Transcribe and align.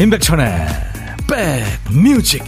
임백천의 0.00 0.66
백뮤직 1.28 2.42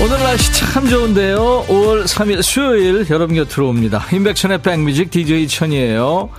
오늘 0.00 0.18
날씨 0.18 0.50
참 0.54 0.88
좋은데요. 0.88 1.66
5월 1.68 2.04
3일 2.04 2.42
수요일 2.42 3.06
여러분 3.10 3.36
곁으로 3.36 3.68
옵니다. 3.68 4.06
임백천의 4.10 4.62
백뮤직 4.62 5.10
DJ 5.10 5.46
천이에요. 5.46 6.30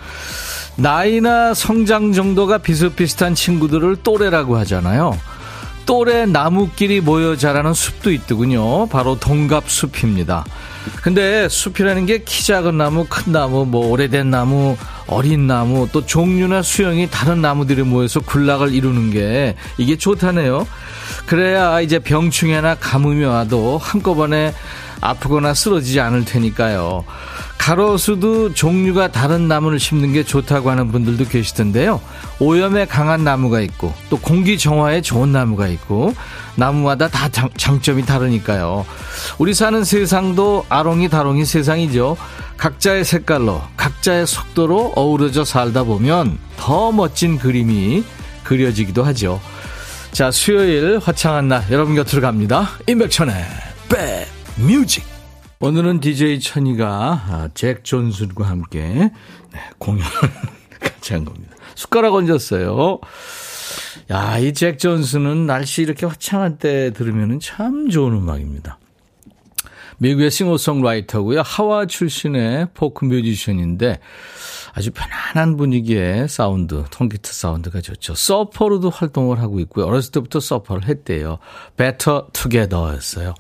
나이나 0.75 1.53
성장 1.53 2.13
정도가 2.13 2.59
비슷비슷한 2.59 3.35
친구들을 3.35 3.97
또래라고 4.03 4.57
하잖아요. 4.57 5.17
또래 5.85 6.25
나무끼리 6.25 7.01
모여 7.01 7.35
자라는 7.35 7.73
숲도 7.73 8.11
있더군요. 8.11 8.87
바로 8.87 9.19
동갑숲입니다. 9.19 10.45
근데 11.01 11.47
숲이라는 11.49 12.05
게 12.05 12.19
키 12.23 12.45
작은 12.45 12.77
나무, 12.77 13.05
큰 13.09 13.33
나무, 13.33 13.65
뭐 13.65 13.87
오래된 13.87 14.29
나무, 14.29 14.77
어린 15.07 15.45
나무, 15.47 15.87
또 15.91 16.05
종류나 16.05 16.61
수영이 16.61 17.09
다른 17.09 17.41
나무들이 17.41 17.83
모여서 17.83 18.21
군락을 18.21 18.73
이루는 18.73 19.11
게 19.11 19.55
이게 19.77 19.97
좋다네요. 19.97 20.65
그래야 21.25 21.81
이제 21.81 21.99
병충해나 21.99 22.75
가뭄이 22.75 23.23
와도 23.25 23.77
한꺼번에 23.77 24.53
아프거나 25.03 25.53
쓰러지지 25.53 25.99
않을 25.99 26.25
테니까요. 26.25 27.03
가로수도 27.57 28.53
종류가 28.53 29.11
다른 29.11 29.47
나무를 29.47 29.79
심는 29.79 30.11
게 30.11 30.23
좋다고 30.23 30.69
하는 30.69 30.91
분들도 30.91 31.25
계시던데요. 31.25 32.01
오염에 32.39 32.85
강한 32.85 33.23
나무가 33.23 33.61
있고 33.61 33.93
또 34.09 34.17
공기 34.17 34.57
정화에 34.57 35.01
좋은 35.01 35.31
나무가 35.31 35.67
있고 35.69 36.13
나무마다 36.55 37.07
다 37.07 37.29
장, 37.29 37.49
장점이 37.55 38.05
다르니까요. 38.05 38.85
우리 39.37 39.53
사는 39.53 39.81
세상도 39.83 40.65
아롱이 40.67 41.07
다롱이 41.09 41.45
세상이죠. 41.45 42.17
각자의 42.57 43.05
색깔로 43.05 43.61
각자의 43.77 44.27
속도로 44.27 44.93
어우러져 44.95 45.45
살다 45.45 45.83
보면 45.83 46.37
더 46.57 46.91
멋진 46.91 47.37
그림이 47.37 48.03
그려지기도 48.43 49.03
하죠. 49.05 49.39
자, 50.11 50.31
수요일 50.31 50.99
화창한 51.01 51.47
날 51.47 51.65
여러분 51.71 51.95
곁으로 51.95 52.21
갑니다. 52.21 52.71
임백천의 52.87 53.35
백 53.89 54.42
뮤직. 54.57 55.03
오늘은 55.59 55.99
DJ 56.01 56.39
천이가 56.39 56.87
아, 57.27 57.49
잭 57.53 57.83
존슨과 57.83 58.45
함께 58.45 58.81
네, 58.83 59.59
공연을 59.77 60.11
같이 60.79 61.13
한 61.13 61.25
겁니다. 61.25 61.55
숟가락 61.75 62.13
얹었어요. 62.13 62.99
야, 64.11 64.37
이 64.39 64.53
잭 64.53 64.77
존슨은 64.77 65.45
날씨 65.45 65.81
이렇게 65.81 66.05
화창한 66.05 66.57
때 66.57 66.91
들으면 66.91 67.39
참 67.39 67.89
좋은 67.89 68.13
음악입니다. 68.13 68.77
미국의 69.99 70.31
싱어송라이터고요. 70.31 71.41
하와이 71.41 71.85
출신의 71.85 72.69
포크 72.73 73.05
뮤지션인데 73.05 73.99
아주 74.73 74.91
편안한 74.91 75.55
분위기의 75.55 76.27
사운드, 76.27 76.83
통기타 76.89 77.31
사운드가 77.31 77.79
좋죠. 77.79 78.15
서퍼로도 78.15 78.89
활동을 78.89 79.39
하고 79.39 79.59
있고요. 79.61 79.85
어렸을 79.85 80.11
때부터 80.11 80.39
서퍼를 80.41 80.85
했대요. 80.89 81.37
Better 81.77 82.23
Together였어요. 82.33 83.33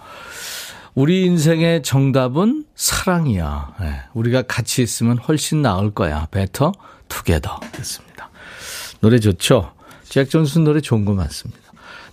우리 0.95 1.25
인생의 1.25 1.81
정답은 1.81 2.65
사랑이야. 2.75 3.75
네, 3.81 3.95
우리가 4.13 4.43
같이 4.43 4.83
있으면 4.83 5.17
훨씬 5.17 5.61
나을 5.61 5.91
거야. 5.91 6.27
Better 6.31 6.71
Together 7.09 7.59
됐습니다. 7.71 8.29
노래 9.01 9.19
좋죠? 9.19 9.71
잭 10.03 10.29
존슨 10.29 10.63
노래 10.63 10.81
좋은 10.81 11.03
거 11.03 11.13
많습니다. 11.13 11.61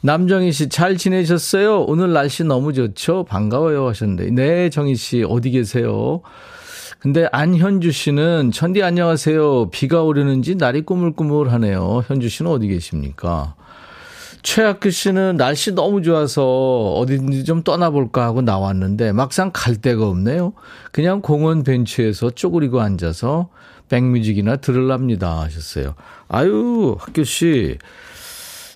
남정희 0.02 0.52
씨, 0.52 0.70
잘 0.70 0.96
지내셨어요? 0.96 1.82
오늘 1.82 2.14
날씨 2.14 2.42
너무 2.42 2.72
좋죠? 2.72 3.24
반가워요 3.24 3.86
하셨는데. 3.88 4.30
네, 4.30 4.70
정희 4.70 4.96
씨, 4.96 5.24
어디 5.28 5.50
계세요? 5.50 6.22
근데 7.00 7.28
안현주 7.32 7.92
씨는 7.92 8.50
천디 8.50 8.82
안녕하세요. 8.82 9.70
비가 9.70 10.02
오려는지 10.02 10.54
날이 10.54 10.82
꾸물꾸물하네요. 10.82 12.04
현주 12.06 12.30
씨는 12.30 12.50
어디 12.50 12.68
계십니까? 12.68 13.54
최학규 14.42 14.90
씨는 14.90 15.36
날씨 15.36 15.72
너무 15.72 16.02
좋아서 16.02 16.94
어디든지 16.94 17.44
좀 17.44 17.62
떠나볼까 17.62 18.24
하고 18.24 18.42
나왔는데 18.42 19.12
막상 19.12 19.50
갈 19.52 19.76
데가 19.76 20.06
없네요. 20.08 20.52
그냥 20.92 21.20
공원 21.20 21.62
벤치에서 21.62 22.30
쪼그리고 22.30 22.80
앉아서 22.80 23.48
백뮤직이나 23.88 24.56
들을랍니다 24.56 25.40
하셨어요. 25.40 25.94
아유, 26.28 26.96
학규 26.98 27.24
씨. 27.24 27.76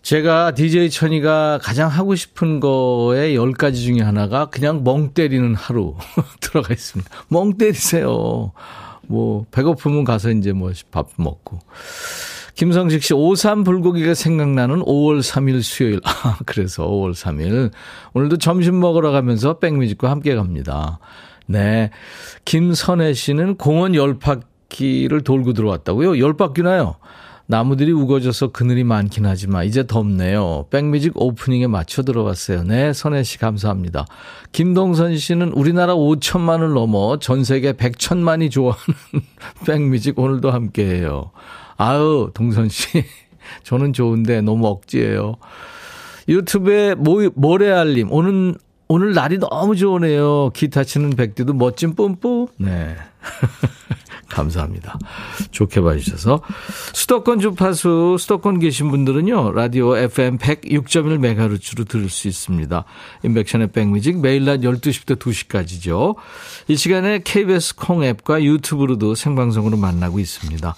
제가 0.02 0.52
DJ 0.54 0.90
천이가 0.90 1.60
가장 1.62 1.88
하고 1.88 2.14
싶은 2.14 2.60
거에 2.60 3.32
10가지 3.32 3.76
중에 3.76 4.02
하나가 4.02 4.46
그냥 4.46 4.84
멍 4.84 5.14
때리는 5.14 5.54
하루 5.54 5.94
들어가 6.40 6.74
있습니다. 6.74 7.10
멍 7.28 7.56
때리세요. 7.56 8.52
뭐, 9.06 9.46
배고프면 9.50 10.04
가서 10.04 10.30
이제 10.30 10.52
뭐 10.52 10.72
밥 10.90 11.08
먹고. 11.16 11.60
김성식 12.54 13.02
씨, 13.02 13.14
오삼 13.14 13.64
불고기가 13.64 14.14
생각나는 14.14 14.80
5월 14.82 15.20
3일 15.20 15.62
수요일. 15.62 16.00
아, 16.04 16.38
그래서 16.46 16.86
5월 16.86 17.12
3일. 17.12 17.70
오늘도 18.12 18.38
점심 18.38 18.78
먹으러 18.80 19.10
가면서 19.10 19.58
백뮤직과 19.58 20.10
함께 20.10 20.34
갑니다. 20.34 20.98
네. 21.46 21.90
김선혜 22.44 23.12
씨는 23.12 23.56
공원 23.56 23.94
열 23.94 24.18
바퀴를 24.18 25.22
돌고 25.22 25.52
들어왔다고요? 25.52 26.18
열 26.18 26.36
바퀴나요? 26.36 26.96
나무들이 27.46 27.92
우거져서 27.92 28.52
그늘이 28.52 28.84
많긴 28.84 29.26
하지만 29.26 29.66
이제 29.66 29.86
덥네요. 29.86 30.66
백뮤직 30.70 31.12
오프닝에 31.14 31.66
맞춰 31.66 32.02
들어왔어요. 32.02 32.62
네, 32.62 32.92
선혜 32.94 33.22
씨 33.22 33.38
감사합니다. 33.38 34.06
김동선 34.52 35.18
씨는 35.18 35.52
우리나라 35.52 35.94
5천만을 35.94 36.72
넘어 36.72 37.18
전 37.18 37.44
세계 37.44 37.74
100천만이 37.74 38.50
좋아하는 38.50 38.94
백뮤직 39.66 40.18
오늘도 40.18 40.50
함께해요. 40.52 41.32
아유, 41.76 42.30
동선 42.34 42.68
씨. 42.68 43.04
저는 43.62 43.92
좋은데 43.92 44.40
너무 44.40 44.66
억지예요. 44.66 45.36
유튜브에 46.28 46.94
모, 46.94 47.28
모래알림. 47.34 48.08
오늘, 48.10 48.54
오늘 48.88 49.12
날이 49.12 49.38
너무 49.38 49.76
좋으네요. 49.76 50.50
기타 50.54 50.84
치는 50.84 51.10
백디도 51.10 51.54
멋진 51.54 51.94
뿜뿜. 51.94 52.48
네. 52.58 52.96
감사합니다. 54.28 54.98
좋게 55.52 55.80
봐주셔서. 55.80 56.42
수도권 56.92 57.40
주파수, 57.40 58.16
수도권 58.18 58.58
계신 58.58 58.90
분들은요, 58.90 59.52
라디오 59.52 59.96
FM 59.96 60.38
106.1MHz로 60.38 61.86
들을 61.86 62.08
수 62.08 62.26
있습니다. 62.26 62.84
인백션의 63.22 63.68
백뮤직 63.68 64.20
매일 64.20 64.44
낮 64.44 64.60
12시부터 64.60 65.18
2시까지죠. 65.18 66.16
이 66.68 66.76
시간에 66.76 67.20
KBS 67.22 67.76
콩 67.76 68.02
앱과 68.02 68.42
유튜브로도 68.42 69.14
생방송으로 69.14 69.76
만나고 69.76 70.18
있습니다. 70.18 70.74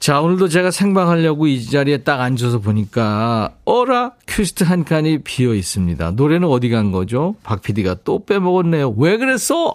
자, 0.00 0.22
오늘도 0.22 0.48
제가 0.48 0.70
생방하려고 0.70 1.46
이 1.46 1.62
자리에 1.62 1.98
딱 1.98 2.22
앉아서 2.22 2.60
보니까, 2.60 3.52
어라! 3.66 4.12
큐시트 4.26 4.64
한 4.64 4.82
칸이 4.82 5.18
비어 5.24 5.54
있습니다. 5.54 6.12
노래는 6.12 6.48
어디 6.48 6.70
간 6.70 6.90
거죠? 6.90 7.34
박 7.42 7.60
PD가 7.60 7.96
또 8.02 8.24
빼먹었네요. 8.24 8.94
왜 8.96 9.18
그랬어? 9.18 9.74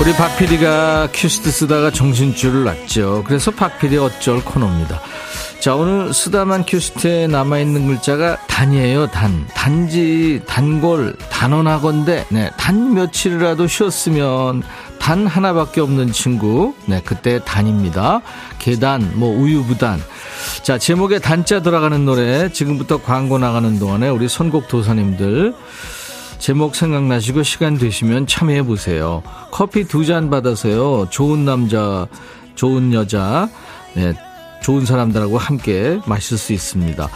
우리 0.00 0.12
박 0.14 0.38
PD가 0.38 1.10
큐시트 1.12 1.50
쓰다가 1.50 1.90
정신줄을 1.90 2.64
놨죠. 2.64 3.24
그래서 3.26 3.50
박 3.50 3.78
PD 3.78 3.98
어쩔 3.98 4.42
코너입니다. 4.42 4.98
자, 5.60 5.74
오늘 5.74 6.14
쓰다만 6.14 6.64
큐시트에 6.66 7.26
남아있는 7.26 7.86
글자가 7.86 8.38
단이에요, 8.46 9.08
단. 9.08 9.46
단지, 9.54 10.40
단골, 10.46 11.14
단언하건데, 11.30 12.24
네, 12.30 12.50
단 12.56 12.94
며칠이라도 12.94 13.66
쉬었으면 13.66 14.62
단 14.98 15.26
하나밖에 15.26 15.82
없는 15.82 16.12
친구. 16.12 16.74
네, 16.86 17.02
그때 17.04 17.40
단입니다. 17.44 18.22
계단, 18.58 19.12
뭐, 19.16 19.38
우유부단. 19.38 20.00
자, 20.62 20.78
제목에 20.78 21.18
단자 21.18 21.60
들어가는 21.60 22.06
노래, 22.06 22.50
지금부터 22.50 23.02
광고 23.02 23.36
나가는 23.36 23.78
동안에 23.78 24.08
우리 24.08 24.30
선곡 24.30 24.66
도사님들, 24.68 25.54
제목 26.38 26.74
생각나시고 26.74 27.42
시간 27.42 27.76
되시면 27.76 28.26
참여해보세요. 28.26 29.22
커피 29.50 29.84
두 29.84 30.06
잔 30.06 30.30
받아서요, 30.30 31.08
좋은 31.10 31.44
남자, 31.44 32.06
좋은 32.54 32.94
여자, 32.94 33.50
네, 33.92 34.14
좋은 34.62 34.84
사람들하고 34.84 35.38
함께 35.38 36.00
마실 36.06 36.38
수 36.38 36.52
있습니다. 36.52 37.08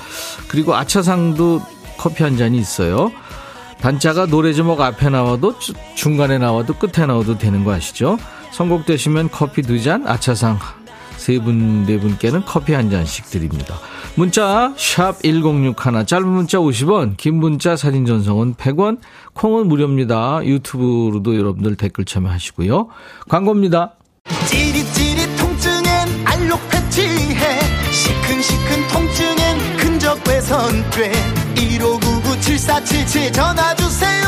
그리고 0.48 0.74
아차상도 0.74 1.62
커피 1.96 2.22
한 2.22 2.36
잔이 2.36 2.58
있어요. 2.58 3.12
단자가 3.80 4.26
노래 4.26 4.52
제목 4.52 4.80
앞에 4.80 5.10
나와도 5.10 5.56
중간에 5.94 6.38
나와도 6.38 6.74
끝에 6.74 7.06
나와도 7.06 7.38
되는 7.38 7.64
거 7.64 7.72
아시죠? 7.72 8.18
선곡되시면 8.52 9.30
커피 9.30 9.62
두 9.62 9.82
잔, 9.82 10.06
아차상 10.06 10.58
세 11.16 11.38
분, 11.38 11.84
네 11.84 11.98
분께는 11.98 12.44
커피 12.44 12.72
한 12.72 12.90
잔씩 12.90 13.26
드립니다. 13.26 13.76
문자, 14.14 14.72
샵 14.76 15.22
1061, 15.22 16.06
짧은 16.06 16.26
문자 16.26 16.58
50원, 16.58 17.16
긴 17.16 17.36
문자 17.36 17.76
사진 17.76 18.06
전송은 18.06 18.54
100원, 18.54 18.98
콩은 19.34 19.68
무료입니다. 19.68 20.40
유튜브로도 20.44 21.36
여러분들 21.36 21.76
댓글 21.76 22.04
참여하시고요. 22.04 22.88
광고입니다. 23.28 23.94
찌릿찌릿 24.46 25.03
시큰시큰 28.44 28.88
통증엔 28.88 29.76
근적 29.78 30.22
개선돼 30.24 31.12
1599-7477 31.54 33.32
전화주세요. 33.32 34.24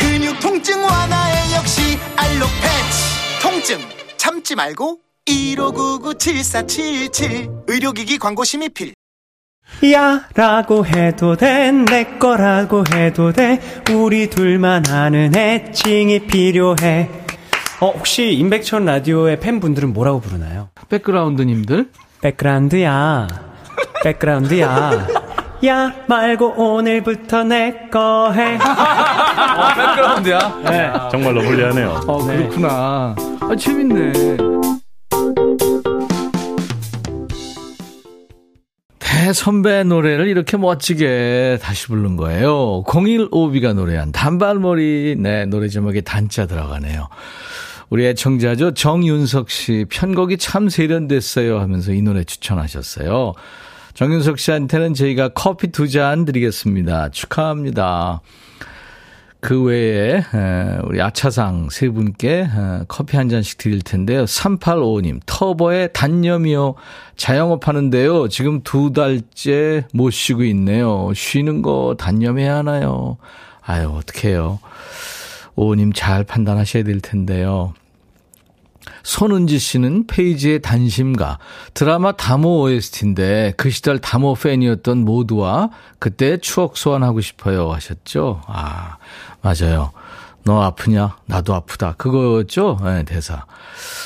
근육 0.00 0.38
통증 0.40 0.80
완화에 0.82 1.54
역시 1.56 1.98
알록 2.16 2.48
패치. 2.62 3.40
통증 3.42 3.78
참지 4.16 4.54
말고 4.54 5.00
1599-7477 5.26 7.64
의료기기 7.68 8.18
광고 8.18 8.44
심의필. 8.44 8.94
야 9.92 10.26
라고 10.34 10.84
해도 10.86 11.36
돼 11.36 11.72
내 11.72 12.04
거라고 12.18 12.84
해도 12.94 13.32
돼. 13.32 13.60
우리 13.92 14.28
둘만 14.30 14.86
아는 14.88 15.34
애칭이 15.34 16.26
필요해. 16.26 17.10
어 17.80 17.90
혹시 17.90 18.32
임백천 18.34 18.84
라디오의 18.84 19.40
팬분들은 19.40 19.92
뭐라고 19.92 20.20
부르나요? 20.20 20.68
백그라운드님들 20.88 21.90
백그라운드야 22.24 23.28
백그라운드야 24.02 25.06
야 25.66 25.92
말고 26.06 26.54
오늘부터 26.56 27.44
내 27.44 27.88
거 27.90 28.32
해. 28.32 28.54
어, 28.56 29.74
백그라운드야. 29.76 30.60
네. 30.64 30.92
정말로 31.10 31.42
불리하네요. 31.42 32.00
어, 32.06 32.18
그렇구나. 32.26 33.14
아, 33.40 33.56
재밌네. 33.58 34.12
대선배 38.98 39.84
노래를 39.84 40.28
이렇게 40.28 40.56
멋지게 40.56 41.58
다시 41.62 41.86
부른 41.88 42.16
거예요. 42.16 42.82
015B가 42.84 43.74
노래한 43.74 44.12
단발머리, 44.12 45.16
네, 45.18 45.46
노래 45.46 45.68
제목에 45.68 46.00
단자 46.02 46.46
들어가네요. 46.46 47.08
우리 47.94 48.06
애청자죠. 48.06 48.74
정윤석 48.74 49.50
씨, 49.50 49.86
편곡이 49.88 50.38
참 50.38 50.68
세련됐어요 50.68 51.60
하면서 51.60 51.92
이 51.92 52.02
노래 52.02 52.24
추천하셨어요. 52.24 53.34
정윤석 53.94 54.40
씨한테는 54.40 54.94
저희가 54.94 55.28
커피 55.28 55.68
두 55.68 55.86
잔 55.86 56.24
드리겠습니다. 56.24 57.10
축하합니다. 57.10 58.20
그 59.38 59.62
외에 59.62 60.24
우리 60.82 61.00
아차상 61.00 61.68
세 61.70 61.88
분께 61.88 62.48
커피 62.88 63.16
한 63.16 63.28
잔씩 63.28 63.58
드릴 63.58 63.80
텐데요. 63.80 64.24
3855님 64.24 65.20
터보의 65.24 65.90
단념이요. 65.92 66.74
자영업 67.14 67.68
하는데요. 67.68 68.26
지금 68.26 68.62
두 68.64 68.92
달째 68.92 69.86
못 69.94 70.10
쉬고 70.10 70.42
있네요. 70.42 71.12
쉬는 71.14 71.62
거 71.62 71.94
단념해야 71.96 72.56
하나요? 72.56 73.18
아유 73.62 73.88
어떡해요. 73.90 74.58
오님 75.54 75.92
잘 75.92 76.24
판단하셔야 76.24 76.82
될 76.82 77.00
텐데요. 77.00 77.72
손은지 79.04 79.58
씨는 79.60 80.06
페이지의 80.08 80.60
단심가 80.62 81.38
드라마 81.74 82.12
다모 82.12 82.62
OST인데 82.62 83.54
그 83.56 83.70
시절 83.70 83.98
다모 83.98 84.34
팬이었던 84.34 84.98
모두와 85.04 85.70
그때 86.00 86.38
추억 86.38 86.76
소환하고 86.76 87.20
싶어요 87.20 87.70
하셨죠. 87.70 88.40
아 88.48 88.96
맞아요. 89.42 89.92
너 90.44 90.60
아프냐? 90.60 91.16
나도 91.24 91.54
아프다. 91.54 91.94
그거였죠? 91.96 92.78
네, 92.84 93.04
대사. 93.04 93.46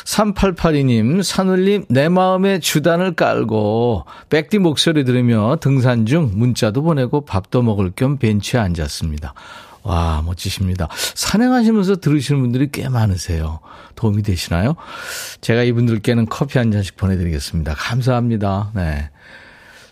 3882님, 0.04 1.22
산울님, 1.22 1.86
내 1.88 2.08
마음에 2.08 2.60
주단을 2.60 3.14
깔고, 3.14 4.04
백디 4.30 4.60
목소리 4.60 5.04
들으며 5.04 5.56
등산 5.60 6.06
중 6.06 6.30
문자도 6.34 6.82
보내고 6.82 7.24
밥도 7.24 7.62
먹을 7.62 7.90
겸 7.94 8.18
벤치에 8.18 8.60
앉았습니다. 8.60 9.34
와, 9.88 10.22
멋지십니다. 10.22 10.88
산행하시면서 11.14 11.96
들으시는 11.96 12.42
분들이 12.42 12.68
꽤 12.70 12.90
많으세요. 12.90 13.60
도움이 13.94 14.22
되시나요? 14.22 14.76
제가 15.40 15.62
이분들께는 15.62 16.26
커피 16.26 16.58
한 16.58 16.70
잔씩 16.70 16.98
보내드리겠습니다. 16.98 17.72
감사합니다. 17.74 18.70
네. 18.74 19.08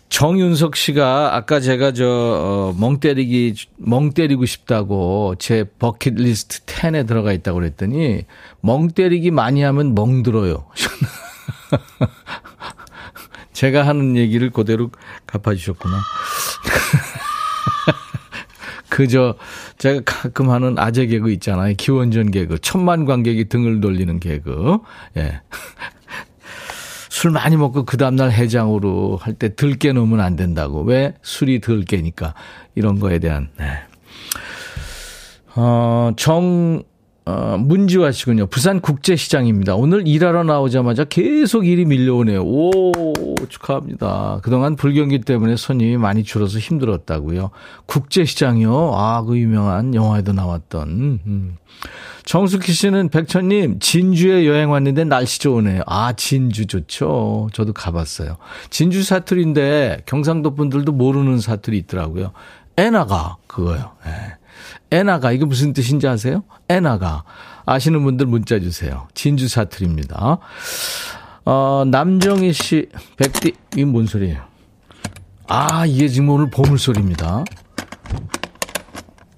정윤석 0.09 0.75
씨가 0.75 1.35
아까 1.35 1.59
제가 1.59 1.93
저, 1.93 2.05
어, 2.07 2.75
멍 2.79 2.99
때리기, 2.99 3.55
멍 3.77 4.11
때리고 4.11 4.45
싶다고 4.45 5.33
제 5.39 5.65
버킷리스트 5.79 6.65
10에 6.65 7.07
들어가 7.07 7.33
있다고 7.33 7.57
그랬더니 7.57 8.21
멍 8.61 8.89
때리기 8.89 9.31
많이 9.31 9.63
하면 9.63 9.95
멍 9.95 10.21
들어요. 10.21 10.67
제가 13.51 13.87
하는 13.87 14.15
얘기를 14.15 14.51
그대로 14.51 14.91
갚아주셨구나. 15.25 15.97
그저 18.97 19.35
제가 19.77 20.01
가끔 20.05 20.49
하는 20.49 20.79
아재 20.79 21.05
개그 21.05 21.29
있잖아요. 21.33 21.75
기원전 21.77 22.31
개그. 22.31 22.57
천만 22.63 23.05
관객이 23.05 23.47
등을 23.47 23.79
돌리는 23.79 24.19
개그. 24.19 24.79
예. 25.17 25.39
술 27.07 27.29
많이 27.29 27.57
먹고 27.57 27.85
그 27.85 27.95
다음날 27.97 28.31
해장으로 28.31 29.17
할 29.21 29.35
때 29.35 29.53
들깨 29.53 29.93
놓으면 29.93 30.19
안 30.19 30.35
된다고. 30.35 30.81
왜? 30.81 31.13
술이 31.21 31.59
들깨니까. 31.59 32.33
이런 32.73 32.97
거에 32.99 33.19
대한, 33.19 33.49
네. 33.59 33.65
어, 35.55 36.11
정, 36.17 36.81
어, 37.27 37.57
문지화 37.59 38.13
씨군요. 38.13 38.45
부산 38.45 38.79
국제시장입니다. 38.79 39.75
오늘 39.75 40.07
일하러 40.07 40.45
나오자마자 40.45 41.03
계속 41.03 41.67
일이 41.67 41.83
밀려오네요. 41.83 42.41
오, 42.41 42.93
축하합니다. 43.49 44.39
그동안 44.43 44.77
불경기 44.77 45.19
때문에 45.19 45.57
손님이 45.57 45.97
많이 45.97 46.23
줄어서 46.23 46.57
힘들었다고요. 46.57 47.49
국제시장이요? 47.85 48.93
아, 48.95 49.23
그 49.23 49.37
유명한 49.37 49.93
영화에도 49.93 50.31
나왔던. 50.31 50.87
음. 50.87 51.57
정숙희 52.23 52.71
씨는 52.71 53.09
백천님, 53.09 53.79
진주에 53.79 54.47
여행 54.47 54.71
왔는데 54.71 55.03
날씨 55.03 55.39
좋으네요. 55.39 55.81
아, 55.85 56.13
진주 56.13 56.65
좋죠. 56.65 57.49
저도 57.51 57.73
가봤어요. 57.73 58.37
진주 58.69 59.03
사투리인데 59.03 60.03
경상도 60.05 60.55
분들도 60.55 60.93
모르는 60.93 61.41
사투리 61.41 61.77
있더라고요. 61.79 62.31
에나가, 62.77 63.35
그거요. 63.47 63.91
네. 64.05 64.11
에나가 64.91 65.31
이게 65.31 65.45
무슨 65.45 65.73
뜻인지 65.73 66.07
아세요? 66.07 66.43
에나가 66.69 67.23
아시는 67.65 68.03
분들 68.03 68.25
문자 68.25 68.59
주세요. 68.59 69.07
진주 69.13 69.47
사투리입니다. 69.47 70.37
어, 71.45 71.83
남정희 71.87 72.53
씨, 72.53 72.89
백디 73.17 73.53
이게 73.73 73.85
뭔 73.85 74.05
소리예요? 74.05 74.43
아 75.47 75.85
이게 75.85 76.07
지금 76.07 76.29
오늘 76.29 76.49
보물 76.49 76.77
소리입니다. 76.77 77.43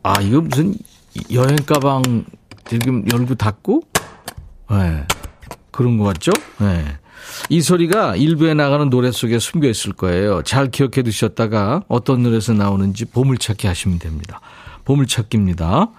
아 0.01 0.21
이거 0.21 0.41
무슨 0.41 0.75
여행 1.31 1.55
가방 1.65 2.25
지금 2.67 3.05
열고 3.11 3.35
닫고? 3.35 3.81
네. 4.71 5.05
그런 5.71 5.97
것 5.97 6.05
같죠? 6.05 6.31
네. 6.59 6.85
이 7.49 7.61
소리가 7.61 8.15
일부에 8.15 8.53
나가는 8.53 8.89
노래 8.89 9.11
속에 9.11 9.39
숨겨 9.39 9.67
있을 9.67 9.93
거예요. 9.93 10.41
잘 10.43 10.69
기억해 10.69 11.03
두셨다가 11.03 11.83
어떤 11.87 12.23
노래에서 12.23 12.53
나오는지 12.53 13.05
보물찾기 13.05 13.67
하시면 13.67 13.99
됩니다. 13.99 14.41
보물찾기입니다. 14.89 15.91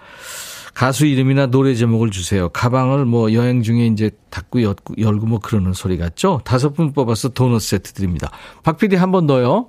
가수 0.74 1.06
이름이나 1.06 1.46
노래 1.46 1.74
제목을 1.74 2.10
주세요. 2.10 2.48
가방을 2.48 3.04
뭐 3.04 3.32
여행 3.32 3.62
중에 3.62 3.86
이제 3.86 4.10
닫고 4.30 4.62
열고 4.62 5.26
뭐 5.26 5.38
그러는 5.38 5.72
소리 5.72 5.96
같죠? 5.96 6.40
다섯 6.44 6.74
분 6.74 6.92
뽑아서 6.92 7.28
도넛 7.30 7.62
세트 7.62 7.92
드립니다. 7.92 8.30
박 8.64 8.78
PD 8.78 8.96
한 8.96 9.12
번 9.12 9.26
더요. 9.26 9.68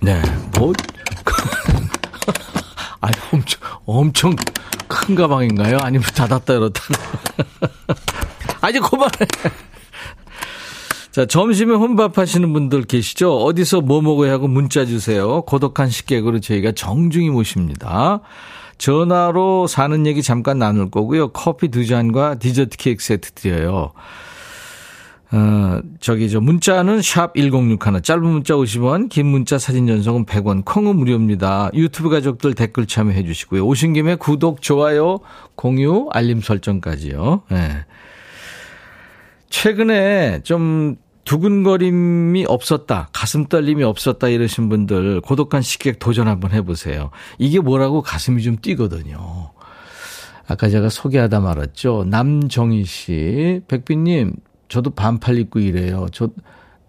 네, 0.00 0.20
뭐. 0.58 0.72
아니, 3.00 3.14
엄청, 3.32 3.60
엄청 3.86 4.36
큰 4.86 5.14
가방인가요? 5.14 5.78
아니면 5.80 6.06
닫았다 6.14 6.54
열었다. 6.54 6.80
아니, 8.60 8.78
그만해. 8.80 9.10
자, 11.14 11.26
점심에 11.26 11.72
혼밥 11.72 12.18
하시는 12.18 12.52
분들 12.52 12.86
계시죠? 12.86 13.36
어디서 13.36 13.82
뭐 13.82 14.02
먹어야 14.02 14.32
하고 14.32 14.48
문자 14.48 14.84
주세요. 14.84 15.42
고독한 15.42 15.88
식객으로 15.88 16.40
저희가 16.40 16.72
정중히 16.72 17.30
모십니다. 17.30 18.18
전화로 18.78 19.68
사는 19.68 20.08
얘기 20.08 20.24
잠깐 20.24 20.58
나눌 20.58 20.90
거고요. 20.90 21.28
커피 21.28 21.68
두 21.68 21.86
잔과 21.86 22.40
디저트 22.40 22.76
케이크 22.78 23.04
세트 23.04 23.30
드려요. 23.30 23.92
어, 25.30 25.80
저기, 26.00 26.28
저, 26.28 26.40
문자는 26.40 27.00
샵 27.00 27.34
1061, 27.36 28.02
짧은 28.02 28.24
문자 28.24 28.54
50원, 28.54 29.08
긴 29.08 29.26
문자 29.26 29.56
사진 29.56 29.86
전송은 29.86 30.26
100원, 30.26 30.64
콩은 30.64 30.96
무료입니다. 30.96 31.70
유튜브 31.74 32.08
가족들 32.08 32.54
댓글 32.54 32.86
참여해 32.86 33.22
주시고요. 33.22 33.64
오신 33.64 33.92
김에 33.92 34.16
구독, 34.16 34.62
좋아요, 34.62 35.20
공유, 35.54 36.08
알림 36.10 36.40
설정까지요. 36.40 37.42
예. 37.52 37.54
네. 37.54 37.84
최근에 39.54 40.40
좀 40.42 40.96
두근거림이 41.24 42.44
없었다, 42.46 43.08
가슴 43.12 43.46
떨림이 43.46 43.82
없었다 43.82 44.28
이러신 44.28 44.68
분들 44.68 45.20
고독한 45.22 45.62
식객 45.62 45.98
도전 45.98 46.28
한번 46.28 46.52
해보세요. 46.52 47.10
이게 47.38 47.60
뭐라고 47.60 48.02
가슴이 48.02 48.42
좀 48.42 48.56
뛰거든요. 48.60 49.50
아까 50.46 50.68
제가 50.68 50.90
소개하다 50.90 51.40
말았죠. 51.40 52.04
남정희 52.08 52.84
씨, 52.84 53.60
백빈님, 53.66 54.34
저도 54.68 54.90
반팔 54.90 55.38
입고 55.38 55.60
일해요. 55.60 56.06
저, 56.12 56.28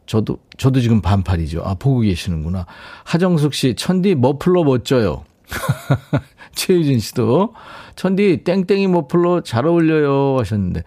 저도, 0.05 0.39
저도 0.57 0.81
지금 0.81 1.01
반팔이죠. 1.01 1.63
아, 1.63 1.75
보고 1.75 2.01
계시는구나. 2.01 2.65
하정숙 3.05 3.53
씨, 3.53 3.75
천디 3.75 4.15
머플러 4.15 4.63
멋져요. 4.63 5.23
최유진 6.53 6.99
씨도, 6.99 7.53
천디 7.95 8.43
땡땡이 8.43 8.87
머플러 8.87 9.41
잘 9.41 9.65
어울려요. 9.65 10.37
하셨는데, 10.39 10.83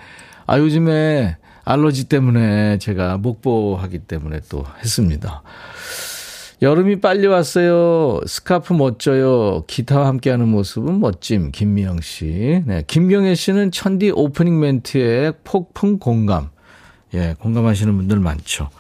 아, 0.46 0.58
요즘에 0.58 1.36
알러지 1.68 2.04
때문에 2.08 2.78
제가 2.78 3.18
목보하기 3.18 3.98
때문에 4.00 4.40
또 4.48 4.64
했습니다. 4.82 5.42
여름이 6.62 7.00
빨리 7.00 7.26
왔어요. 7.26 8.20
스카프 8.26 8.72
멋져요. 8.72 9.64
기타와 9.66 10.06
함께하는 10.06 10.48
모습은 10.48 10.98
멋짐. 10.98 11.52
김미영 11.52 12.00
씨. 12.00 12.62
네. 12.64 12.82
김경혜 12.86 13.34
씨는 13.34 13.70
천디 13.70 14.12
오프닝 14.12 14.58
멘트에 14.58 15.32
폭풍 15.44 15.98
공감. 15.98 16.48
예, 17.12 17.34
공감하시는 17.38 17.94
분들 17.96 18.18
많죠. 18.18 18.70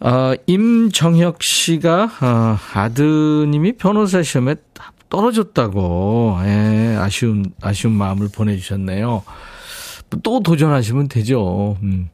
어, 0.00 0.32
임정혁 0.46 1.42
씨가, 1.42 2.10
어, 2.22 2.58
아드님이 2.74 3.74
변호사 3.74 4.22
시험에 4.22 4.56
떨어졌다고, 5.10 6.38
예, 6.44 6.96
아쉬운, 6.98 7.52
아쉬운 7.60 7.92
마음을 7.92 8.28
보내주셨네요. 8.34 9.22
또 10.22 10.40
도전하시면 10.40 11.08
되죠. 11.08 11.76
음. 11.82 12.10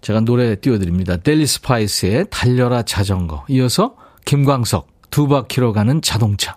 제가 0.00 0.20
노래 0.20 0.54
띄워드립니다. 0.56 1.16
델리 1.16 1.46
스파이스의 1.46 2.26
달려라 2.30 2.82
자전거. 2.82 3.44
이어서 3.48 3.96
김광석 4.24 4.88
두 5.10 5.28
바퀴로 5.28 5.72
가는 5.72 6.02
자동차. 6.02 6.56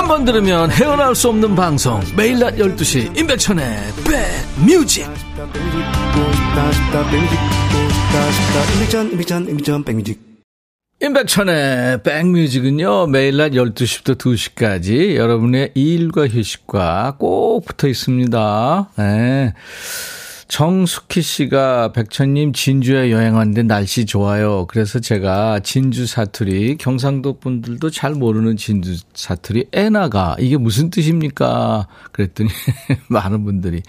한 0.00 0.08
번 0.08 0.24
들으면 0.24 0.70
헤어나올 0.70 1.14
수 1.14 1.28
없는 1.28 1.54
방송. 1.54 2.00
매일 2.16 2.38
낮 2.38 2.56
12시 2.56 3.18
임백천의 3.18 3.66
백뮤직. 4.06 5.06
임백천의 11.02 12.02
백뮤직은요 12.02 13.08
매일 13.08 13.36
낮 13.36 13.50
12시부터 13.50 14.16
2시까지 14.16 15.16
여러분의 15.16 15.72
일과 15.74 16.26
휴식과 16.26 17.16
꼭 17.18 17.66
붙어 17.66 17.86
있습니다. 17.86 18.90
네. 18.96 19.54
정숙희 20.50 21.22
씨가 21.22 21.92
백천님 21.92 22.52
진주에 22.52 23.12
여행 23.12 23.36
왔는데 23.36 23.62
날씨 23.62 24.04
좋아요. 24.04 24.66
그래서 24.66 24.98
제가 24.98 25.60
진주 25.60 26.06
사투리 26.06 26.76
경상도 26.76 27.38
분들도 27.38 27.88
잘 27.90 28.14
모르는 28.14 28.56
진주 28.56 28.96
사투리 29.14 29.66
애나가 29.72 30.34
이게 30.40 30.56
무슨 30.56 30.90
뜻입니까? 30.90 31.86
그랬더니 32.10 32.50
많은 33.08 33.44
분들이 33.44 33.80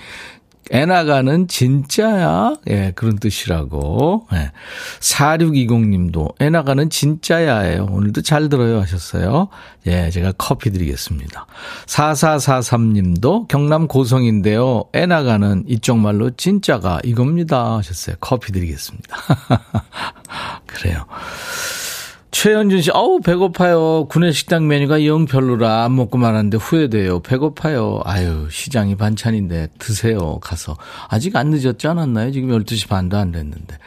애나가는 0.70 1.48
진짜야? 1.48 2.56
예, 2.70 2.92
그런 2.96 3.18
뜻이라고. 3.18 4.28
예. 4.34 4.52
4620님도 5.00 6.36
애나가는 6.40 6.90
진짜야예요. 6.90 7.88
오늘도 7.90 8.22
잘 8.22 8.50
들어요 8.50 8.80
하셨어요. 8.82 9.50
예, 9.88 10.10
제가 10.12 10.34
커피 10.38 10.72
드리겠습니다. 10.72 11.48
4443님도 11.88 13.48
경남 13.48 13.88
고성인데요. 13.88 14.86
애나가는 14.94 15.64
이쪽 15.68 15.98
말로 15.98 16.30
진짜가 16.32 17.00
이겁니다 17.04 17.78
하셨어요. 17.78 18.16
커피 18.20 18.52
드리겠습니다. 18.52 19.18
그래요. 20.68 21.06
최현준 22.42 22.82
씨, 22.82 22.90
어우, 22.90 23.20
배고파요. 23.22 24.06
구내식당 24.10 24.68
메뉴가 24.68 25.06
영 25.06 25.28
별로라. 25.28 25.84
안 25.84 25.96
먹고 25.96 26.18
말았는데 26.18 26.58
후회돼요. 26.58 27.20
배고파요. 27.20 28.02
아유, 28.04 28.48
시장이 28.50 28.96
반찬인데 28.96 29.68
드세요. 29.78 30.40
가서. 30.40 30.76
아직 31.08 31.36
안 31.36 31.52
늦었지 31.52 31.86
않았나요? 31.88 32.32
지금 32.32 32.50
12시 32.50 32.90
반도 32.90 33.18
안 33.18 33.32
됐는데. 33.32 33.78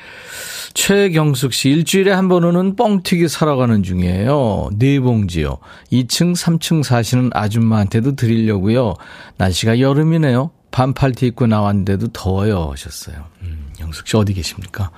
최경숙 0.75 1.53
씨, 1.53 1.71
일주일에 1.71 2.13
한 2.13 2.29
번 2.29 2.45
오는 2.45 2.77
뻥튀기 2.77 3.27
사러 3.27 3.57
가는 3.57 3.83
중이에요. 3.83 4.71
네 4.79 5.01
봉지요. 5.01 5.59
2층, 5.91 6.37
3층 6.37 6.85
사시는 6.85 7.31
아줌마한테도 7.35 8.15
드리려고요. 8.15 8.95
날씨가 9.37 9.81
여름이네요. 9.81 10.53
반팔 10.71 11.11
티 11.11 11.27
입고 11.27 11.49
나왔는데도 11.49 12.13
더워요. 12.13 12.69
하셨어요. 12.71 13.17
음, 13.43 13.73
영숙 13.81 14.07
씨 14.07 14.17
어디 14.17 14.33
계십니까? 14.33 14.93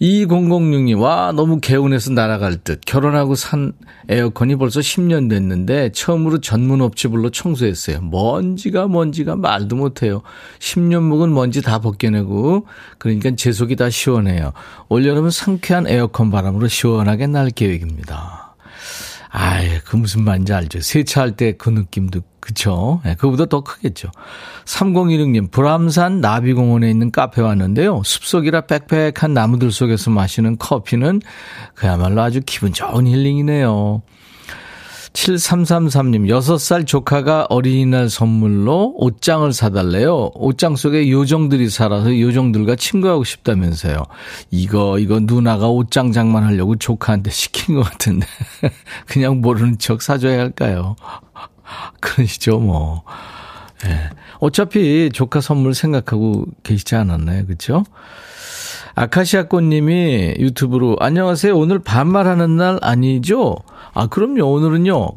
2006님, 0.00 1.00
와, 1.00 1.32
너무 1.32 1.60
개운해서 1.60 2.12
날아갈 2.12 2.56
듯. 2.58 2.80
결혼하고 2.84 3.34
산 3.34 3.72
에어컨이 4.08 4.56
벌써 4.56 4.80
10년 4.80 5.30
됐는데, 5.30 5.92
처음으로 5.92 6.40
전문 6.40 6.80
업체 6.80 7.08
불러 7.08 7.30
청소했어요. 7.30 8.00
먼지가 8.02 8.88
먼지가 8.88 9.36
말도 9.36 9.76
못해요. 9.76 10.22
10년 10.58 11.02
묵은 11.02 11.32
먼지 11.32 11.62
다 11.62 11.80
벗겨내고, 11.80 12.66
그러니까 12.98 13.30
제 13.36 13.52
속이 13.52 13.76
다 13.76 13.88
시원해요. 13.90 14.52
올여름은 14.88 15.30
상쾌한 15.30 15.86
에어컨 15.86 16.30
바람으로 16.30 16.68
시원하게 16.68 17.28
날 17.28 17.50
계획입니다. 17.50 18.43
아예 19.36 19.80
그 19.84 19.96
무슨 19.96 20.22
말인지 20.22 20.52
알죠. 20.52 20.80
세차할 20.80 21.32
때 21.32 21.54
그 21.58 21.68
느낌도 21.68 22.20
그쵸? 22.38 23.00
네, 23.04 23.16
그보다 23.16 23.46
더 23.46 23.62
크겠죠. 23.62 24.10
3016님, 24.64 25.50
불암산 25.50 26.20
나비공원에 26.20 26.88
있는 26.88 27.10
카페 27.10 27.40
왔는데요. 27.40 28.02
숲속이라 28.04 28.62
빽빽한 28.62 29.34
나무들 29.34 29.72
속에서 29.72 30.10
마시는 30.10 30.58
커피는 30.58 31.20
그야말로 31.74 32.22
아주 32.22 32.42
기분 32.46 32.72
좋은 32.72 33.08
힐링이네요. 33.08 34.02
7333님, 35.14 36.28
6살 36.28 36.86
조카가 36.86 37.46
어린이날 37.48 38.10
선물로 38.10 38.94
옷장을 38.96 39.52
사달래요. 39.52 40.32
옷장 40.34 40.74
속에 40.74 41.08
요정들이 41.08 41.70
살아서 41.70 42.18
요정들과 42.18 42.74
친구하고 42.74 43.22
싶다면서요. 43.22 44.02
이거, 44.50 44.98
이거 44.98 45.20
누나가 45.22 45.68
옷장 45.68 46.10
장만하려고 46.10 46.76
조카한테 46.76 47.30
시킨 47.30 47.76
것 47.76 47.82
같은데. 47.82 48.26
그냥 49.06 49.40
모르는 49.40 49.78
척 49.78 50.02
사줘야 50.02 50.38
할까요? 50.40 50.96
그러시죠, 52.00 52.58
뭐. 52.58 53.04
예. 53.86 53.88
네. 53.88 54.10
어차피 54.40 55.10
조카 55.12 55.40
선물 55.40 55.74
생각하고 55.74 56.44
계시지 56.64 56.96
않았나요? 56.96 57.46
그쵸? 57.46 57.84
아카시아 58.96 59.44
꽃님이 59.44 60.34
유튜브로 60.38 60.96
안녕하세요. 61.00 61.56
오늘 61.56 61.78
반말하는 61.78 62.56
날 62.56 62.78
아니죠? 62.82 63.56
아, 63.94 64.06
그럼요. 64.08 64.44
오늘은요. 64.52 65.08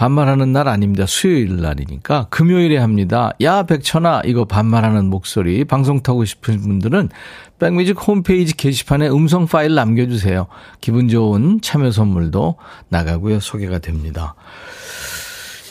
반말하는 0.00 0.52
날 0.52 0.66
아닙니다. 0.66 1.04
수요일 1.06 1.60
날이니까 1.60 2.28
금요일에 2.30 2.78
합니다. 2.78 3.32
야 3.42 3.64
백천아 3.64 4.22
이거 4.24 4.46
반말하는 4.46 5.04
목소리 5.04 5.62
방송 5.66 6.00
타고 6.00 6.24
싶은 6.24 6.62
분들은 6.62 7.10
백뮤직 7.58 7.98
홈페이지 8.08 8.56
게시판에 8.56 9.10
음성 9.10 9.44
파일 9.44 9.74
남겨주세요. 9.74 10.46
기분 10.80 11.08
좋은 11.08 11.60
참여 11.60 11.90
선물도 11.90 12.54
나가고요. 12.88 13.40
소개가 13.40 13.80
됩니다. 13.80 14.36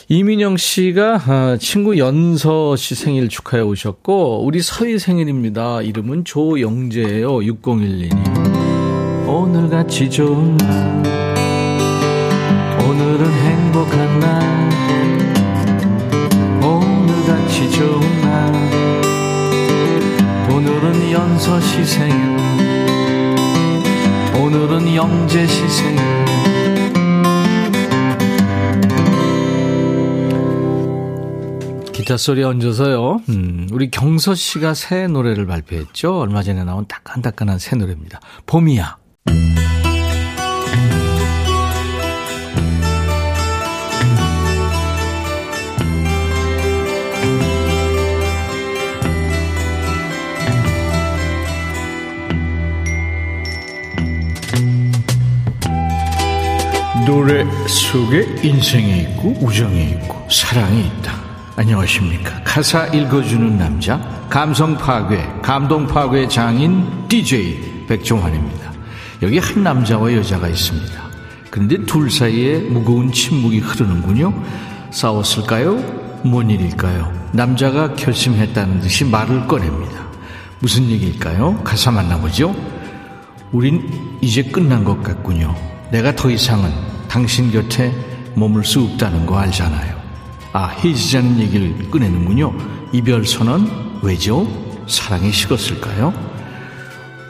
이민영 0.08 0.56
씨가 0.56 1.20
아, 1.26 1.56
친구 1.58 1.98
연서 1.98 2.76
씨 2.76 2.94
생일 2.94 3.28
축하해 3.28 3.64
오셨고 3.64 4.44
우리 4.44 4.62
서희 4.62 5.00
생일입니다. 5.00 5.82
이름은 5.82 6.24
조영재예요. 6.24 7.30
6012님. 7.38 9.28
오늘같이 9.28 10.08
좋은 10.08 10.56
날 10.56 11.39
오늘은 13.00 13.32
행복한 13.32 14.20
날 14.20 14.70
오늘같이 16.62 17.70
좋은 17.70 18.20
날 18.20 18.52
오늘은 20.52 21.10
연서 21.10 21.58
씨 21.62 21.82
생일 21.82 22.14
오늘은 24.38 24.94
영재 24.94 25.46
씨 25.46 25.66
생일 25.66 26.20
기타 31.92 32.18
소리 32.18 32.44
얹어서요. 32.44 33.22
음, 33.30 33.66
우리 33.72 33.90
경서 33.90 34.34
씨가 34.34 34.74
새 34.74 35.06
노래를 35.06 35.46
발표했죠. 35.46 36.18
얼마 36.18 36.42
전에 36.42 36.64
나온 36.64 36.86
따끈따끈한 36.86 37.58
새 37.58 37.76
노래입니다. 37.76 38.20
봄이야. 38.44 38.98
노래 57.10 57.44
속에 57.66 58.36
인생이 58.40 59.00
있고 59.00 59.34
우정이 59.40 59.82
있고 59.90 60.28
사랑이 60.30 60.86
있다. 60.86 61.12
안녕하십니까. 61.56 62.40
가사 62.44 62.86
읽어주는 62.86 63.58
남자, 63.58 63.98
감성 64.30 64.76
파괴, 64.78 65.20
감동 65.42 65.88
파괴 65.88 66.28
장인 66.28 67.08
DJ 67.08 67.86
백종환입니다. 67.88 68.72
여기 69.22 69.38
한 69.38 69.64
남자와 69.64 70.12
여자가 70.14 70.46
있습니다. 70.46 71.10
그런데 71.50 71.84
둘 71.84 72.12
사이에 72.12 72.60
무거운 72.60 73.10
침묵이 73.10 73.58
흐르는군요. 73.58 74.32
싸웠을까요? 74.92 75.78
뭔 76.22 76.48
일일까요? 76.48 77.12
남자가 77.32 77.92
결심했다는 77.94 78.78
듯이 78.82 79.04
말을 79.04 79.48
꺼냅니다. 79.48 80.06
무슨 80.60 80.88
얘기일까요? 80.88 81.60
가사 81.64 81.90
만나보죠. 81.90 82.54
우린 83.50 84.16
이제 84.20 84.44
끝난 84.44 84.84
것 84.84 85.02
같군요. 85.02 85.56
내가 85.90 86.14
더 86.14 86.30
이상은 86.30 86.70
당신 87.10 87.50
곁에 87.50 87.92
머물 88.36 88.64
수 88.64 88.80
없다는 88.84 89.26
거 89.26 89.36
알잖아요. 89.36 90.00
아, 90.52 90.66
헤어지자는 90.68 91.40
얘기를 91.40 91.90
꺼내는군요. 91.90 92.54
이별 92.92 93.26
선언 93.26 93.98
왜죠? 94.00 94.46
사랑이 94.86 95.32
식었을까요? 95.32 96.14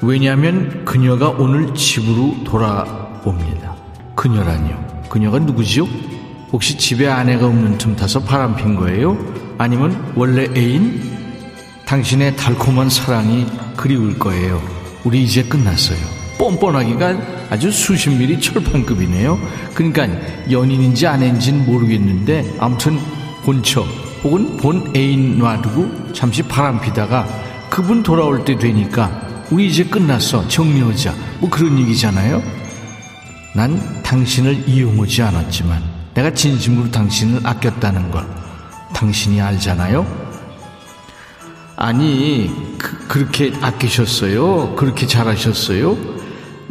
왜냐하면 0.02 0.84
그녀가 0.84 1.30
오늘 1.30 1.74
집으로 1.74 2.44
돌아옵니다. 2.44 3.74
그녀라뇨. 4.14 4.76
그녀가 5.08 5.38
누구지요? 5.38 5.86
혹시 6.52 6.76
집에 6.76 7.08
아내가 7.08 7.46
없는 7.46 7.78
틈 7.78 7.96
타서 7.96 8.20
바람 8.20 8.56
핀 8.56 8.74
거예요? 8.76 9.16
아니면 9.56 10.12
원래 10.14 10.46
애인? 10.54 11.00
당신의 11.86 12.36
달콤한 12.36 12.90
사랑이 12.90 13.46
그리울 13.76 14.18
거예요. 14.18 14.62
우리 15.04 15.22
이제 15.22 15.42
끝났어요. 15.42 15.98
뻔뻔하기가 16.38 17.39
아주 17.50 17.70
수십 17.72 18.10
미리 18.10 18.40
철판급이네요. 18.40 19.38
그러니까 19.74 20.06
연인인지 20.50 21.06
아내인지는 21.06 21.66
모르겠는데 21.66 22.54
아무튼 22.58 22.98
본처 23.42 23.84
혹은 24.22 24.56
본 24.56 24.92
애인 24.96 25.38
놔두고 25.38 26.12
잠시 26.12 26.42
바람 26.42 26.80
피다가 26.80 27.26
그분 27.68 28.02
돌아올 28.02 28.44
때 28.44 28.56
되니까 28.56 29.28
우리 29.50 29.66
이제 29.66 29.84
끝났어 29.84 30.46
정리하자 30.46 31.14
뭐 31.40 31.50
그런 31.50 31.78
얘기잖아요. 31.80 32.42
난 33.54 34.02
당신을 34.02 34.68
이용하지 34.68 35.22
않았지만 35.22 35.82
내가 36.14 36.32
진심으로 36.32 36.90
당신을 36.90 37.40
아꼈다는 37.44 38.10
걸 38.12 38.24
당신이 38.92 39.40
알잖아요. 39.40 40.06
아니 41.76 42.50
그, 42.78 43.18
렇게 43.18 43.52
아끼셨어요. 43.60 44.76
그렇게 44.76 45.06
잘하셨어요. 45.06 46.19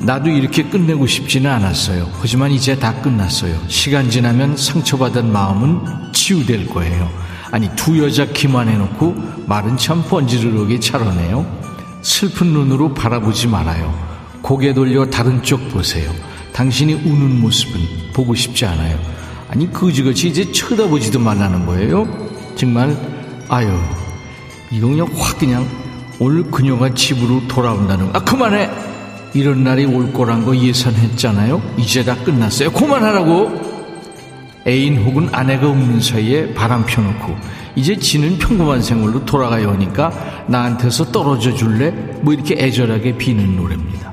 나도 0.01 0.29
이렇게 0.29 0.63
끝내고 0.63 1.07
싶지는 1.07 1.51
않았어요. 1.51 2.09
하지만 2.19 2.51
이제 2.51 2.77
다 2.77 2.93
끝났어요. 3.01 3.59
시간 3.67 4.09
지나면 4.09 4.55
상처받은 4.55 5.31
마음은 5.31 6.13
치유될 6.13 6.67
거예요. 6.67 7.09
아니 7.51 7.69
두 7.75 8.01
여자 8.01 8.25
기만해놓고 8.25 9.45
말은 9.47 9.77
참 9.77 10.03
번지르르하게 10.03 10.79
잘하네요. 10.79 11.45
슬픈 12.01 12.47
눈으로 12.47 12.93
바라보지 12.93 13.47
말아요. 13.47 13.93
고개 14.41 14.73
돌려 14.73 15.05
다른 15.09 15.43
쪽 15.43 15.69
보세요. 15.69 16.11
당신이 16.53 16.93
우는 16.93 17.41
모습은 17.41 17.81
보고 18.13 18.33
싶지 18.35 18.65
않아요. 18.65 18.97
아니 19.49 19.71
그지같이 19.71 20.29
이제 20.29 20.51
쳐다보지도 20.51 21.19
말라는 21.19 21.65
거예요. 21.65 22.07
정말 22.55 22.95
아유 23.49 23.77
그냥 24.69 25.07
확 25.17 25.39
그냥 25.39 25.67
오늘 26.19 26.43
그녀가 26.43 26.93
집으로 26.93 27.47
돌아온다는 27.47 28.09
아 28.13 28.19
그만해 28.19 28.69
이런 29.33 29.63
날이 29.63 29.85
올 29.85 30.11
거란 30.11 30.43
거 30.45 30.55
예상했잖아요. 30.55 31.61
이제 31.77 32.03
다 32.03 32.15
끝났어요. 32.23 32.71
그만하라고. 32.71 33.69
애인 34.67 34.97
혹은 35.03 35.29
아내가 35.31 35.69
없는 35.69 36.01
사이에 36.01 36.53
바람 36.53 36.85
펴놓고 36.85 37.35
이제 37.75 37.95
지는 37.97 38.37
평범한 38.37 38.81
생활로 38.81 39.23
돌아가야 39.25 39.69
하니까 39.69 40.11
나한테서 40.47 41.11
떨어져 41.11 41.53
줄래? 41.53 41.91
뭐 42.21 42.33
이렇게 42.33 42.55
애절하게 42.57 43.17
비는 43.17 43.55
노래입니다. 43.55 44.11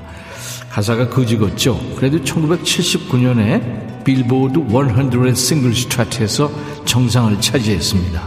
가사가 0.69 1.09
거지 1.09 1.37
같죠? 1.37 1.79
그래도 1.95 2.19
1979년에 2.19 4.03
빌보드 4.03 4.59
100 4.59 5.35
싱글 5.35 5.75
스타트에서 5.75 6.49
정상을 6.85 7.41
차지했습니다. 7.41 8.21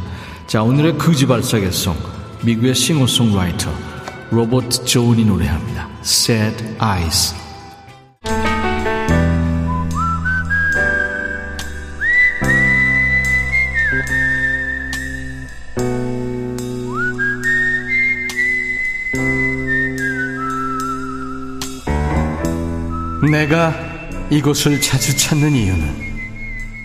자, 0.46 0.62
오늘의 0.62 0.98
거지 0.98 1.26
발사계송 1.26 1.96
미국의 2.42 2.74
싱어송라이터 2.74 3.89
로버트 4.31 4.85
조은이 4.85 5.25
노래합니다. 5.25 5.88
Sad 6.03 6.77
Eyes. 6.81 7.35
내가 23.29 23.75
이곳을 24.31 24.81
자주 24.81 25.16
찾는 25.16 25.53
이유는 25.53 26.11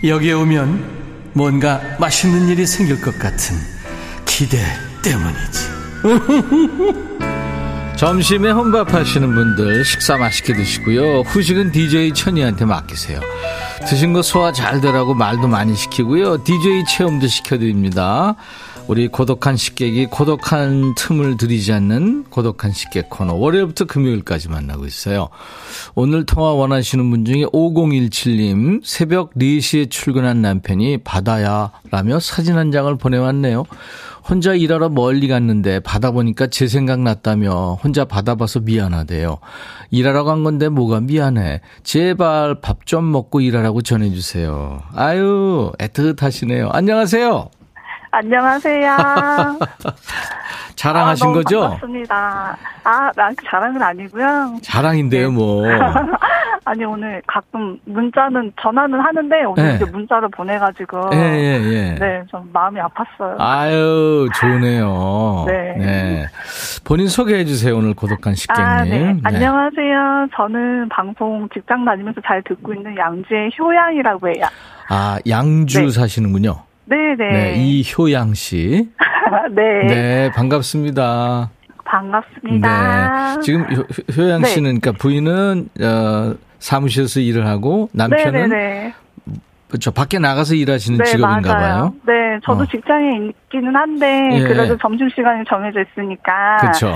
여기에 0.04 0.32
오면 0.32 1.30
뭔가 1.32 1.80
맛있는 2.00 2.48
일이 2.48 2.66
생길 2.66 3.00
것 3.00 3.16
같은 3.18 3.56
기대 4.24 4.58
때문이지. 5.02 6.96
점심에 7.96 8.50
혼밥하시는 8.50 9.34
분들 9.34 9.82
식사 9.86 10.18
맛있게 10.18 10.52
드시고요. 10.52 11.20
후식은 11.20 11.72
DJ 11.72 12.12
천이한테 12.12 12.66
맡기세요. 12.66 13.20
드신 13.88 14.12
거 14.12 14.20
소화 14.20 14.52
잘 14.52 14.82
되라고 14.82 15.14
말도 15.14 15.48
많이 15.48 15.74
시키고요. 15.74 16.44
DJ 16.44 16.84
체험도 16.84 17.26
시켜드립니다. 17.26 18.36
우리 18.86 19.08
고독한 19.08 19.56
식객이 19.56 20.06
고독한 20.06 20.94
틈을 20.94 21.38
들이지 21.38 21.72
않는 21.72 22.24
고독한 22.24 22.70
식객 22.70 23.08
코너. 23.08 23.32
월요일부터 23.34 23.86
금요일까지 23.86 24.48
만나고 24.48 24.86
있어요. 24.86 25.28
오늘 25.94 26.26
통화 26.26 26.52
원하시는 26.52 27.10
분 27.10 27.24
중에 27.24 27.46
5017님, 27.46 28.82
새벽 28.84 29.34
4시에 29.34 29.90
출근한 29.90 30.42
남편이 30.42 30.98
바다야 30.98 31.72
라며 31.90 32.20
사진 32.20 32.56
한 32.56 32.70
장을 32.70 32.94
보내왔네요. 32.96 33.64
혼자 34.28 34.54
일하러 34.54 34.88
멀리 34.88 35.28
갔는데 35.28 35.80
받아보니까 35.80 36.48
제 36.48 36.66
생각 36.66 37.00
났다며 37.00 37.74
혼자 37.82 38.04
받아봐서 38.04 38.60
미안하대요. 38.60 39.38
일하러 39.90 40.24
간 40.24 40.42
건데 40.42 40.68
뭐가 40.68 41.00
미안해. 41.00 41.60
제발 41.84 42.60
밥 42.60 42.76
좀 42.86 43.10
먹고 43.10 43.40
일하라고 43.40 43.82
전해주세요. 43.82 44.82
아유, 44.94 45.72
애틋하시네요. 45.78 46.70
안녕하세요. 46.72 47.50
안녕하세요. 48.12 48.96
자랑하신 50.76 51.28
아, 51.28 51.32
거죠? 51.32 51.60
반갑습니다. 51.62 52.56
아, 52.84 53.12
난 53.16 53.34
자랑은 53.50 53.82
아니고요. 53.82 54.58
자랑인데요, 54.62 55.32
뭐. 55.32 55.64
아니 56.66 56.84
오늘 56.84 57.22
가끔 57.28 57.78
문자는 57.84 58.52
전화는 58.60 58.98
하는데 58.98 59.44
오늘 59.44 59.62
네. 59.62 59.74
이제 59.76 59.84
문자를 59.84 60.28
보내가지고 60.30 61.10
예, 61.12 61.16
예, 61.16 61.60
예. 61.62 61.94
네, 61.94 62.22
좀 62.28 62.50
마음이 62.52 62.80
아팠어요. 62.80 63.36
아유, 63.38 64.28
좋네요. 64.34 65.44
네. 65.48 66.26
본인 66.84 67.06
소개해 67.06 67.44
주세요, 67.44 67.76
오늘 67.76 67.94
고독한 67.94 68.34
식객님. 68.34 68.66
아, 68.66 68.82
네. 68.82 69.12
네. 69.12 69.20
안녕하세요. 69.22 70.28
저는 70.36 70.88
방송 70.88 71.48
직장 71.54 71.84
다니면서 71.84 72.20
잘 72.26 72.42
듣고 72.42 72.74
있는 72.74 72.96
양주의 72.96 73.50
효양이라고 73.56 74.28
해요. 74.28 74.46
아, 74.88 75.18
양주 75.28 75.80
네. 75.82 75.90
사시는군요. 75.90 76.65
네네. 76.86 77.16
네, 77.16 77.54
이효양 77.56 78.34
씨. 78.34 78.88
네. 79.54 79.86
네, 79.86 80.30
반갑습니다. 80.34 81.50
반갑습니다. 81.84 83.34
네. 83.36 83.40
지금 83.42 83.62
효, 83.74 83.82
효양 84.16 84.42
네. 84.42 84.48
씨는, 84.48 84.80
그러니까 84.80 84.92
부인은, 84.92 85.68
어, 85.80 86.34
사무실에서 86.58 87.20
일을 87.20 87.46
하고 87.46 87.88
남편은 87.92 88.32
네네네. 88.48 88.94
저 89.80 89.90
밖에 89.90 90.18
나가서 90.18 90.54
일하시는 90.54 90.98
네, 90.98 91.04
직업인가 91.04 91.54
맞아요. 91.54 91.74
봐요. 91.74 91.94
네, 92.06 92.38
저도 92.44 92.62
어. 92.62 92.66
직장에 92.66 93.28
있기는 93.28 93.74
한데 93.74 94.30
예. 94.32 94.40
그래도 94.42 94.76
점심 94.78 95.08
시간이 95.10 95.44
정해져 95.48 95.80
있으니까 95.82 96.56
그렇죠. 96.60 96.94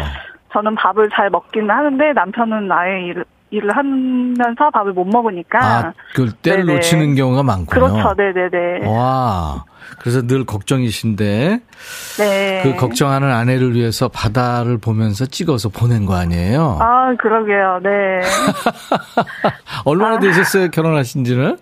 저는 0.53 0.77
밥을 0.77 1.11
잘 1.11 1.31
먹기는 1.31 1.69
하는데 1.69 2.13
남편은 2.13 2.71
아예 2.73 3.07
일을, 3.07 3.25
일을 3.51 3.77
하면서 3.77 4.71
밥을 4.73 4.93
못 4.93 5.05
먹으니까 5.05 5.59
아, 5.61 5.93
그 6.15 6.31
때를 6.33 6.67
네네. 6.67 6.75
놓치는 6.77 7.15
경우가 7.17 7.43
많군요. 7.43 7.69
그렇죠, 7.69 8.15
네네네. 8.17 8.87
와. 8.87 9.65
그래서 9.99 10.23
늘 10.27 10.45
걱정이신데 10.45 11.61
네. 12.19 12.61
그 12.63 12.77
걱정하는 12.77 13.31
아내를 13.31 13.75
위해서 13.75 14.09
바다를 14.09 14.79
보면서 14.79 15.27
찍어서 15.27 15.69
보낸 15.69 16.07
거 16.07 16.15
아니에요? 16.15 16.79
아, 16.81 17.15
그러게요. 17.19 17.81
네. 17.83 18.21
얼마나 19.85 20.17
아. 20.17 20.19
되셨어요? 20.21 20.71
결혼하신 20.71 21.25
지는? 21.25 21.59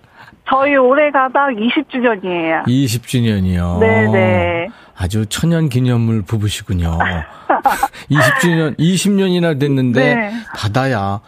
저희 0.49 0.77
올해가 0.77 1.29
딱 1.33 1.49
20주년이에요. 1.51 2.67
20주년이요. 2.67 3.81
네네. 3.81 4.69
아주 4.97 5.27
천연 5.27 5.69
기념물 5.69 6.23
부부시군요. 6.23 6.99
20주년, 8.11 8.79
20년이나 8.79 9.59
됐는데 9.59 10.15
네. 10.15 10.33
바다야. 10.57 11.21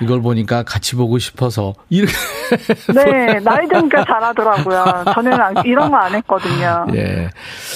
이걸 0.00 0.20
보니까 0.22 0.62
같이 0.62 0.96
보고 0.96 1.18
싶어서 1.18 1.74
이렇게 1.90 2.12
네, 2.94 3.38
나이 3.40 3.68
드니까 3.68 4.04
잘하더라고요. 4.04 5.04
저는 5.14 5.32
이런 5.64 5.90
거 5.90 5.96
안 5.96 6.14
했거든요. 6.14 6.86
예. 6.94 7.28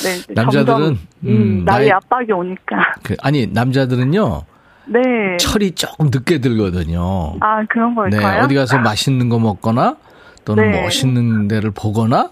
네, 0.02 0.34
남자들은 0.34 0.66
점점, 0.66 0.82
음, 0.92 0.98
음, 1.26 1.64
나이 1.64 1.80
나이- 1.86 1.90
압박이 1.92 2.32
오니까. 2.32 2.76
그, 3.02 3.14
아니 3.22 3.46
남자들은요 3.46 4.42
네. 4.86 5.00
철이 5.38 5.72
조금 5.72 6.06
늦게 6.12 6.40
들거든요. 6.40 7.34
아, 7.40 7.64
그런 7.68 7.90
네, 8.10 8.16
걸까요? 8.16 8.44
어디 8.44 8.54
가서 8.54 8.78
맛있는 8.78 9.28
거 9.28 9.38
먹거나 9.38 9.96
또는 10.44 10.70
네. 10.70 10.82
멋있는 10.82 11.48
데를 11.48 11.70
보거나 11.72 12.30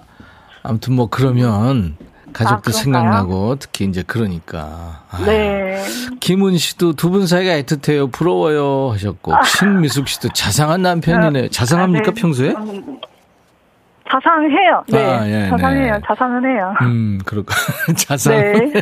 아무튼 0.63 0.95
뭐 0.95 1.09
그러면 1.09 1.97
가족도 2.35 2.69
아? 2.71 2.73
생각나고 2.73 3.57
특히 3.59 3.87
이제 3.87 4.03
그러니까. 4.07 5.05
아유. 5.11 5.25
네. 5.25 5.83
김은 6.21 6.59
씨도 6.59 6.93
두 6.95 7.11
분 7.11 7.27
사이가 7.27 7.53
애틋해요. 7.63 8.13
부러워요 8.13 8.91
하셨고 8.93 9.33
신미숙 9.45 10.09
씨도 10.09 10.29
자상한 10.35 10.83
남편이네요. 10.83 11.49
자상합니까 11.49 12.11
아, 12.11 12.15
네. 12.15 12.21
평소에? 12.21 12.51
음, 12.51 13.01
자상해요. 14.11 14.85
네. 14.89 14.99
아, 15.05 15.27
예, 15.29 15.49
자상해요. 15.49 15.95
네. 15.95 16.01
자상은 16.07 16.45
해요. 16.45 16.75
음, 16.83 17.19
그렇고 17.25 17.55
자상. 17.97 18.35
네. 18.37 18.73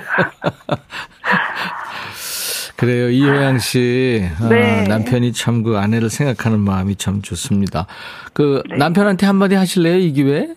그래요. 2.77 3.11
이효양 3.11 3.59
씨. 3.61 4.29
아, 4.41 4.49
네. 4.49 4.83
남편이 4.89 5.33
참 5.33 5.63
그 5.63 5.79
아내를 5.79 6.11
생각하는 6.11 6.59
마음이 6.59 6.97
참 6.97 7.23
좋습니다. 7.23 7.87
그 8.33 8.63
네. 8.69 8.77
남편한테 8.79 9.27
한마디 9.27 9.55
하실래요? 9.55 9.99
이 9.99 10.13
기회에? 10.13 10.49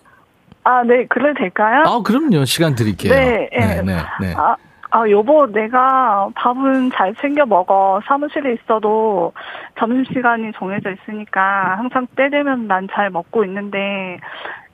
아, 0.68 0.82
네. 0.82 1.06
그래도 1.06 1.38
될까요? 1.38 1.84
아, 1.86 2.00
그럼요. 2.04 2.44
시간 2.44 2.74
드릴게요. 2.74 3.14
네, 3.14 3.48
예. 3.52 3.58
네, 3.58 3.82
네. 3.82 3.96
네. 4.20 4.34
아, 4.36 4.56
아, 4.90 5.08
여보, 5.08 5.46
내가 5.46 6.28
밥은 6.34 6.90
잘 6.92 7.14
챙겨 7.20 7.46
먹어. 7.46 8.00
사무실에 8.06 8.54
있어도 8.54 9.32
점심시간이 9.78 10.50
정해져 10.58 10.90
있으니까 10.90 11.76
항상 11.78 12.06
때 12.16 12.28
되면 12.30 12.66
난 12.66 12.88
잘 12.92 13.10
먹고 13.10 13.44
있는데, 13.44 14.18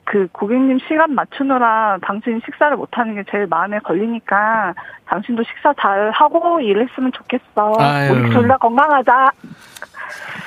그 0.05 0.27
고객님 0.31 0.79
시간 0.87 1.13
맞추느라 1.15 1.97
당신 2.01 2.41
식사를 2.43 2.75
못하는 2.75 3.15
게 3.15 3.23
제일 3.31 3.45
마음에 3.47 3.77
걸리니까 3.79 4.73
당신도 5.05 5.43
식사 5.43 5.73
잘 5.79 6.09
하고 6.11 6.59
일했으면 6.59 7.11
좋겠어. 7.13 7.75
아유. 7.79 8.11
우리 8.11 8.29
둘 8.31 8.47
다 8.47 8.57
건강하자. 8.57 9.31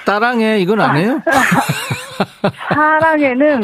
따랑해. 0.05 0.59
이건 0.61 0.81
안 0.81 0.97
해요? 0.97 1.21
사랑에는 2.73 3.61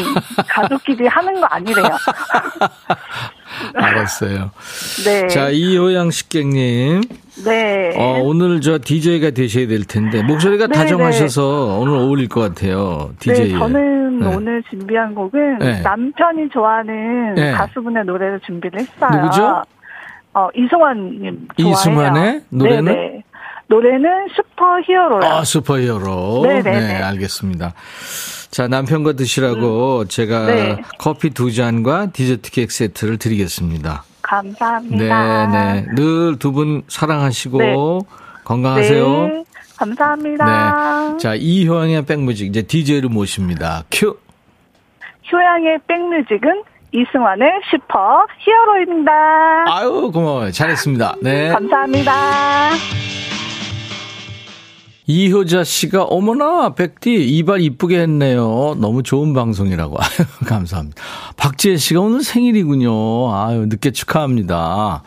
가족끼리 0.49 1.07
하는 1.07 1.41
거 1.41 1.47
아니래요. 1.47 1.85
알았어요. 3.75 4.51
네. 5.05 5.29
자, 5.29 5.49
이효양 5.51 6.11
식객님. 6.11 7.03
네. 7.45 7.95
어, 7.97 8.21
오늘 8.23 8.61
저 8.61 8.79
DJ가 8.79 9.31
되셔야 9.31 9.67
될 9.67 9.85
텐데, 9.85 10.23
목소리가 10.23 10.67
네, 10.67 10.75
다정하셔서 10.75 11.79
오늘 11.79 11.95
어울릴 11.95 12.29
것 12.29 12.41
같아요. 12.41 13.13
DJ. 13.19 13.53
네, 13.53 13.59
저는 13.59 14.19
네. 14.21 14.27
오늘 14.35 14.63
준비한 14.69 15.15
곡은 15.15 15.59
네. 15.59 15.81
남편이 15.83 16.49
좋아하는 16.51 17.35
네. 17.35 17.53
가수분의 17.53 18.05
노래를 18.05 18.41
준비를 18.41 18.81
했어요. 18.81 19.23
누구죠? 19.23 19.63
어, 20.35 20.49
이승환님 20.55 21.49
좋아해요. 21.57 21.73
이승환의 21.73 22.41
노래는? 22.51 23.23
노래는 23.73 24.29
슈퍼 24.37 24.81
히어로요. 24.87 25.23
아, 25.25 25.45
슈퍼히어로. 25.45 26.43
네, 26.45 26.63
네, 26.63 26.71
네, 26.73 26.81
네. 26.89 27.03
알겠습니다. 27.03 27.73
자, 28.51 28.69
남편과 28.69 29.15
드시라고 29.15 30.05
제가 30.09 30.45
네. 30.47 30.77
커피 30.99 31.31
두 31.31 31.51
잔과 31.51 32.09
디저트 32.13 32.51
케이크 32.51 32.71
세트를 32.71 33.17
드리겠습니다. 33.17 34.05
감사합니다. 34.21 35.47
네, 35.47 35.81
네. 35.81 35.87
늘 35.95 36.37
두 36.39 36.53
분 36.53 36.83
사랑하시고 36.89 37.59
네. 37.59 37.75
건강하세요. 38.45 39.27
네, 39.29 39.45
감사합니다. 39.79 41.13
네. 41.13 41.19
자, 41.19 41.35
이효양의 41.35 42.05
백뮤직 42.05 42.49
이제 42.49 42.61
DJ로 42.61 43.09
모십니다. 43.09 43.85
큐. 43.91 44.19
효양의 45.33 45.79
백뮤직은 45.89 46.63
이승환의 46.93 47.49
슈퍼 47.71 48.27
히어로입니다. 48.41 49.13
아유, 49.67 50.11
고마워요. 50.13 50.51
잘했습니다. 50.51 51.15
네. 51.23 51.49
감사합니다. 51.49 52.13
이효자 55.13 55.63
씨가 55.63 56.05
어머나 56.05 56.75
백디 56.75 57.13
이발 57.37 57.61
이쁘게 57.61 58.01
했네요. 58.01 58.77
너무 58.79 59.03
좋은 59.03 59.35
방송이라고. 59.35 59.99
아유, 60.01 60.27
감사합니다. 60.47 61.03
박지혜 61.37 61.77
씨가 61.77 62.01
오늘 62.01 62.23
생일이군요. 62.23 63.35
아유 63.35 63.67
늦게 63.67 63.91
축하합니다. 63.91 65.03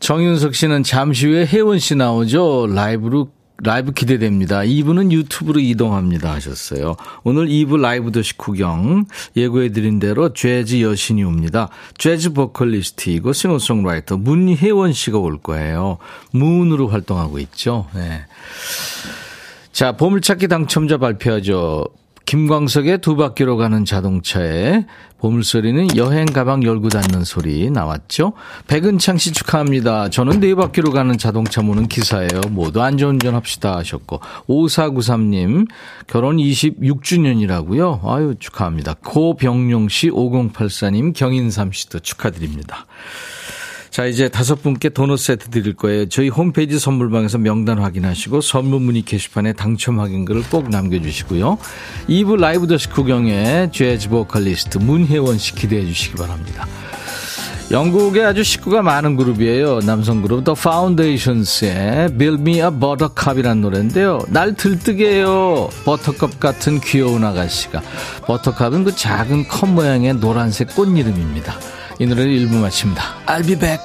정윤석 0.00 0.56
씨는 0.56 0.82
잠시 0.82 1.28
후에 1.28 1.46
혜원 1.46 1.78
씨 1.78 1.94
나오죠. 1.94 2.66
라이브로 2.66 3.28
라이브 3.62 3.92
기대됩니다. 3.92 4.60
2부는 4.60 5.12
유튜브로 5.12 5.60
이동합니다 5.60 6.32
하셨어요. 6.32 6.96
오늘 7.22 7.46
2부 7.46 7.80
라이브도 7.80 8.10
식후경 8.10 9.06
예고해드린 9.36 10.00
대로 10.00 10.32
재즈 10.32 10.80
여신이 10.80 11.22
옵니다. 11.22 11.68
재즈 11.96 12.32
보컬리스트이고 12.32 13.32
싱어송라이터 13.32 14.16
문혜원 14.16 14.92
씨가 14.92 15.18
올 15.18 15.38
거예요. 15.38 15.98
문으로 16.32 16.88
활동하고 16.88 17.38
있죠. 17.38 17.86
네. 17.94 18.26
자, 19.72 19.92
보물찾기 19.92 20.48
당첨자 20.48 20.98
발표하죠. 20.98 21.84
김광석의 22.26 22.98
두 22.98 23.16
바퀴로 23.16 23.56
가는 23.56 23.84
자동차에 23.84 24.86
보물소리는 25.18 25.96
여행 25.96 26.26
가방 26.26 26.62
열고 26.62 26.88
닫는 26.88 27.24
소리 27.24 27.70
나왔죠. 27.70 28.34
백은창 28.66 29.16
씨 29.16 29.32
축하합니다. 29.32 30.10
저는 30.10 30.40
네 30.40 30.54
바퀴로 30.54 30.90
가는 30.90 31.16
자동차 31.16 31.62
모는 31.62 31.88
기사예요. 31.88 32.42
모두 32.50 32.82
안전운전 32.82 33.34
합시다 33.34 33.76
하셨고 33.76 34.20
5493님 34.48 35.66
결혼 36.06 36.36
26주년이라고요. 36.36 38.06
아유 38.06 38.34
축하합니다. 38.38 38.96
고병용 39.04 39.88
씨 39.88 40.10
5084님 40.10 41.14
경인삼 41.14 41.72
씨도 41.72 42.00
축하드립니다. 42.00 42.86
자, 43.94 44.06
이제 44.06 44.28
다섯 44.28 44.60
분께 44.60 44.88
도넛 44.88 45.20
세트 45.20 45.50
드릴 45.50 45.74
거예요. 45.74 46.08
저희 46.08 46.28
홈페이지 46.28 46.80
선물방에서 46.80 47.38
명단 47.38 47.78
확인하시고 47.78 48.40
선물 48.40 48.80
문의 48.80 49.02
게시판에 49.02 49.52
당첨 49.52 50.00
확인글을 50.00 50.42
꼭 50.50 50.68
남겨주시고요. 50.68 51.58
2부 52.08 52.40
라이브 52.40 52.66
더시 52.66 52.88
구경에 52.88 53.70
재즈 53.70 54.08
보컬리스트 54.08 54.78
문혜원 54.78 55.38
씨 55.38 55.54
기대해 55.54 55.86
주시기 55.86 56.16
바랍니다. 56.16 56.66
영국에 57.70 58.24
아주 58.24 58.42
식구가 58.42 58.82
많은 58.82 59.14
그룹이에요. 59.14 59.78
남성 59.86 60.22
그룹 60.22 60.42
The 60.42 60.56
Foundations의 60.58 62.18
Build 62.18 62.40
Me 62.40 62.54
a 62.62 62.70
Buttercup이라는 62.72 63.62
노래인데요. 63.62 64.18
날 64.28 64.56
들뜨게 64.56 65.18
해요. 65.18 65.68
버터컵 65.84 66.40
같은 66.40 66.80
귀여운 66.80 67.22
아가씨가. 67.22 67.80
버터컵은 68.26 68.82
그 68.82 68.96
작은 68.96 69.46
컵 69.46 69.68
모양의 69.68 70.14
노란색 70.14 70.74
꽃 70.74 70.88
이름입니다. 70.88 71.54
이 71.98 72.06
노래를 72.06 72.32
1부 72.32 72.54
마칩니다. 72.56 73.02
I'll 73.26 73.46
be 73.46 73.56
back. 73.56 73.78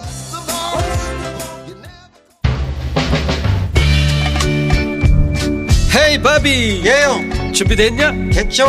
헤이 5.96 6.22
바비. 6.22 6.82
예영 6.86 7.54
준비됐냐? 7.54 8.12
됐죠. 8.34 8.68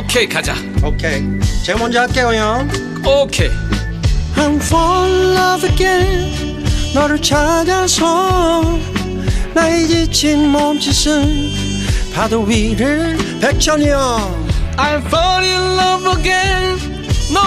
오케이 0.00 0.28
가자. 0.28 0.54
오케이. 0.82 1.22
제가 1.64 1.78
먼저 1.78 2.00
할게요 2.00 2.32
형. 2.34 2.68
오케이. 3.06 3.50
I'm 4.36 4.56
fall 4.56 5.10
in 5.10 5.36
love 5.36 5.70
again. 5.70 6.64
너를 6.94 7.20
찾아서 7.22 8.78
나의 9.54 9.86
지친 9.86 10.48
몸짓은 10.48 11.50
파도 12.14 12.42
위를 12.42 13.16
백천이 13.40 13.88
형. 13.88 14.46
I'm 14.76 15.04
fall 15.06 15.44
in 15.44 15.78
love 15.78 16.18
again. 16.18 16.78
너 17.32 17.40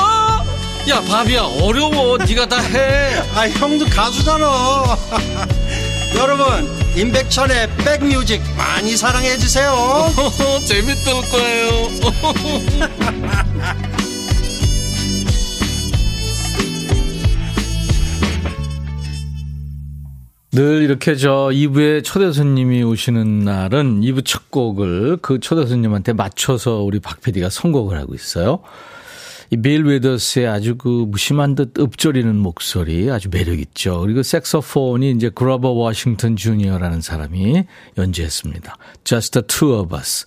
야 0.89 0.99
바비야. 1.01 1.43
어려워. 1.61 2.17
네가 2.17 2.47
다해. 2.47 3.15
아 3.35 3.47
형도 3.49 3.85
가수잖아. 3.85 4.45
여러분 6.17 6.45
임백천의 6.95 7.69
백뮤직 7.77 8.41
많이 8.57 8.95
사랑해 8.97 9.37
주세요. 9.37 9.73
재밌을 10.67 11.13
거예요. 11.31 11.89
늘 20.51 20.83
이렇게 20.83 21.15
저 21.15 21.49
2부에 21.51 22.03
초대 22.03 22.31
손님이 22.31 22.83
오시는 22.83 23.39
날은 23.39 24.01
2부 24.01 24.23
첫 24.23 24.51
곡을 24.51 25.17
그 25.19 25.39
초대 25.39 25.65
손님한테 25.65 26.13
맞춰서 26.13 26.83
우리 26.83 26.99
박 26.99 27.21
PD가 27.21 27.49
선곡을 27.49 27.97
하고 27.97 28.13
있어요. 28.13 28.59
이 29.53 29.61
빌 29.61 29.83
위더스의 29.83 30.47
아주 30.47 30.77
그 30.77 31.05
무심한 31.07 31.53
듯 31.53 31.77
읊조리는 31.77 32.35
목소리 32.35 33.11
아주 33.11 33.29
매력 33.29 33.59
있죠. 33.59 33.99
그리고 33.99 34.23
색소폰이 34.23 35.11
이제 35.11 35.29
그로버 35.29 35.69
워싱턴 35.69 36.35
주니어라는 36.35 37.01
사람이 37.01 37.63
연주했습니다. 37.95 38.75
Just 39.03 39.31
the 39.33 39.45
two 39.45 39.79
of 39.79 39.95
us. 39.95 40.25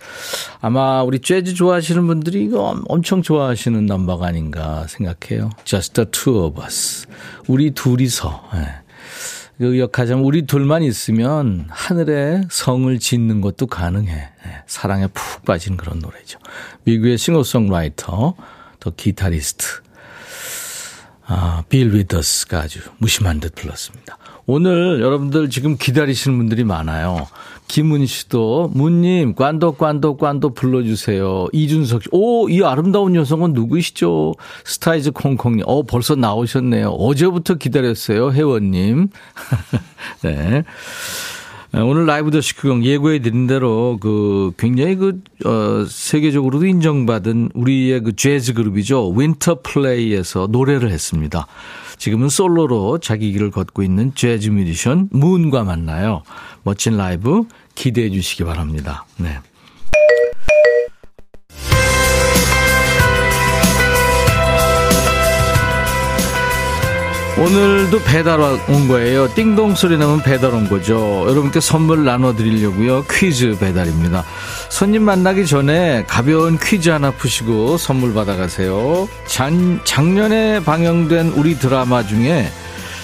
아마 0.61 1.03
우리 1.03 1.19
재즈 1.19 1.55
좋아하시는 1.55 2.07
분들이 2.07 2.45
이거 2.45 2.81
엄청 2.87 3.21
좋아하시는 3.21 3.85
넘버가 3.85 4.29
아닌가 4.29 4.87
생각해요. 4.87 5.51
Just 5.65 5.95
the 5.95 6.09
two 6.09 6.45
of 6.45 6.62
us. 6.62 7.09
우리 7.49 7.73
둘이서. 7.73 8.49
예. 8.55 8.87
의역하자면 9.59 10.23
우리 10.23 10.43
둘만 10.43 10.85
있으면 10.85 11.67
하늘에 11.69 12.43
성을 12.49 12.97
짓는 12.99 13.41
것도 13.41 13.67
가능해. 13.67 14.12
예, 14.12 14.62
사랑에 14.67 15.07
푹 15.07 15.47
빠진 15.47 15.79
그런 15.79 15.99
노래죠. 15.99 16.39
미국의 16.85 17.17
싱어송라이터, 17.17 18.35
더 18.87 18.92
기타리스트, 18.96 19.66
아, 21.27 21.64
빌 21.68 21.92
위더스가 21.92 22.61
아주 22.61 22.79
무심한 22.99 23.40
듯 23.40 23.57
불렀습니다. 23.57 24.16
오늘 24.46 25.01
여러분들 25.01 25.51
지금 25.51 25.77
기다리시는 25.77 26.38
분들이 26.38 26.62
많아요. 26.62 27.27
김은 27.66 28.07
씨도 28.07 28.70
문님 28.75 29.35
Quando 29.35 29.73
Quando 29.73 30.17
Quando 30.19 30.55
불러주세요. 30.55 31.49
이준석 31.53 32.05
씨, 32.05 32.09
오 32.12 32.49
이 32.49 32.62
아름다운 32.62 33.16
여성은 33.16 33.55
누구시죠? 33.55 34.35
스타이즈 34.64 35.11
콩콩님, 35.11 35.64
어 35.66 35.83
벌써 35.83 36.14
나오셨네요. 36.14 36.90
어제부터 36.90 37.55
기다렸어요, 37.55 38.33
혜원님. 38.33 39.09
네. 40.22 40.62
오늘 41.83 42.07
라이브도 42.07 42.41
식후경 42.41 42.85
예고해 42.85 43.19
드린 43.19 43.47
대로 43.47 43.99
그 44.01 44.53
굉장히 44.57 44.97
그, 44.97 45.21
어, 45.45 45.85
세계적으로도 45.87 46.65
인정받은 46.65 47.51
우리의 47.55 48.01
그 48.03 48.17
재즈 48.17 48.55
그룹이죠. 48.55 49.11
윈터 49.11 49.61
플레이에서 49.62 50.49
노래를 50.51 50.91
했습니다. 50.91 51.47
지금은 51.99 52.29
솔로로 52.31 52.99
자기 52.99 53.33
길을 53.33 53.51
걷고 53.51 53.83
있는 53.83 54.15
재즈 54.15 54.49
뮤지션 54.51 55.09
문과 55.11 55.65
만나요. 55.65 56.23
멋진 56.62 56.97
라이브 56.97 57.45
기대해 57.75 58.11
주시기 58.11 58.45
바랍니다. 58.45 59.05
네. 59.19 59.39
오늘도 67.38 68.03
배달 68.03 68.40
온 68.40 68.88
거예요. 68.88 69.33
띵동 69.35 69.75
소리 69.75 69.99
나면 69.99 70.22
배달 70.22 70.55
온 70.55 70.68
거죠. 70.70 71.27
여러분께 71.29 71.61
선물 71.61 72.05
나눠드리려고요. 72.05 73.05
퀴즈 73.11 73.59
배달입니다. 73.59 74.25
손님 74.70 75.03
만나기 75.03 75.46
전에 75.46 76.05
가벼운 76.07 76.59
퀴즈 76.59 76.88
하나 76.88 77.11
푸시고 77.11 77.77
선물 77.77 78.14
받아가세요. 78.14 79.07
작, 79.27 79.53
작년에 79.85 80.61
방영된 80.64 81.35
우리 81.37 81.59
드라마 81.59 82.03
중에 82.07 82.49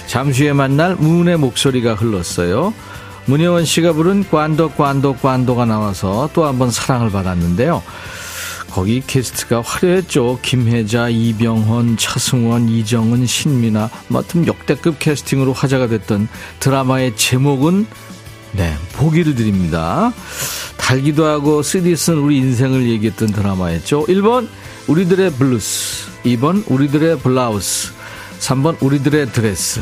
잠시 0.07 0.45
후에 0.45 0.53
만날 0.53 0.95
문의 0.95 1.37
목소리가 1.37 1.93
흘렀어요. 1.93 2.73
문혜원 3.25 3.65
씨가 3.65 3.93
부른 3.93 4.25
관도 4.29 4.71
관도 4.71 5.15
관도가 5.17 5.65
나와서 5.65 6.27
또 6.33 6.43
한 6.45 6.57
번 6.57 6.71
사랑을 6.71 7.11
받았는데요. 7.11 7.83
거기 8.73 9.03
게스트가 9.05 9.61
화려했죠. 9.61 10.39
김혜자, 10.41 11.09
이병헌, 11.09 11.97
차승원, 11.97 12.67
이정은, 12.69 13.27
신민아. 13.27 13.87
맡은 14.07 14.47
역대급 14.47 14.97
캐스팅으로 14.97 15.53
화제가 15.53 15.87
됐던 15.87 16.27
드라마의 16.59 17.15
제목은 17.15 17.85
네, 18.53 18.73
보기를 18.93 19.35
드립니다. 19.35 20.11
달기도 20.77 21.25
하고 21.25 21.61
쓰디 21.61 21.95
쓴 21.95 22.15
우리 22.15 22.37
인생을 22.37 22.89
얘기했던 22.89 23.27
드라마였죠. 23.29 24.07
1번 24.07 24.47
우리들의 24.87 25.33
블루스, 25.33 26.09
2번 26.23 26.63
우리들의 26.67 27.19
블라우스, 27.19 27.91
3번 28.39 28.81
우리들의 28.81 29.31
드레스. 29.33 29.81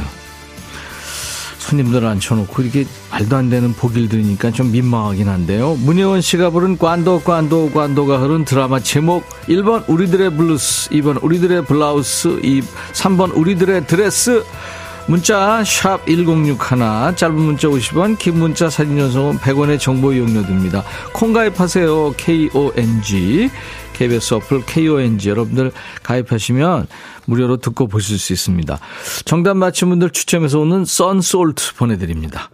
손님들 1.72 2.06
앉혀놓고 2.06 2.62
이렇게 2.62 2.86
말도 3.12 3.36
안 3.38 3.50
되는 3.50 3.74
보기를 3.74 4.10
들으니까 4.10 4.52
좀 4.52 4.72
민망하긴 4.72 5.30
한데요. 5.30 5.76
문혜원 5.80 6.20
씨가 6.20 6.50
부른 6.50 6.78
Quando 6.78 7.22
Quando 7.22 7.72
Quando가 7.72 8.20
흐른 8.20 8.44
드라마 8.44 8.80
제목 8.80 9.28
1번 9.48 9.88
우리들의 9.88 10.36
블루스 10.36 10.90
2번 10.90 11.24
우리들의 11.24 11.66
블라우스 11.66 12.40
2, 12.44 12.62
3번 12.62 13.36
우리들의 13.36 13.88
드레스 13.88 14.44
문자 15.08 15.62
샵1061 15.64 17.16
짧은 17.16 17.36
문자 17.36 17.68
50원 17.70 18.18
긴 18.20 18.40
문자 18.40 18.70
사진 18.70 18.98
전송은 18.98 19.38
100원의 19.40 19.80
정보 19.80 20.12
이용료 20.12 20.46
듭니다. 20.46 20.84
콩 21.14 21.32
가입하세요. 21.32 22.16
KONG 22.18 23.50
KBS 23.94 24.34
어플 24.36 24.66
KONG 24.66 25.30
여러분들 25.30 25.72
가입하시면 26.04 26.88
무료로 27.26 27.58
듣고 27.58 27.88
보실 27.88 28.18
수 28.20 28.34
있습니다. 28.34 28.80
정답 29.26 29.56
맞힌 29.58 29.90
분들 29.90 30.12
추첨해서 30.12 30.60
오는 30.60 30.86
썬솔트 30.86 31.76
보내드립니다. 31.76 32.50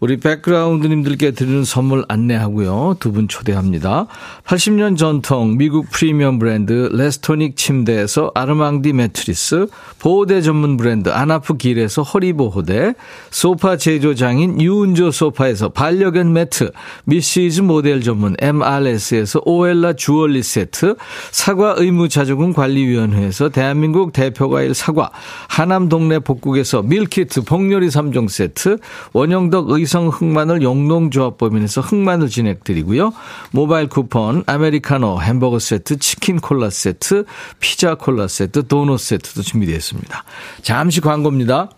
우리 0.00 0.18
백그라운드님들께 0.18 1.30
드리는 1.30 1.64
선물 1.64 2.04
안내하고요. 2.08 2.96
두 3.00 3.16
분 3.16 3.28
초대합니다. 3.28 4.06
80년 4.44 4.98
전통 4.98 5.56
미국 5.56 5.88
프리미엄 5.90 6.38
브랜드 6.38 6.90
레스토닉 6.92 7.56
침대에서 7.56 8.30
아르망디 8.34 8.92
매트리스, 8.92 9.68
보호대 9.98 10.42
전문 10.42 10.76
브랜드 10.76 11.08
아나프 11.08 11.56
길에서 11.56 12.02
허리보호대, 12.02 12.92
소파 13.30 13.78
제조장인 13.78 14.60
유운조 14.60 15.12
소파에서 15.12 15.70
반려견 15.70 16.32
매트, 16.34 16.72
미시즈 17.04 17.62
모델 17.62 18.02
전문 18.02 18.36
MRS에서 18.38 19.40
오엘라 19.46 19.94
주얼리 19.94 20.42
세트, 20.42 20.96
사과 21.30 21.74
의무자조금 21.78 22.52
관리위원회에서 22.52 23.48
대한민국 23.48 24.12
대표과일 24.12 24.74
사과, 24.74 25.10
하남 25.48 25.88
동네 25.88 26.18
복국에서 26.18 26.82
밀키트 26.82 27.42
복요리 27.44 27.88
3종 27.88 28.28
세트, 28.28 28.78
원형덕 29.14 29.70
의 29.70 29.85
의성 29.86 30.08
흑마늘 30.08 30.62
영농조합법인에서 30.62 31.80
흑마늘 31.80 32.28
진행드리고요. 32.28 33.12
모바일 33.52 33.88
쿠폰, 33.88 34.42
아메리카노, 34.44 35.20
햄버거 35.20 35.60
세트, 35.60 35.98
치킨 35.98 36.40
콜라 36.40 36.70
세트, 36.70 37.24
피자 37.60 37.94
콜라 37.94 38.26
세트, 38.26 38.66
도넛 38.66 38.98
세트도 38.98 39.42
준비되어 39.42 39.76
있습니다. 39.76 40.24
잠시 40.62 41.00
광고입니다. 41.00 41.70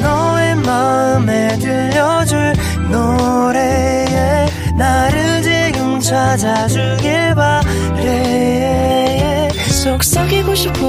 너의 0.00 0.56
마음에 0.56 1.56
들려줄 1.58 2.52
노래에 2.90 4.48
나를 4.76 5.42
지금 5.42 6.00
찾아주길 6.00 7.36
바래 7.36 8.70
속삭이고 9.84 10.54
싶어 10.56 10.80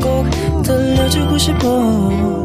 꼭 0.00 0.62
들려주고 0.62 1.36
싶어 1.36 2.44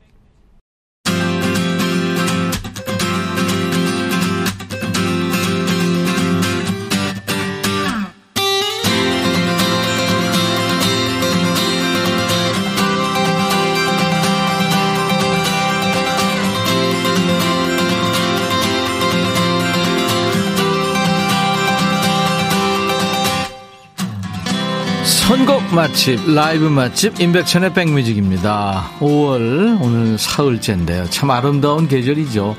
맛집, 25.73 26.33
라이브 26.33 26.65
맛집, 26.65 27.19
임백천의 27.19 27.73
백뮤직입니다. 27.73 28.91
5월, 28.99 29.81
오늘 29.81 30.17
사흘째인데요. 30.17 31.09
참 31.09 31.31
아름다운 31.31 31.87
계절이죠. 31.87 32.57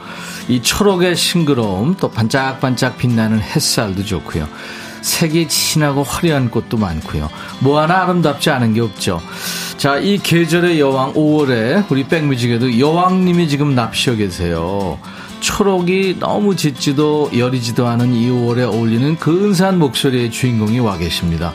이 0.49 0.63
초록의 0.63 1.15
싱그러움, 1.15 1.97
또 2.01 2.11
반짝반짝 2.11 2.97
빛나는 2.97 3.41
햇살도 3.41 4.05
좋고요. 4.05 4.49
색이 5.03 5.49
진하고 5.49 6.03
화려한 6.03 6.51
꽃도 6.51 6.79
많고요. 6.79 7.29
뭐 7.61 7.81
하나 7.81 8.03
아름답지 8.03 8.51
않은 8.51 8.73
게 8.75 8.81
없죠. 8.81 9.21
자, 9.77 9.99
이 9.99 10.17
계절의 10.17 10.81
여왕 10.81 11.13
5월에 11.15 11.91
우리 11.91 12.05
백뮤직에도 12.05 12.79
여왕님이 12.79 13.49
지금 13.49 13.75
납시어 13.75 14.15
계세요. 14.15 14.99
초록이 15.41 16.17
너무 16.21 16.57
짙지도 16.57 17.31
여리지도 17.37 17.87
않은 17.87 18.15
이 18.15 18.31
5월에 18.31 18.73
어울리는 18.73 19.17
근사한 19.17 19.79
목소리의 19.79 20.31
주인공이 20.31 20.79
와 20.79 20.97
계십니다. 20.97 21.53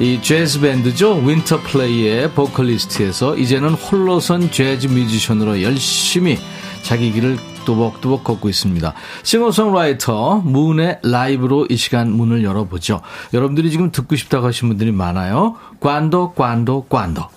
이 0.00 0.20
재즈 0.20 0.60
밴드죠. 0.60 1.14
윈터 1.16 1.60
플레이의 1.62 2.30
보컬리스트에서 2.32 3.36
이제는 3.36 3.74
홀로선 3.74 4.50
재즈 4.50 4.88
뮤지션으로 4.88 5.62
열심히 5.62 6.38
자기 6.82 7.12
길을 7.12 7.38
뚜벅뚜벅 7.64 8.24
걷고 8.24 8.48
있습니다. 8.48 8.92
싱어송라이터 9.22 10.42
문의 10.44 10.98
라이브로 11.02 11.66
이 11.68 11.76
시간 11.76 12.10
문을 12.10 12.42
열어보죠. 12.42 13.00
여러분들이 13.32 13.70
지금 13.70 13.92
듣고 13.92 14.16
싶다고 14.16 14.46
하신 14.46 14.68
분들이 14.68 14.90
많아요. 14.90 15.56
Quando 15.80 16.32
Quando 16.32 16.86
Quando 16.88 17.28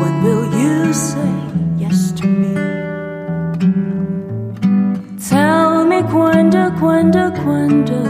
When 0.00 0.22
will 0.24 0.46
you 0.60 0.94
say 0.94 1.32
yes 1.76 2.12
to 2.12 2.26
me? 2.26 2.54
Tell 5.28 5.84
me 5.84 6.02
quando, 6.14 6.70
quando, 6.80 7.30
quando 7.42 8.00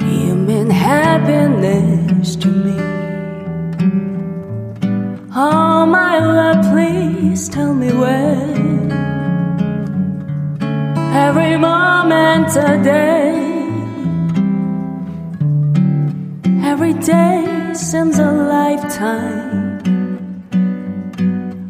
you 0.00 0.34
mean 0.34 0.68
happiness 0.70 2.34
to 2.36 2.48
me. 2.48 2.76
Oh, 5.34 5.86
my 5.86 6.18
love, 6.18 6.60
please 6.72 7.48
tell 7.48 7.74
me 7.74 7.92
when. 7.92 8.90
Every 11.26 11.56
moment 11.56 12.50
a 12.56 12.82
day. 12.82 13.38
Every 16.70 16.94
day 16.94 17.41
seems 17.76 18.18
a 18.18 18.30
lifetime. 18.30 19.80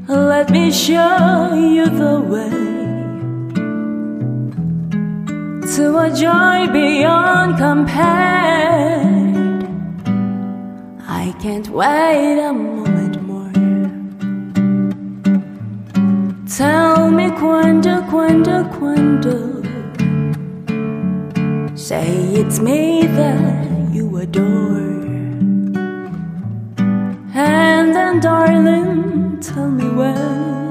Let 0.09 0.51
me 0.51 0.73
show 0.73 1.55
you 1.55 1.87
the 1.87 2.21
way 2.33 2.63
to 5.77 5.99
a 5.99 6.11
joy 6.11 6.73
beyond 6.73 7.57
compared. 7.57 9.33
I 11.09 11.35
can't 11.41 11.69
wait 11.69 12.39
a 12.41 12.53
moment 12.53 13.23
more. 13.23 13.53
Tell 16.57 17.11
me 17.11 17.31
quando, 17.31 18.03
quando, 18.11 18.65
quando. 18.77 19.63
Say 21.77 22.09
it's 22.41 22.59
me 22.59 23.07
that 23.07 23.93
you 23.93 24.17
adore. 24.17 24.82
And 27.35 27.95
then, 27.95 28.21
darling, 28.21 29.41
tell 29.41 29.71
me 29.71 29.89
when. 29.89 30.62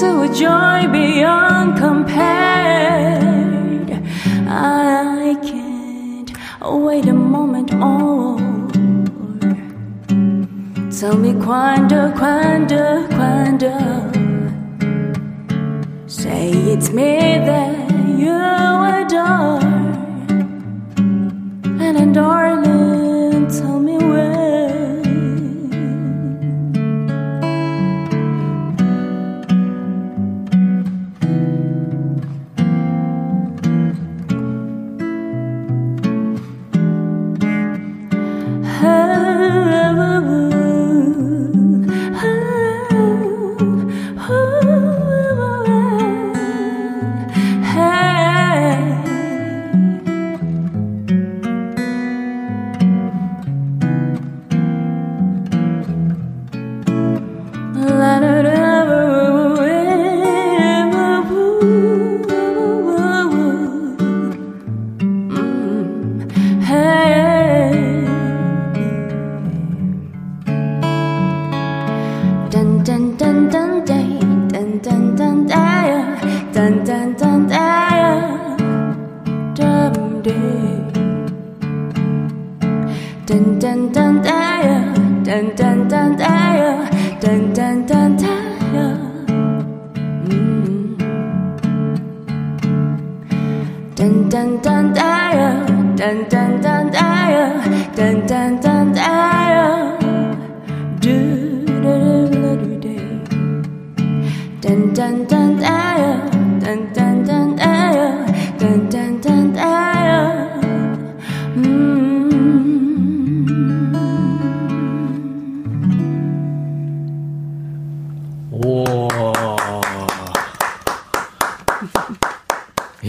To 0.00 0.22
a 0.22 0.28
joy 0.28 0.86
beyond 0.92 1.76
compared. 1.76 3.10
I 4.46 5.36
can't 5.42 6.30
wait 6.62 7.06
a 7.06 7.12
moment 7.12 7.72
more. 7.72 8.38
Tell 11.00 11.16
me 11.16 11.32
quando, 11.44 12.12
quando, 12.12 13.08
quando. 13.08 13.74
Say 16.06 16.50
it's 16.72 16.90
me 16.90 17.18
that 17.50 17.90
you 18.22 18.38
adore. 19.00 19.58
And 21.82 21.96
then, 21.96 22.12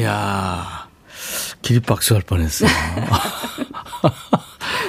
야 0.01 0.87
기립박수 1.61 2.15
할 2.15 2.21
뻔했어요. 2.21 2.69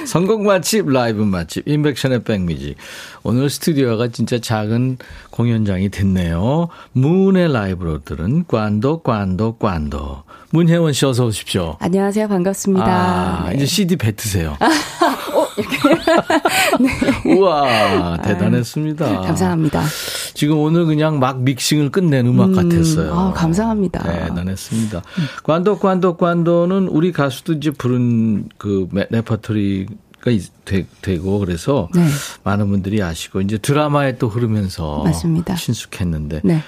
성공 0.05 0.43
맛집, 0.47 0.87
라이브 0.89 1.21
맛집, 1.23 1.67
인백션의 1.67 2.23
백뮤직. 2.23 2.75
오늘 3.23 3.49
스튜디오가 3.49 4.07
진짜 4.07 4.39
작은 4.39 4.97
공연장이 5.29 5.89
됐네요. 5.89 6.69
문의 6.93 7.51
라이브로 7.51 8.03
들은 8.03 8.45
관도, 8.47 9.01
관도, 9.01 9.57
관도. 9.57 10.23
문혜원 10.51 10.91
씨 10.93 11.05
어서 11.05 11.25
오십시오. 11.25 11.77
안녕하세요. 11.79 12.27
반갑습니다. 12.27 12.85
아, 12.85 13.49
네. 13.49 13.55
이제 13.55 13.65
CD 13.65 13.95
뱉으세요. 13.95 14.57
어, 15.57 15.61
이렇게. 15.61 15.77
우와, 17.35 18.17
대단했습니다. 18.23 19.21
감사합니다. 19.21 19.83
지금 20.33 20.57
오늘 20.59 20.85
그냥 20.85 21.19
막 21.19 21.41
믹싱을 21.41 21.89
끝낸 21.91 22.25
음악 22.27 22.49
음, 22.49 22.55
같았어요. 22.55 23.13
아, 23.13 23.33
감사합니다. 23.33 24.03
대단했습니다. 24.03 25.01
관도, 25.43 25.77
관도, 25.79 26.17
관도는 26.17 26.87
우리 26.87 27.11
가수도 27.11 27.53
이제 27.53 27.71
부른 27.71 28.49
그 28.57 28.87
레- 28.91 29.07
레퍼토리가 29.09 30.31
있- 30.31 30.51
되, 30.65 30.85
되고 31.01 31.39
그래서 31.39 31.89
네. 31.93 32.05
많은 32.43 32.69
분들이 32.69 33.01
아시고 33.01 33.41
이제 33.41 33.57
드라마에 33.57 34.17
또 34.17 34.29
흐르면서 34.29 35.03
맞습니다. 35.03 35.55
신숙했는데 35.55 36.41
네. 36.43 36.61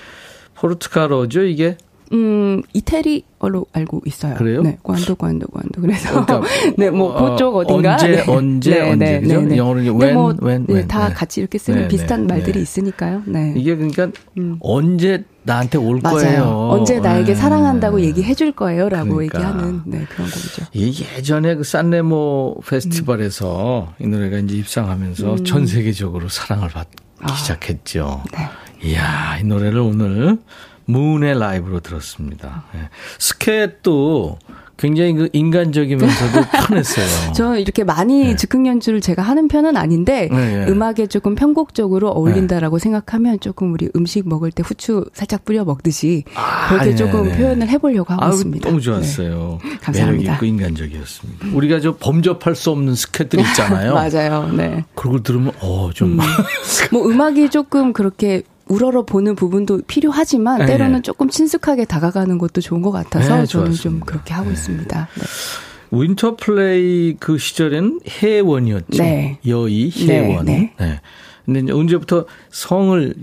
포르투갈어죠 0.55 1.43
이게 1.43 1.77
음, 2.13 2.61
이태리어로 2.73 3.65
알고 3.73 4.01
있어요. 4.05 4.35
그래요? 4.35 4.61
네, 4.61 4.77
관도, 4.83 5.15
관도, 5.15 5.47
관도. 5.47 5.81
그래서. 5.81 6.25
그러니까 6.25 6.47
네, 6.77 6.89
뭐, 6.91 7.11
어, 7.11 7.31
그쪽 7.31 7.55
어딘가. 7.55 7.93
언제, 7.93 8.07
네. 8.07 8.23
언제, 8.27 8.81
언제, 8.81 9.19
그죠? 9.19 9.55
영어로 9.57 9.81
이제 9.81 9.89
근데 9.91 10.05
when, 10.05 10.13
뭐, 10.15 10.35
when, 10.41 10.65
네, 10.67 10.73
when. 10.73 10.87
다 10.87 11.09
네. 11.09 11.13
같이 11.13 11.39
이렇게 11.39 11.57
쓰는 11.57 11.81
네, 11.83 11.87
비슷한 11.87 12.27
네, 12.27 12.33
말들이 12.35 12.53
네. 12.53 12.61
있으니까요. 12.61 13.23
네. 13.25 13.53
이게 13.57 13.75
그러니까 13.75 14.09
음. 14.37 14.57
언제 14.61 15.23
나한테 15.41 15.77
올 15.79 15.99
맞아요. 16.01 16.15
거예요. 16.17 16.67
언제 16.71 16.99
나에게 16.99 17.33
네. 17.33 17.35
사랑한다고 17.35 17.99
얘기해 18.01 18.33
줄 18.35 18.51
거예요. 18.51 18.89
라고 18.89 19.15
그러니까. 19.15 19.39
얘기하는, 19.39 19.81
네, 19.85 20.05
그런 20.09 20.29
곡이죠. 20.29 20.65
이 20.73 21.03
예전에 21.17 21.55
그 21.55 21.63
산레모 21.63 22.61
페스티벌에서 22.67 23.93
이 23.99 24.07
노래가 24.07 24.37
이제 24.37 24.55
입상하면서 24.55 25.43
전 25.43 25.65
세계적으로 25.65 26.29
사랑을 26.29 26.69
받기 26.69 26.95
음. 27.21 27.29
아. 27.29 27.35
시작했죠. 27.35 28.23
네. 28.31 28.47
이야, 28.89 29.37
이 29.39 29.43
노래를 29.45 29.79
오늘 29.79 30.37
문의 30.85 31.37
라이브로 31.37 31.79
들었습니다. 31.79 32.65
예. 32.75 32.89
스케도 33.19 34.37
굉장히 34.75 35.13
그 35.13 35.29
인간적이면서도 35.31 36.41
편했어요. 36.67 37.33
저 37.33 37.57
이렇게 37.57 37.83
많이 37.83 38.25
네. 38.25 38.35
즉흥 38.35 38.65
연주를 38.67 39.01
제가 39.01 39.21
하는 39.21 39.47
편은 39.47 39.77
아닌데 39.77 40.27
네, 40.31 40.65
네. 40.65 40.71
음악에 40.71 41.07
조금 41.07 41.35
편곡적으로 41.35 42.09
어울린다라고 42.09 42.79
생각하면 42.79 43.39
조금 43.39 43.71
우리 43.71 43.89
음식 43.95 44.27
먹을 44.27 44.51
때 44.51 44.63
후추 44.65 45.05
살짝 45.13 45.45
뿌려 45.45 45.63
먹듯이 45.63 46.23
아, 46.35 46.69
그렇게 46.69 46.89
네, 46.89 46.95
조금 46.95 47.27
네. 47.27 47.37
표현을 47.37 47.69
해보려고 47.69 48.13
하고 48.13 48.25
아유, 48.25 48.33
있습니다. 48.33 48.67
너무 48.67 48.79
네. 48.79 48.83
좋았어요. 48.83 49.59
감사합니다. 49.81 50.21
매력 50.23 50.33
있고 50.33 50.45
인간적이었습니다. 50.47 51.47
우리가 51.53 51.79
저 51.79 51.95
범접할 51.95 52.55
수 52.55 52.71
없는 52.71 52.95
스캣들 52.95 53.39
있잖아요. 53.51 53.93
맞아요. 53.93 54.51
네. 54.51 54.83
그걸 54.95 55.21
들으면 55.21 55.53
어좀 55.61 56.17
뭐 56.91 57.05
음악이 57.07 57.49
조금 57.49 57.93
그렇게 57.93 58.41
우러러 58.67 59.03
보는 59.03 59.35
부분도 59.35 59.81
필요하지만 59.87 60.59
네, 60.59 60.65
때로는 60.67 60.97
네. 60.97 61.01
조금 61.01 61.29
친숙하게 61.29 61.85
다가가는 61.85 62.37
것도 62.37 62.61
좋은 62.61 62.81
것 62.81 62.91
같아서 62.91 63.37
네, 63.37 63.45
저는 63.45 63.73
좀. 63.73 63.99
그렇게 63.99 64.33
하고 64.33 64.51
있습니다. 64.51 65.07
네. 65.13 65.23
윈터 65.91 66.37
플레이 66.37 67.15
그 67.19 67.37
시절엔 67.37 67.99
혜원이었죠. 68.07 69.03
네. 69.03 69.37
여의 69.47 69.91
네, 69.91 70.29
혜원. 70.29 70.45
네. 70.45 70.73
네. 71.45 71.53
근데 71.53 71.59
이제 71.59 71.71
언제부터 71.73 72.25
성을 72.51 73.15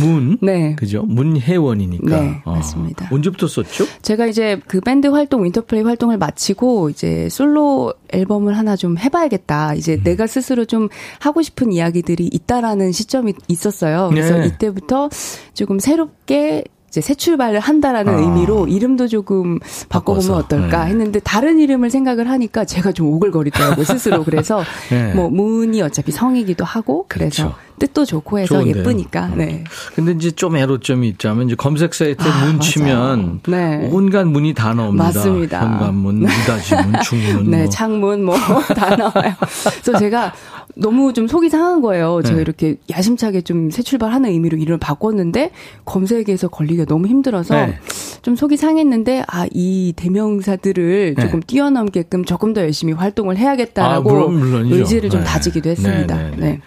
문 0.00 0.38
네. 0.42 0.76
그죠? 0.76 1.02
문혜원이니까. 1.02 2.20
네, 2.20 2.42
맞습니다. 2.44 3.08
언제부터 3.10 3.48
썼죠? 3.48 3.84
제가 4.02 4.26
이제 4.26 4.60
그 4.66 4.80
밴드 4.80 5.08
활동, 5.08 5.44
윈터플레이 5.44 5.82
활동을 5.84 6.18
마치고 6.18 6.90
이제 6.90 7.28
솔로 7.28 7.94
앨범을 8.12 8.56
하나 8.56 8.76
좀 8.76 8.96
해봐야겠다. 8.98 9.72
음. 9.72 9.76
이제 9.76 10.00
내가 10.02 10.26
스스로 10.26 10.64
좀 10.64 10.88
하고 11.18 11.42
싶은 11.42 11.72
이야기들이 11.72 12.28
있다라는 12.32 12.92
시점이 12.92 13.34
있었어요. 13.48 14.08
그래서 14.10 14.38
네. 14.38 14.46
이때부터 14.46 15.08
조금 15.54 15.78
새롭게 15.78 16.64
이제 16.96 17.02
새 17.02 17.14
출발을 17.14 17.60
한다라는 17.60 18.14
아. 18.14 18.16
의미로 18.16 18.66
이름도 18.66 19.08
조금 19.08 19.58
바꿔보면 19.90 20.28
바꿔서, 20.28 20.36
어떨까 20.36 20.84
네. 20.84 20.90
했는데 20.92 21.20
다른 21.20 21.60
이름을 21.60 21.90
생각을 21.90 22.30
하니까 22.30 22.64
제가 22.64 22.92
좀 22.92 23.08
오글거리더라고요 23.08 23.84
스스로 23.84 24.24
그래서 24.24 24.64
네. 24.88 25.12
뭐 25.12 25.28
문이 25.28 25.82
어차피 25.82 26.10
성이기도 26.10 26.64
하고 26.64 27.04
그래서 27.06 27.50
그렇죠. 27.50 27.65
뜻도 27.78 28.04
좋고 28.04 28.38
해서 28.38 28.54
좋은데요. 28.54 28.78
예쁘니까 28.78 29.26
음. 29.26 29.38
네. 29.38 29.64
근데 29.94 30.12
이제 30.12 30.30
좀 30.30 30.56
애로점이 30.56 31.08
있자면 31.10 31.46
이제 31.46 31.54
검색 31.56 31.94
사이트에 31.94 32.30
아, 32.30 32.44
문. 32.46 32.60
치면 32.60 33.40
네. 33.46 33.88
온갖 33.92 34.26
문이 34.26 34.54
다 34.54 34.72
나옵니다. 34.74 35.04
맞습니다. 35.04 35.60
현관문, 35.62 36.20
무다지문, 36.20 37.00
중문. 37.04 37.50
네, 37.50 37.58
뭐. 37.62 37.68
창문 37.68 38.24
뭐 38.24 38.34
다 38.74 38.96
나와요. 38.96 39.34
그래서 39.82 39.98
제가 39.98 40.32
너무 40.78 41.12
좀 41.14 41.26
속이 41.26 41.48
상한 41.48 41.80
거예요. 41.80 42.20
제가 42.22 42.36
네. 42.36 42.42
이렇게 42.42 42.76
야심차게 42.90 43.42
좀 43.42 43.70
새 43.70 43.82
출발하는 43.82 44.30
의미로 44.30 44.56
이름을 44.58 44.78
바꿨는데 44.78 45.50
검색에서 45.84 46.48
걸리기가 46.48 46.84
너무 46.86 47.06
힘들어서 47.08 47.54
네. 47.54 47.78
좀 48.22 48.36
속이 48.36 48.56
상했는데 48.56 49.24
아 49.26 49.46
이 49.52 49.92
대명사들을 49.96 51.14
네. 51.16 51.22
조금 51.22 51.40
뛰어넘게끔 51.40 52.24
조금 52.24 52.52
더 52.52 52.60
열심히 52.60 52.92
활동을 52.92 53.36
아, 53.36 53.38
해야겠다라고 53.38 54.10
물론, 54.10 54.34
물론이죠. 54.38 54.76
의지를 54.76 55.10
좀 55.10 55.20
네. 55.20 55.26
다지기도 55.26 55.70
했습니다. 55.70 56.16
네, 56.16 56.22
네, 56.24 56.30
네, 56.30 56.36
네. 56.36 56.60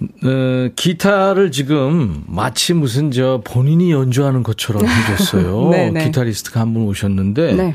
어, 0.00 0.68
기타를 0.76 1.52
지금 1.52 2.24
마치 2.26 2.72
무슨 2.74 3.10
저 3.10 3.40
본인이 3.44 3.92
연주하는 3.92 4.42
것처럼 4.42 4.84
해줬어요. 4.86 5.70
기타리스트가 6.04 6.60
한 6.60 6.74
분 6.74 6.82
오셨는데 6.84 7.54
네. 7.54 7.74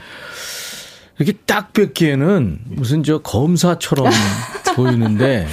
이렇게 1.17 1.37
딱 1.45 1.73
뵙기에는 1.73 2.59
무슨 2.65 3.03
저 3.03 3.19
검사처럼 3.19 4.07
보이는데 4.75 5.47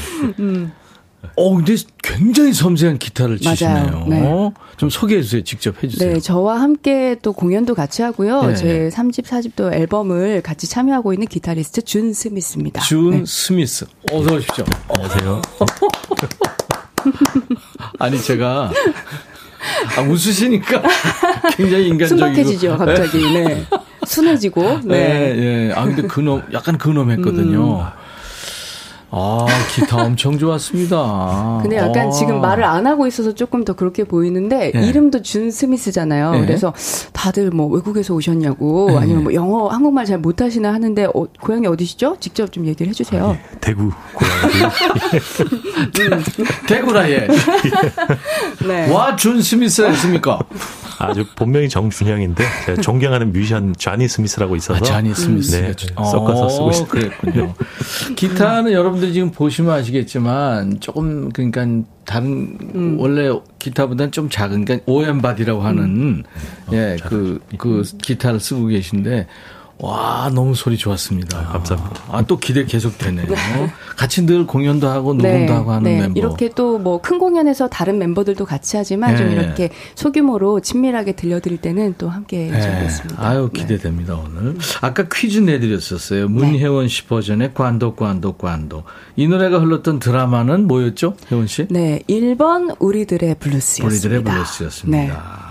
어 1.36 1.54
근데 1.56 1.74
굉장히 2.02 2.52
섬세한 2.52 2.98
기타를. 2.98 3.38
치시네요. 3.38 4.06
네. 4.08 4.52
좀 4.76 4.88
소개해 4.90 5.22
주세요. 5.22 5.42
직접 5.42 5.82
해 5.82 5.88
주세요. 5.88 6.14
네, 6.14 6.20
저와 6.20 6.60
함께 6.60 7.16
또 7.22 7.32
공연도 7.32 7.74
같이 7.74 8.02
하고요. 8.02 8.42
네. 8.46 8.54
제 8.54 8.90
3집, 8.92 9.24
4집도 9.24 9.72
앨범을 9.72 10.42
같이 10.42 10.68
참여하고 10.68 11.12
있는 11.12 11.26
기타리스트 11.26 11.82
준 11.82 12.12
스미스입니다. 12.12 12.80
준 12.82 13.10
네. 13.10 13.22
스미스. 13.26 13.86
어서 14.12 14.34
오십시오. 14.34 14.64
안녕하세요. 14.88 15.42
아니 17.98 18.20
제가 18.20 18.70
아, 19.96 20.00
웃으시니까 20.02 20.82
굉장히 21.56 21.88
인간적이고 21.88 22.26
순박해지죠, 22.26 22.76
갑자기. 22.78 23.18
네. 23.32 23.64
순해지고. 24.06 24.62
네, 24.84 25.34
네. 25.34 25.36
예. 25.68 25.72
아, 25.74 25.84
근데 25.84 26.02
근엄, 26.02 26.42
약간 26.52 26.78
근엄했거든요. 26.78 27.80
음. 27.80 28.05
아, 29.18 29.46
기타 29.74 30.02
엄청 30.04 30.36
좋았습니다. 30.36 31.60
근데 31.62 31.76
약간 31.76 32.08
아. 32.08 32.10
지금 32.10 32.42
말을 32.42 32.64
안 32.64 32.86
하고 32.86 33.06
있어서 33.06 33.32
조금 33.34 33.64
더 33.64 33.72
그렇게 33.72 34.04
보이는데 34.04 34.72
네. 34.72 34.86
이름도 34.88 35.22
준 35.22 35.50
스미스잖아요. 35.50 36.32
네. 36.32 36.40
그래서 36.42 36.74
다들 37.14 37.50
뭐 37.50 37.66
외국에서 37.68 38.12
오셨냐고 38.12 38.90
네. 38.90 38.98
아니면 38.98 39.24
뭐 39.24 39.32
영어 39.32 39.68
한국말 39.68 40.04
잘 40.04 40.18
못하시나 40.18 40.70
하는데 40.70 41.06
어, 41.06 41.26
고향이 41.40 41.66
어디시죠? 41.66 42.18
직접 42.20 42.52
좀 42.52 42.66
얘기를 42.66 42.90
해주세요. 42.90 43.38
대구 43.62 43.90
고향이 44.12 44.70
대구라, 46.68 47.10
예. 47.10 47.26
네. 48.66 48.90
와, 48.92 49.16
준 49.16 49.40
스미스가 49.40 49.88
있습니까? 49.90 50.38
아주 50.98 51.26
본명이 51.36 51.68
정준영인데 51.68 52.44
제가 52.66 52.80
존경하는 52.80 53.32
뮤지션 53.32 53.74
좌니 53.76 54.08
스미스라고 54.08 54.56
있어서 54.56 54.78
아, 54.78 54.82
자니 54.82 55.14
스미스. 55.14 55.56
네, 55.56 55.74
섞어서 55.94 56.48
쓰고 56.48 56.70
있습니다. 56.70 56.92
그랬군요. 56.92 57.54
기타는 58.16 58.72
여러분들 58.72 59.05
지금 59.12 59.30
보시면 59.30 59.72
아시겠지만 59.72 60.80
조금 60.80 61.30
그러니까 61.30 61.66
다른 62.04 62.56
음. 62.74 62.96
원래 62.98 63.30
기타보다는 63.58 64.12
좀 64.12 64.28
작은 64.28 64.64
그러니까 64.64 64.84
OM 64.90 65.20
body라고 65.20 65.60
하는 65.60 65.84
음. 65.84 66.22
예, 66.72 66.96
그, 67.04 67.40
그 67.58 67.82
기타를 68.02 68.40
쓰고 68.40 68.66
계신데 68.66 69.26
와, 69.78 70.30
너무 70.34 70.54
소리 70.54 70.78
좋았습니다. 70.78 71.38
아, 71.38 71.42
감사합니다. 71.52 72.02
아, 72.10 72.22
또 72.26 72.38
기대 72.38 72.64
계속 72.64 72.96
되네요. 72.96 73.26
같이 73.96 74.24
늘 74.24 74.46
공연도 74.46 74.88
하고 74.88 75.12
녹음도 75.12 75.52
하고 75.52 75.72
하는 75.72 75.82
네. 75.82 76.00
멤버. 76.00 76.18
이렇게 76.18 76.48
또 76.50 76.78
뭐 76.78 76.98
큰 77.02 77.18
공연에서 77.18 77.68
다른 77.68 77.98
멤버들도 77.98 78.44
같이 78.46 78.76
하지만 78.78 79.16
좀 79.18 79.26
네. 79.28 79.34
이렇게 79.34 79.70
소규모로 79.94 80.60
친밀하게 80.60 81.12
들려드릴 81.12 81.58
때는 81.58 81.94
또 81.98 82.08
함께 82.08 82.48
네. 82.50 82.56
해주겠습니다. 82.56 83.22
아유 83.26 83.50
네. 83.52 83.60
기대됩니다 83.60 84.16
오늘. 84.16 84.56
아까 84.80 85.04
퀴즈 85.12 85.38
내드렸었어요. 85.40 86.28
문혜원 86.28 86.88
씨 86.88 87.04
버전의 87.06 87.52
Quando 87.52 87.96
Quando 87.96 88.32
Quando. 88.38 88.84
이 89.16 89.28
노래가 89.28 89.58
흘렀던 89.60 89.98
드라마는 89.98 90.66
뭐였죠, 90.66 91.16
혜원 91.30 91.46
씨? 91.46 91.66
네, 91.68 92.00
1번 92.08 92.76
우리들의 92.78 93.36
블루스였습니다. 93.40 93.86
우리들의 93.86 94.24
블루스였습니다. 94.24 95.45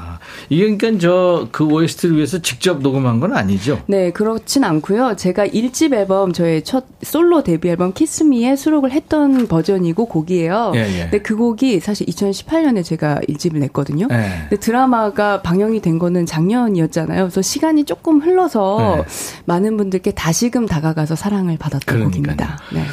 이게 0.49 0.75
그러니까 0.75 0.99
저 0.99 1.45
그 1.51 1.65
OST를 1.65 2.15
위해서 2.17 2.39
직접 2.39 2.79
녹음한 2.81 3.19
건 3.19 3.33
아니죠? 3.33 3.81
네, 3.87 4.11
그렇진 4.11 4.63
않고요. 4.63 5.15
제가 5.15 5.47
1집 5.47 5.93
앨범 5.93 6.33
저의 6.33 6.63
첫 6.63 6.85
솔로 7.01 7.43
데뷔 7.43 7.69
앨범 7.69 7.93
키스미에 7.93 8.55
수록을 8.55 8.91
했던 8.91 9.47
버전이고 9.47 10.05
곡이에요. 10.05 10.73
예, 10.75 10.79
예. 10.79 11.01
근데 11.03 11.19
그 11.19 11.35
곡이 11.35 11.79
사실 11.79 12.05
2018년에 12.07 12.83
제가 12.83 13.19
1집을 13.27 13.57
냈거든요. 13.59 14.07
네. 14.07 14.45
근데 14.49 14.57
드라마가 14.57 15.41
방영이 15.41 15.81
된 15.81 15.99
거는 15.99 16.25
작년이었잖아요. 16.25 17.23
그래서 17.23 17.41
시간이 17.41 17.85
조금 17.85 18.19
흘러서 18.21 18.95
네. 18.97 19.03
많은 19.45 19.77
분들께 19.77 20.11
다시금 20.11 20.65
다가가서 20.65 21.15
사랑을 21.15 21.57
받았던 21.57 21.85
그러니까요. 21.85 22.09
곡입니다. 22.11 22.59
네. 22.73 22.83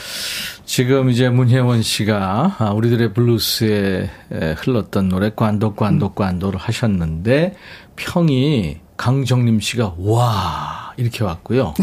지금 0.64 1.10
이제 1.10 1.28
문혜원 1.28 1.82
씨가 1.82 2.56
아, 2.58 2.70
우리들의 2.70 3.12
블루스에 3.14 4.10
에, 4.32 4.52
흘렀던 4.58 5.08
노래 5.08 5.30
관도 5.34 5.74
관도 5.74 6.14
관도를 6.14 6.58
하셨는데 6.58 7.54
평이 7.96 8.78
강정림 8.96 9.60
씨가 9.60 9.96
와 9.98 10.81
이렇게 10.96 11.24
왔고요. 11.24 11.74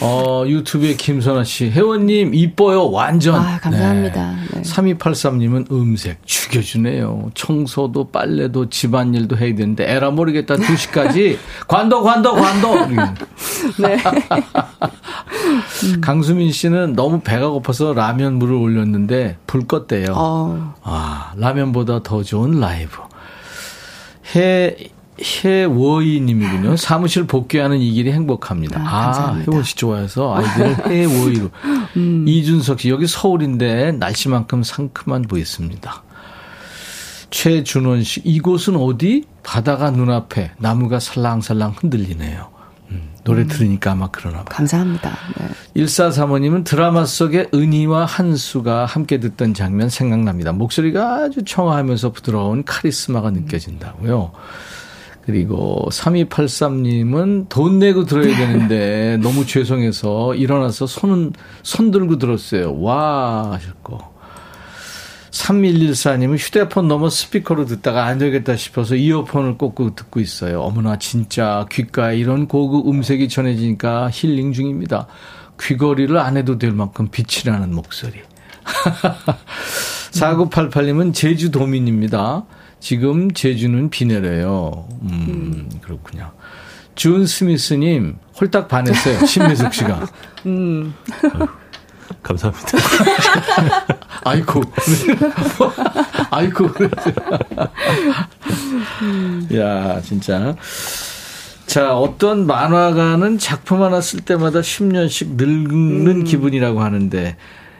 어, 0.00 0.44
유튜브에 0.46 0.94
김선아 0.94 1.44
씨, 1.44 1.70
혜원님, 1.70 2.34
이뻐요, 2.34 2.90
완전. 2.90 3.36
아, 3.36 3.58
감사합니다. 3.58 4.36
네. 4.54 4.62
3283님은 4.62 5.70
음색, 5.70 6.18
죽여주네요. 6.24 7.30
청소도, 7.34 8.10
빨래도, 8.10 8.68
집안일도 8.68 9.36
해야 9.36 9.54
되는데, 9.54 9.90
에라 9.90 10.10
모르겠다, 10.10 10.56
2시까지. 10.56 11.38
관도, 11.68 12.02
관도, 12.02 12.34
관도! 12.34 12.86
네. 13.80 13.98
강수민 16.00 16.50
씨는 16.50 16.94
너무 16.94 17.20
배가 17.20 17.48
고파서 17.50 17.92
라면 17.92 18.34
물을 18.34 18.54
올렸는데, 18.54 19.36
불 19.46 19.66
껐대요. 19.66 20.12
어, 20.14 20.74
아, 20.82 21.32
라면보다 21.36 22.02
더 22.02 22.22
좋은 22.22 22.58
라이브. 22.60 23.00
해, 24.34 24.76
해워이님이군요. 25.24 26.76
사무실 26.76 27.26
복귀하는 27.26 27.78
이 27.78 27.92
길이 27.92 28.12
행복합니다. 28.12 28.80
아, 28.80 28.84
아, 28.84 29.04
감사합니다. 29.06 29.50
혜원 29.50 29.64
씨 29.64 29.74
좋아해서 29.76 30.34
아이들을 30.34 30.90
해워이로. 30.90 31.50
이준석 32.26 32.80
씨, 32.80 32.90
여기 32.90 33.06
서울인데 33.06 33.92
날씨만큼 33.92 34.62
상큼한 34.62 35.22
보였습니다. 35.22 36.02
최준원 37.30 38.04
씨, 38.04 38.20
이곳은 38.24 38.76
어디? 38.76 39.24
바다가 39.42 39.90
눈앞에 39.90 40.52
나무가 40.58 41.00
살랑살랑 41.00 41.74
흔들리네요. 41.78 42.48
음, 42.90 43.10
노래 43.24 43.46
들으니까 43.46 43.92
아마 43.92 44.08
그러나 44.12 44.38
봐요. 44.38 44.46
감사합니다. 44.50 45.10
네. 45.38 45.82
1435님은 45.82 46.64
드라마 46.64 47.04
속에 47.04 47.48
은희와 47.52 48.04
한수가 48.04 48.84
함께 48.84 49.18
듣던 49.18 49.54
장면 49.54 49.88
생각납니다. 49.88 50.52
목소리가 50.52 51.24
아주 51.24 51.42
청아하면서 51.44 52.12
부드러운 52.12 52.62
카리스마가 52.64 53.30
느껴진다고요. 53.30 54.32
그리고 55.26 55.88
3283님은 55.90 57.48
돈 57.48 57.78
내고 57.78 58.04
들어야 58.04 58.36
되는데 58.36 59.18
너무 59.22 59.46
죄송해서 59.46 60.34
일어나서 60.34 60.86
손은, 60.86 61.32
손 61.62 61.90
들고 61.90 62.18
들었어요. 62.18 62.78
와, 62.80 63.52
하셨고. 63.52 64.14
3114님은 65.30 66.36
휴대폰 66.38 66.86
넘어 66.86 67.10
스피커로 67.10 67.64
듣다가 67.66 68.04
안 68.04 68.18
되겠다 68.18 68.54
싶어서 68.54 68.94
이어폰을 68.94 69.58
꽂고 69.58 69.96
듣고 69.96 70.20
있어요. 70.20 70.60
어머나 70.60 70.98
진짜 70.98 71.66
귓가에 71.70 72.16
이런 72.16 72.46
고급 72.46 72.86
음색이 72.86 73.28
전해지니까 73.28 74.10
힐링 74.12 74.52
중입니다. 74.52 75.08
귀걸이를 75.60 76.18
안 76.18 76.36
해도 76.36 76.58
될 76.58 76.72
만큼 76.72 77.08
빛이 77.10 77.50
나는 77.52 77.74
목소리. 77.74 78.20
4988님은 80.12 81.12
제주도민입니다. 81.12 82.44
지금 82.84 83.32
제주는 83.32 83.88
비 83.88 84.04
내려요. 84.04 84.86
음, 85.04 85.70
그렇군요. 85.80 86.32
준 86.94 87.26
스미스님, 87.26 88.18
홀딱 88.38 88.68
반했어요. 88.68 89.24
신미숙 89.24 89.72
씨가. 89.72 90.06
감사합니다. 92.22 92.78
아이고. 94.24 94.60
아이고. 96.30 96.68
야, 99.54 100.02
진짜. 100.02 100.54
자, 101.64 101.96
어떤 101.96 102.46
만화가는 102.46 103.38
작품 103.38 103.82
하나 103.82 104.02
쓸 104.02 104.20
때마다 104.20 104.60
10년씩 104.60 105.36
늙는 105.36 106.16
음. 106.16 106.24
기분이라고 106.24 106.82
하는데, 106.82 107.38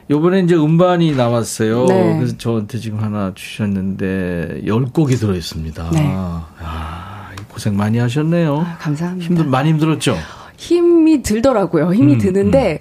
요번에 0.09 0.41
이제 0.41 0.55
음반이 0.55 1.15
나왔어요. 1.15 1.85
네. 1.85 2.17
그래서 2.17 2.37
저한테 2.37 2.77
지금 2.77 2.99
하나 3.01 3.31
주셨는데, 3.33 4.61
10곡이 4.65 5.19
들어 5.19 5.33
있습니다. 5.35 5.89
네. 5.93 6.11
아, 6.15 7.29
고생 7.49 7.75
많이 7.75 7.97
하셨네요. 7.97 8.59
아, 8.59 8.77
감사합니다. 8.79 9.25
힘들, 9.27 9.45
많이 9.45 9.69
힘들었죠? 9.69 10.15
힘이 10.57 11.21
들더라고요. 11.23 11.93
힘이 11.93 12.13
음, 12.13 12.17
드는데 12.19 12.79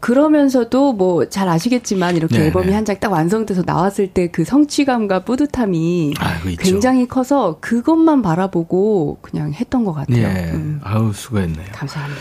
그러면서도 0.00 0.92
뭐 0.94 1.26
잘 1.28 1.48
아시겠지만 1.48 2.16
이렇게 2.16 2.34
네네. 2.34 2.46
앨범이 2.46 2.72
한 2.72 2.84
장 2.84 2.98
딱 3.00 3.10
완성돼서 3.12 3.62
나왔을 3.64 4.08
때 4.08 4.28
그 4.30 4.44
성취감과 4.44 5.24
뿌듯함이 5.24 6.14
아, 6.18 6.36
있죠. 6.50 6.62
굉장히 6.62 7.06
커서 7.08 7.58
그것만 7.60 8.20
바라보고 8.22 9.18
그냥 9.22 9.52
했던 9.52 9.84
것 9.84 9.92
같아요. 9.94 10.18
예. 10.18 10.50
음, 10.52 10.80
아우, 10.82 11.12
수고했네요. 11.12 11.66
감사합니다. 11.72 12.20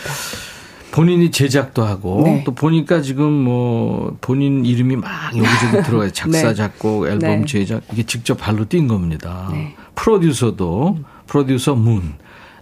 본인이 0.93 1.31
제작도 1.31 1.83
하고 1.83 2.21
네. 2.23 2.43
또 2.45 2.53
보니까 2.53 3.01
지금 3.01 3.31
뭐 3.31 4.15
본인 4.21 4.63
이름이 4.63 4.97
막 4.97 5.09
여기저기 5.35 5.81
들어가요. 5.89 6.11
작사, 6.11 6.49
네. 6.49 6.53
작곡, 6.53 7.07
앨범 7.07 7.41
네. 7.41 7.45
제작 7.47 7.81
이게 7.91 8.03
직접 8.03 8.35
발로 8.35 8.65
뛴 8.65 8.87
겁니다. 8.87 9.49
네. 9.51 9.75
프로듀서도 9.95 10.99
producer 11.25 11.73
Moon, 11.73 12.13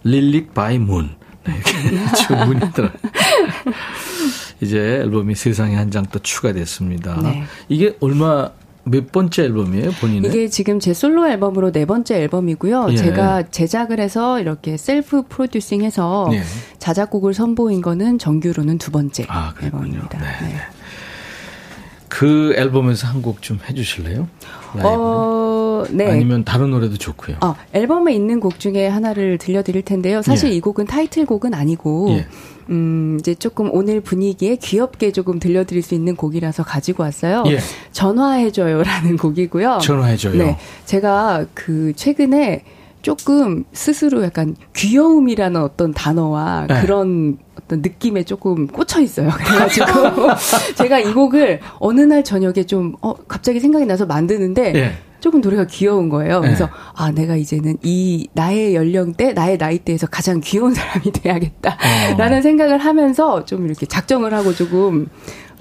lyric 0.02 0.54
by 0.54 0.78
Moon. 0.78 1.10
네, 1.44 1.54
이렇게 1.54 2.06
지금 2.16 2.46
문이 2.46 2.72
들어. 2.72 2.88
이제 4.62 4.78
앨범이 4.78 5.34
세상에 5.34 5.74
한 5.76 5.90
장 5.90 6.06
또 6.10 6.18
추가됐습니다. 6.18 7.20
네. 7.22 7.44
이게 7.68 7.96
얼마 8.00 8.48
몇 8.84 9.12
번째 9.12 9.44
앨범이에요, 9.44 9.90
본인의? 10.00 10.30
이게 10.30 10.48
지금 10.48 10.80
제 10.80 10.92
솔로 10.92 11.28
앨범으로 11.28 11.70
네 11.70 11.84
번째 11.84 12.20
앨범이고요. 12.22 12.88
예. 12.90 12.96
제가 12.96 13.44
제작을 13.50 14.00
해서 14.00 14.40
이렇게 14.40 14.76
self 14.76 15.22
producing해서 15.28 16.30
예. 16.32 16.42
자작곡을 16.78 17.32
선보인 17.34 17.80
거는 17.80 18.18
정규로는 18.18 18.78
두 18.78 18.90
번째 18.90 19.24
아. 19.28 19.54
앨범입니다. 19.62 20.18
네, 20.18 20.24
네. 20.40 20.48
네. 20.54 20.54
그 22.08 22.54
앨범에서 22.56 23.06
한 23.06 23.22
곡 23.22 23.40
좀 23.40 23.58
해주실래요? 23.68 24.28
라이브로? 24.74 24.92
어, 24.92 25.61
네. 25.90 26.10
아니면 26.10 26.44
다른 26.44 26.70
노래도 26.70 26.96
좋고요. 26.96 27.36
아, 27.40 27.54
앨범에 27.72 28.14
있는 28.14 28.40
곡 28.40 28.58
중에 28.58 28.86
하나를 28.86 29.38
들려드릴 29.38 29.82
텐데요. 29.82 30.22
사실 30.22 30.50
예. 30.50 30.54
이 30.54 30.60
곡은 30.60 30.86
타이틀곡은 30.86 31.54
아니고, 31.54 32.08
예. 32.10 32.26
음, 32.70 33.16
이제 33.20 33.34
조금 33.34 33.68
오늘 33.72 34.00
분위기에 34.00 34.56
귀엽게 34.56 35.12
조금 35.12 35.38
들려드릴 35.38 35.82
수 35.82 35.94
있는 35.94 36.16
곡이라서 36.16 36.62
가지고 36.64 37.02
왔어요. 37.02 37.44
예. 37.48 37.58
전화해줘요라는 37.92 39.16
곡이고요. 39.16 39.78
전화해줘요. 39.82 40.36
네. 40.36 40.58
제가 40.84 41.46
그 41.54 41.92
최근에 41.96 42.64
조금 43.02 43.64
스스로 43.72 44.22
약간 44.22 44.56
귀여움이라는 44.74 45.60
어떤 45.60 45.92
단어와 45.92 46.66
네. 46.68 46.80
그런 46.80 47.36
어떤 47.56 47.82
느낌에 47.82 48.22
조금 48.22 48.68
꽂혀 48.68 49.00
있어요. 49.00 49.28
그래가지고 49.36 49.86
제가 50.78 51.00
이 51.00 51.12
곡을 51.12 51.60
어느 51.78 52.00
날 52.00 52.24
저녁에 52.24 52.64
좀, 52.64 52.94
어, 53.02 53.14
갑자기 53.14 53.60
생각이 53.60 53.84
나서 53.86 54.06
만드는데 54.06 54.72
예. 54.76 54.92
조금 55.22 55.40
노래가 55.40 55.66
귀여운 55.66 56.08
거예요. 56.10 56.40
네. 56.40 56.48
그래서 56.48 56.68
아 56.94 57.10
내가 57.12 57.36
이제는 57.36 57.78
이 57.82 58.28
나의 58.34 58.74
연령대, 58.74 59.32
나의 59.32 59.56
나이대에서 59.56 60.08
가장 60.08 60.40
귀여운 60.44 60.74
사람이 60.74 61.12
돼야겠다라는 61.22 62.38
어. 62.38 62.42
생각을 62.42 62.78
하면서 62.78 63.44
좀 63.46 63.64
이렇게 63.64 63.86
작정을 63.86 64.34
하고 64.34 64.52
조금 64.52 65.06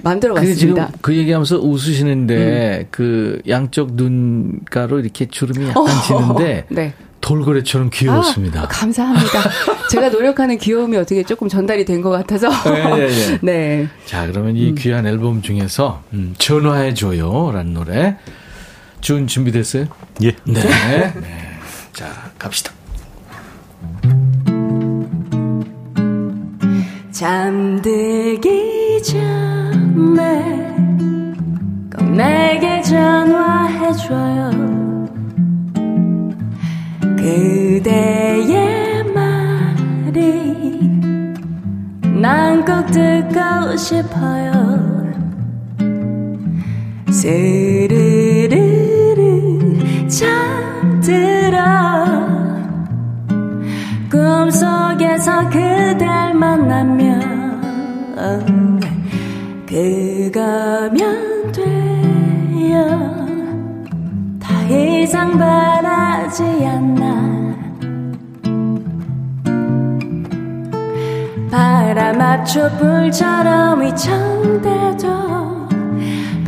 만들어 0.04 0.34
그게 0.34 0.54
지금 0.56 0.74
봤습니다. 0.76 0.98
그 1.02 1.16
얘기하면서 1.16 1.60
웃으시는데 1.60 2.88
그 2.92 3.40
양쪽 3.48 3.94
눈가로 3.94 5.00
이렇게 5.00 5.28
주름이 5.28 5.70
약간 5.70 5.86
지는데 6.08 6.66
네. 6.74 6.94
돌고래처럼 7.22 7.92
귀여웠습니다. 7.94 8.64
아, 8.64 8.68
감사합니다. 8.68 9.28
제가 9.92 10.10
노력하는 10.10 10.58
귀여움이 10.58 10.98
어떻게 10.98 11.22
조금 11.22 11.48
전달이 11.48 11.86
된 11.86 12.02
것 12.02 12.10
같아서. 12.10 12.50
예, 12.76 13.00
예, 13.00 13.10
예. 13.10 13.40
네. 13.44 13.88
자, 14.08 14.26
그러면 14.26 14.58
이 14.58 14.74
귀한 14.74 15.06
앨범 15.06 15.44
중에서 15.44 16.02
음, 16.14 16.34
전화해줘요라는 16.40 17.76
노래 17.76 18.18
준 19.02 19.28
준비됐어요? 19.28 19.86
예. 20.24 20.32
네. 20.46 20.54
네. 20.54 21.14
자, 21.94 22.08
갑시다. 22.38 22.72
잠들기 27.72 29.02
전에 29.04 30.74
꼭 31.96 32.10
내게 32.12 32.82
전화해줘요 32.82 34.52
그대의 37.18 39.04
말이 39.14 40.20
난 42.22 42.66
꼭 42.66 42.86
듣고 42.92 43.76
싶어요 43.78 44.52
스르르르 47.12 48.71
잠들어. 50.12 51.58
꿈속에서 54.12 55.50
그댈 55.50 56.34
만나면 56.34 57.42
그거면 59.66 61.52
돼요. 61.54 63.16
더 64.38 64.54
이상 64.68 65.38
바라지 65.38 66.44
않나 66.44 67.56
바람 71.50 72.20
앞초 72.20 72.70
불처럼 72.78 73.82
위청대도 73.82 75.61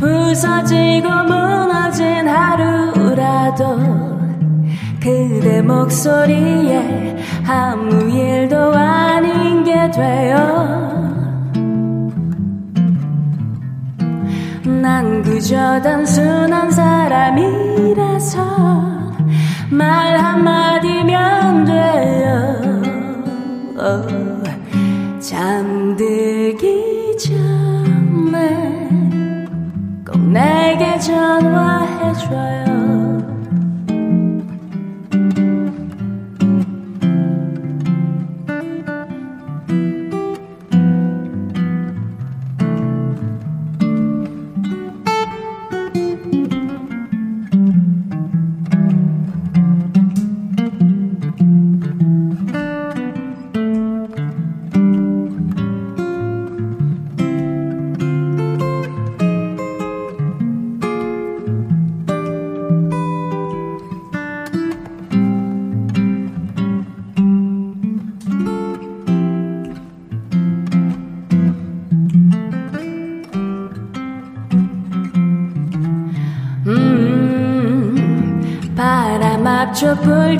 부서지고 0.04 1.08
무너진 1.24 2.28
하루라도 2.28 3.78
그대 5.00 5.62
목소리에 5.62 7.16
아무 7.46 8.10
일도 8.10 8.74
아닌 8.74 9.64
게 9.64 9.90
돼요. 9.90 10.36
난 14.82 15.22
그저 15.22 15.80
단순한 15.80 16.70
사람이라서 16.70 18.44
말 19.70 20.18
한마디면 20.18 21.64
돼요. 21.64 22.74
잠들기 25.20 27.16
전에 27.18 27.83
꼭 27.83 27.83
내게 30.34 30.98
전화해줘요 30.98 32.83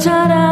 앞 0.06 0.43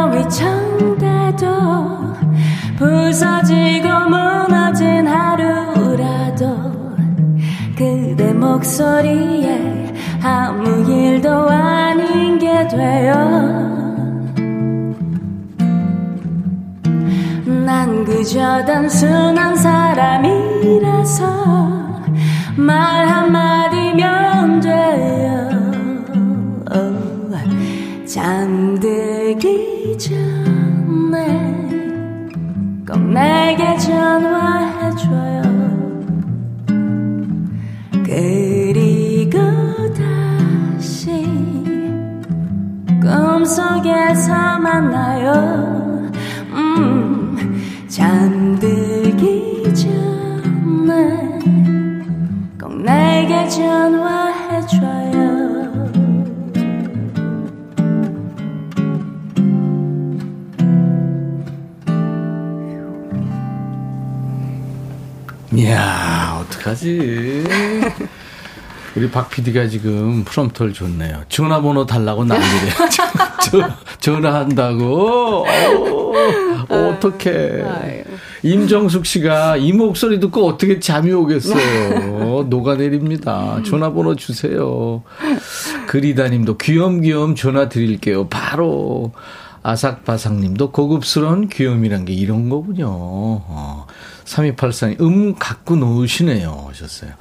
이야, 65.63 66.39
어떡하지? 66.41 67.43
우리 68.95 69.09
박 69.09 69.29
PD가 69.29 69.67
지금 69.67 70.23
프롬프터를 70.23 70.73
줬네요. 70.73 71.23
전화번호 71.29 71.85
달라고 71.85 72.25
난리래. 72.25 72.71
저- 73.49 73.69
전화한다고. 73.99 75.45
어, 76.69 76.75
어떡해. 76.95 78.03
임정숙 78.43 79.05
씨가 79.05 79.57
이 79.57 79.71
목소리 79.73 80.19
듣고 80.19 80.47
어떻게 80.47 80.79
잠이 80.79 81.11
오겠어요. 81.11 82.43
녹아내립니다. 82.49 83.61
전화번호 83.65 84.15
주세요. 84.15 85.01
그리다님도 85.87 86.57
귀염귀염 86.57 87.35
전화 87.35 87.69
드릴게요. 87.69 88.27
바로. 88.27 89.11
아삭바삭님도 89.65 90.71
고급스러운 90.71 91.47
귀염이란 91.47 92.03
게 92.05 92.13
이런 92.13 92.49
거군요. 92.49 92.85
어. 92.89 93.87
3284님, 94.33 95.01
음 95.01 95.35
갖고 95.35 95.75
놓으시네요. 95.75 96.67
하셨어요. 96.69 97.11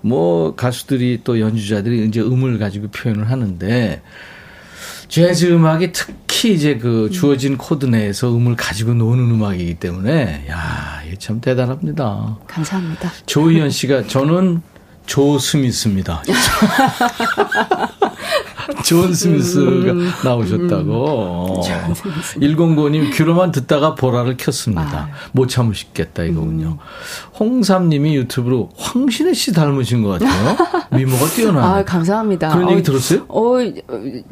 뭐, 0.00 0.54
가수들이 0.54 1.20
또 1.24 1.40
연주자들이 1.40 2.06
이제 2.06 2.20
음을 2.20 2.58
가지고 2.58 2.88
표현을 2.88 3.30
하는데, 3.30 4.02
재즈 5.08 5.46
음악이 5.46 5.92
특히 5.92 6.54
이제 6.54 6.76
그 6.76 7.08
주어진 7.10 7.56
코드 7.56 7.86
내에서 7.86 8.34
음을 8.34 8.56
가지고 8.56 8.94
노는 8.94 9.30
음악이기 9.30 9.74
때문에, 9.74 10.46
야, 10.48 11.02
이게 11.06 11.16
참 11.16 11.40
대단합니다. 11.40 12.38
감사합니다. 12.46 13.10
조희연 13.26 13.70
씨가 13.70 14.06
저는 14.06 14.62
조 15.06 15.38
스미스입니다. 15.38 16.22
존 18.84 19.12
스미스가 19.12 19.94
나오셨다고. 20.24 21.62
109님 22.40 23.14
귀로만 23.14 23.52
듣다가 23.52 23.94
보라를 23.94 24.36
켰습니다. 24.36 25.08
못 25.32 25.48
참으시겠다 25.48 26.24
이거군요. 26.24 26.78
홍삼님이 27.38 28.16
유튜브로 28.16 28.70
황신혜 28.76 29.32
씨 29.34 29.52
닮으신 29.52 30.02
것 30.02 30.18
같아요. 30.18 30.56
미모가 30.90 31.26
뛰어나요. 31.26 31.64
아, 31.64 31.84
감사합니다. 31.84 32.54
그런 32.54 32.70
얘기 32.70 32.80
어, 32.80 32.82
들었어요? 32.82 33.24
어, 33.28 33.56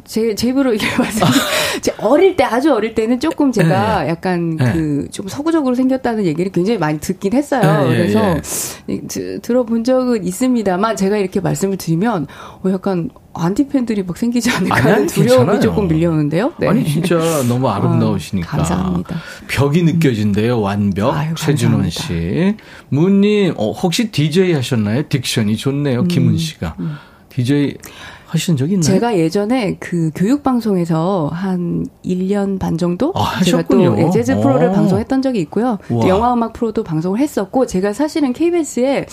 제, 0.05 0.35
제 0.35 0.49
입으로 0.49 0.73
얘기해 0.73 0.95
봤어요. 0.95 1.29
제 1.81 1.93
어릴 1.99 2.35
때, 2.35 2.43
아주 2.43 2.73
어릴 2.73 2.95
때는 2.95 3.19
조금 3.19 3.51
제가 3.51 4.03
네. 4.03 4.09
약간 4.09 4.55
네. 4.57 4.73
그, 4.73 5.07
좀 5.11 5.27
서구적으로 5.27 5.75
생겼다는 5.75 6.25
얘기를 6.25 6.51
굉장히 6.51 6.79
많이 6.79 6.99
듣긴 6.99 7.33
했어요. 7.33 7.87
예, 7.87 7.91
예, 7.91 7.97
그래서 7.97 8.37
예. 8.89 9.39
들어본 9.41 9.83
적은 9.83 10.25
있습니다만 10.25 10.95
제가 10.95 11.17
이렇게 11.17 11.39
말씀을 11.39 11.77
드리면, 11.77 12.27
어, 12.63 12.69
약간 12.71 13.09
안티 13.39 13.67
팬들이 13.67 14.03
막 14.03 14.17
생기지 14.17 14.49
않을까 14.51 14.75
하는 14.75 14.93
아니, 14.93 15.07
두려움이 15.07 15.37
괜찮아요. 15.37 15.59
조금 15.59 15.87
밀려오는데요. 15.87 16.53
네. 16.59 16.67
아니 16.67 16.85
진짜 16.85 17.17
너무 17.47 17.67
아름다우시니까. 17.69 18.47
어, 18.47 18.51
감사합니다. 18.57 19.15
벽이 19.47 19.83
느껴진대요. 19.83 20.59
완벽. 20.61 21.13
아유, 21.15 21.33
최준원. 21.35 21.89
씨. 21.89 22.55
문님 22.89 23.53
어, 23.57 23.71
혹시 23.71 24.11
DJ 24.11 24.53
하셨나요? 24.53 25.03
diction이 25.03 25.57
좋네요. 25.57 26.03
김은 26.05 26.37
씨가. 26.37 26.75
DJ 27.29 27.75
하신 28.27 28.57
적 28.57 28.65
있나요? 28.65 28.79
음, 28.79 28.81
제가 28.81 29.17
예전에 29.17 29.77
그 29.79 30.11
교육 30.13 30.43
방송에서 30.43 31.29
한 31.33 31.85
1년 32.03 32.59
반 32.59 32.77
정도? 32.77 33.13
아, 33.15 33.41
제가 33.43 33.59
하셨군요. 33.59 33.95
또 33.95 34.01
예, 34.01 34.09
재즈 34.11 34.35
프로를 34.41 34.67
오. 34.69 34.73
방송했던 34.73 35.21
적이 35.21 35.39
있고요. 35.41 35.77
또 35.87 35.95
우와. 35.95 36.07
영화 36.09 36.33
음악 36.33 36.53
프로도 36.53 36.83
방송을 36.83 37.19
했었고, 37.19 37.65
제가 37.65 37.93
사실은 37.93 38.33
KBS에, 38.33 39.05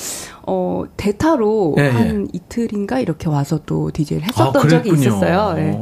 어, 0.47 0.85
대타로 0.97 1.77
예, 1.79 1.85
예. 1.85 1.89
한 1.91 2.29
이틀인가 2.33 2.99
이렇게 2.99 3.29
와서 3.29 3.61
또 3.65 3.91
DJ를 3.93 4.25
아, 4.25 4.27
했었던 4.27 4.69
적이 4.69 4.91
그랬군요. 4.91 5.09
있었어요. 5.17 5.55
예. 5.59 5.81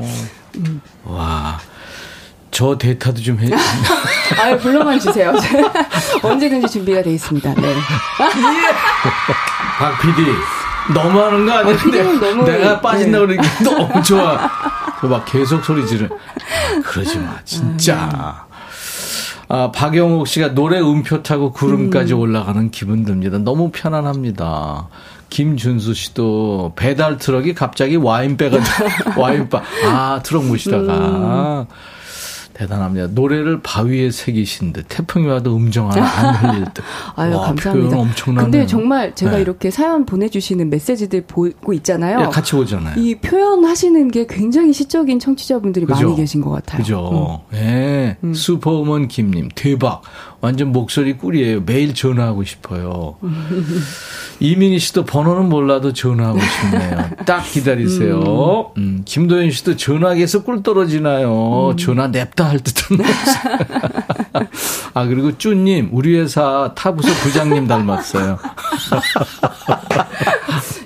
와. 1.04 1.58
저 2.50 2.76
데이터도 2.76 3.22
좀 3.22 3.38
해. 3.40 3.48
아유, 4.38 4.58
불러만 4.58 5.00
주세요. 5.00 5.32
언제든지 6.22 6.68
준비가 6.68 7.02
되어 7.02 7.14
있습니다. 7.14 7.54
네. 7.54 7.62
박 9.78 9.98
PD. 10.02 10.30
너무 10.94 11.20
하는 11.20 11.46
거 11.46 11.52
아니야? 11.52 11.76
PD 11.76 11.98
는 12.02 12.20
너무- 12.20 12.44
내가 12.44 12.80
빠진다 12.80 13.18
네. 13.20 13.26
그러니까 13.26 13.44
너무 13.64 14.02
좋아. 14.02 14.50
그막 15.00 15.24
계속 15.26 15.64
소리 15.64 15.86
지르. 15.86 16.08
그러지 16.84 17.18
마, 17.18 17.36
진짜. 17.44 18.46
아, 19.48 19.70
박영옥 19.72 20.26
씨가 20.28 20.54
노래 20.54 20.80
음표 20.80 21.22
타고 21.22 21.52
구름까지 21.52 22.14
올라가는 22.14 22.70
기분 22.70 23.04
듭니다. 23.04 23.38
너무 23.38 23.70
편안합니다. 23.72 24.88
김준수 25.28 25.94
씨도 25.94 26.72
배달 26.76 27.16
트럭이 27.16 27.54
갑자기 27.54 27.96
와인 27.96 28.36
빼가 28.36 28.58
와인바 29.16 29.62
아 29.86 30.20
트럭 30.22 30.44
모시다가 30.44 31.66
대단합니다. 32.62 33.08
노래를 33.08 33.60
바위에 33.62 34.10
새기신 34.10 34.72
듯 34.72 34.84
태풍이 34.88 35.26
와도 35.26 35.56
음정 35.56 35.90
하나 35.90 36.02
안 36.06 36.34
흘릴 36.34 36.64
듯. 36.72 36.82
아유, 37.16 37.34
와, 37.34 37.46
감사합니다. 37.46 37.90
표현 37.90 38.06
엄청나네요. 38.08 38.50
근데 38.50 38.66
정말 38.66 39.14
제가 39.14 39.32
네. 39.32 39.42
이렇게 39.42 39.70
사연 39.70 40.06
보내주시는 40.06 40.70
메시지들 40.70 41.22
보고 41.26 41.72
있잖아요. 41.72 42.20
예, 42.20 42.24
같이 42.26 42.56
오잖아요. 42.56 43.00
이 43.00 43.16
표현하시는 43.16 44.10
게 44.10 44.26
굉장히 44.26 44.72
시적인 44.72 45.18
청취자분들이 45.18 45.86
그죠? 45.86 46.04
많이 46.06 46.16
계신 46.16 46.40
것 46.40 46.50
같아요. 46.50 46.78
그죠. 46.82 47.42
예. 47.54 48.16
슈퍼우먼 48.34 49.08
김님, 49.08 49.48
대박. 49.54 50.02
완전 50.42 50.72
목소리 50.72 51.16
꿀이에요. 51.16 51.62
매일 51.64 51.94
전화하고 51.94 52.42
싶어요. 52.42 53.14
이민희 54.40 54.80
씨도 54.80 55.04
번호는 55.04 55.48
몰라도 55.48 55.92
전화하고 55.92 56.40
싶네요. 56.40 57.10
딱 57.24 57.42
기다리세요. 57.44 58.72
음, 58.76 59.02
김도현 59.04 59.52
씨도 59.52 59.76
전화기에서 59.76 60.42
꿀 60.42 60.64
떨어지나요? 60.64 61.76
전화 61.78 62.08
냅다 62.08 62.48
할 62.48 62.58
듯한 62.58 62.98
목소리. 62.98 64.48
아, 64.94 65.06
그리고 65.06 65.38
쭈님, 65.38 65.90
우리 65.92 66.18
회사 66.18 66.72
타부서 66.74 67.08
부장님 67.22 67.68
닮았어요. 67.68 68.36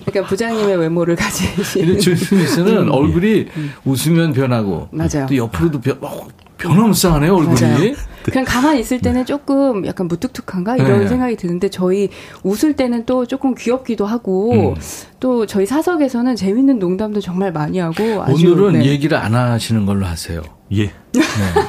약간 0.07 0.25
부장님의 0.27 0.77
외모를 0.77 1.17
가지신. 1.17 1.99
주민 1.99 2.47
씨는 2.47 2.91
얼굴이 2.91 3.47
웃으면 3.87 4.35
변하고. 4.35 4.89
맞아요. 4.93 5.25
또 5.27 5.35
옆으로도 5.35 5.81
변, 5.81 5.97
어, 6.03 6.29
변함싸하네요, 6.59 7.35
얼굴이. 7.35 7.61
맞아요. 7.63 7.95
그냥 8.33 8.45
가만히 8.45 8.81
있을 8.81 9.01
때는 9.01 9.25
조금 9.25 9.87
약간 9.87 10.09
무뚝뚝한가 10.09 10.77
이런 10.77 11.01
네. 11.01 11.09
생각이 11.09 11.37
드는데 11.37 11.69
저희 11.69 12.09
웃을 12.43 12.75
때는 12.75 13.07
또 13.07 13.27
조금 13.27 13.55
귀엽기도 13.55 14.07
하고 14.07 14.53
음. 14.53 14.75
또 15.21 15.47
저희 15.47 15.67
사석에서는 15.67 16.37
재밌는 16.37 16.79
농담도 16.79 17.21
정말 17.21 17.53
많이 17.53 17.79
하고 17.79 18.23
아주 18.23 18.53
오늘은 18.53 18.81
네. 18.81 18.87
얘기를 18.87 19.17
안 19.17 19.35
하시는 19.35 19.87
걸로 19.87 20.07
하세요. 20.07 20.43
예. 20.73 20.87
네. 20.87 20.93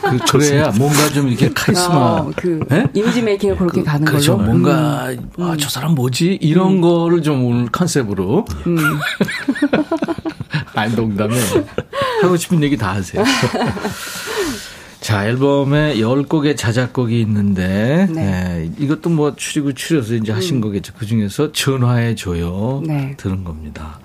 그, 0.02 0.18
그래야 0.32 0.72
뭔가 0.72 1.08
좀 1.10 1.28
이렇게 1.28 1.50
카리스마. 1.54 1.96
어, 1.96 2.32
그 2.36 2.60
네? 2.68 2.88
이미지 2.94 3.22
메이킹을 3.22 3.56
그렇게 3.56 3.84
가는 3.84 4.06
그렇죠. 4.06 4.38
걸로. 4.38 4.48
뭔가, 4.50 5.10
음. 5.12 5.30
아, 5.40 5.56
저 5.60 5.70
사람 5.70 5.94
뭐지? 5.94 6.40
이런 6.42 6.82
거를 6.82 7.22
좀 7.22 7.46
오늘 7.46 7.68
컨셉으로. 7.72 8.46
음. 8.66 8.78
아니, 10.74 10.96
농담에. 10.96 11.36
하고 12.22 12.36
싶은 12.36 12.64
얘기 12.64 12.76
다 12.76 12.96
하세요. 12.96 13.24
자, 15.08 15.26
앨범에 15.26 15.96
10곡의 15.96 16.58
자작곡이 16.58 17.22
있는데, 17.22 18.08
네. 18.12 18.68
네, 18.68 18.72
이것도 18.78 19.10
뭐 19.10 19.38
추리고 19.38 19.72
추려서 19.72 20.16
이제 20.16 20.34
하신 20.34 20.60
거겠죠. 20.60 20.92
그 20.98 21.06
중에서 21.06 21.54
전화해줘요. 21.54 22.84
네. 22.86 23.16
들은 23.16 23.46
겁니다. 23.46 24.02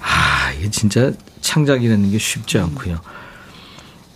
아, 0.00 0.52
이게 0.58 0.70
진짜 0.70 1.12
창작이라는 1.42 2.12
게 2.12 2.16
쉽지 2.16 2.58
않고요. 2.60 2.98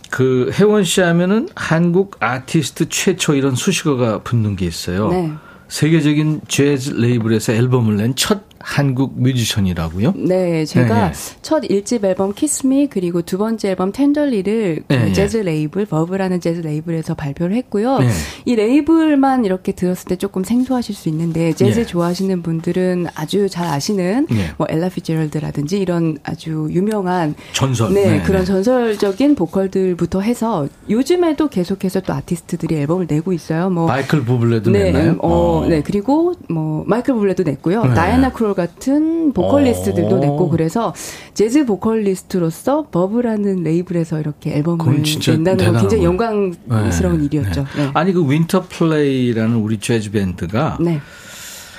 그 0.09 0.49
혜원 0.55 0.83
씨 0.83 1.01
하면은 1.01 1.49
한국 1.53 2.17
아티스트 2.19 2.89
최초 2.89 3.35
이런 3.35 3.53
수식어가 3.53 4.23
붙는 4.23 4.55
게 4.55 4.65
있어요. 4.65 5.09
네. 5.09 5.33
세계적인 5.67 6.41
재즈 6.47 6.93
레이블에서 6.93 7.53
앨범을 7.53 7.97
낸 7.97 8.15
첫 8.15 8.54
한국 8.65 9.13
뮤지션이라고요? 9.21 10.15
네, 10.17 10.65
제가 10.65 11.11
네, 11.11 11.13
첫 11.43 11.61
1집 11.61 12.03
앨범 12.03 12.33
Kiss 12.33 12.69
Me 12.69 12.87
그리고 12.87 13.21
두 13.21 13.37
번째 13.37 13.69
앨범 13.69 13.91
Tenderly를 13.91 14.83
그 14.87 14.93
네, 14.93 15.13
재즈 15.13 15.37
레이블 15.37 15.85
버브라는 15.85 16.41
재즈 16.41 16.61
레이블에서 16.61 17.13
발표를 17.13 17.55
했고요. 17.57 17.99
네. 17.99 18.09
이 18.45 18.55
레이블만 18.55 19.45
이렇게 19.45 19.71
들었을 19.71 20.07
때 20.07 20.15
조금 20.15 20.43
생소하실 20.43 20.95
수 20.95 21.09
있는데 21.09 21.53
재즈 21.53 21.81
네. 21.81 21.85
좋아하시는 21.85 22.41
분들은 22.41 23.05
아주 23.13 23.47
잘 23.49 23.67
아시는 23.67 24.25
네. 24.31 24.49
뭐 24.57 24.65
엘라 24.67 24.89
피제럴드라든지 24.89 25.77
이런 25.77 26.17
아주 26.23 26.67
유명한 26.71 27.35
전설. 27.53 27.93
네, 27.93 28.17
네, 28.17 28.23
그런 28.23 28.41
네. 28.41 28.45
전설적인 28.45 29.35
보컬들부터 29.35 30.21
해서 30.21 30.67
요즘에도 30.89 31.49
계속해서 31.49 32.01
또 32.01 32.13
아티스트들이 32.13 32.75
앨범을 32.77 33.05
내고 33.07 33.31
있어요. 33.31 33.69
뭐 33.69 33.85
마이클 33.85 34.25
부블레도 34.25 34.71
네, 34.71 34.91
냈나요? 34.91 35.17
어, 35.21 35.67
네. 35.69 35.83
그리고 35.83 36.33
뭐 36.49 36.83
마이클 36.87 37.13
블레도 37.13 37.43
냈고요. 37.43 37.83
네. 37.83 37.93
다이애나 37.93 38.31
크롤 38.31 38.54
같은 38.55 39.33
보컬리스트들도 39.33 40.15
어. 40.15 40.19
냈고 40.19 40.49
그래서 40.49 40.93
재즈 41.33 41.65
보컬리스트로서 41.65 42.87
버브라는 42.91 43.63
레이블에서 43.63 44.19
이렇게 44.19 44.55
앨범을 44.55 45.03
낸다는 45.27 45.65
건 45.65 45.81
굉장히 45.81 46.03
영광스러운 46.03 47.19
네, 47.19 47.25
일이었죠. 47.25 47.65
네. 47.75 47.83
네. 47.83 47.91
아니 47.93 48.13
그 48.13 48.29
윈터 48.29 48.65
플레이라는 48.69 49.55
우리 49.57 49.79
재즈 49.79 50.11
밴드가 50.11 50.77
네. 50.79 50.99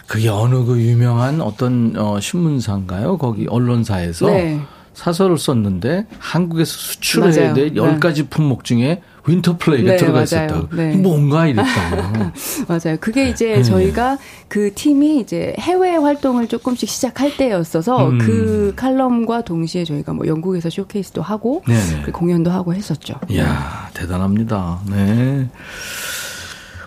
그게 0.07 0.29
어느 0.29 0.65
그 0.65 0.81
유명한 0.81 1.41
어떤 1.41 1.95
어, 1.97 2.21
신문사인가요? 2.21 3.19
거기 3.19 3.47
언론사에서 3.49 4.27
네. 4.27 4.61
사설을 4.97 5.37
썼는데 5.37 6.07
한국에서 6.19 6.73
수출해야 6.73 7.53
맞아요. 7.53 7.55
될 7.55 7.75
네. 7.75 7.81
10가지 7.81 8.29
품목 8.31 8.65
중에 8.65 9.03
윈터 9.27 9.59
플레이가 9.59 9.91
네, 9.93 9.97
들어가. 9.99 10.23
있었다고. 10.23 10.75
네. 10.75 10.97
뭔가 10.97 11.47
이랬다고. 11.47 12.31
맞아요. 12.67 12.97
그게 13.01 13.29
이제 13.29 13.57
네. 13.57 13.63
저희가 13.63 14.19
그 14.49 14.73
팀이 14.75 15.21
이제 15.21 15.55
해외 15.59 15.97
활동을 15.97 16.49
조금씩 16.49 16.89
시작할 16.89 17.37
때였어서 17.37 18.09
음. 18.09 18.19
그 18.19 18.73
칼럼과 18.75 19.43
동시에 19.43 19.85
저희가 19.85 20.15
뭐 20.15 20.27
영국에서 20.27 20.71
쇼케이스도 20.71 21.21
하고 21.23 21.63
네네. 21.67 22.03
그 22.05 22.13
공연도 22.13 22.51
하고 22.51 22.73
했었죠. 22.73 23.15
이야, 23.29 23.91
대단합니다. 23.95 24.81
네. 24.91 25.49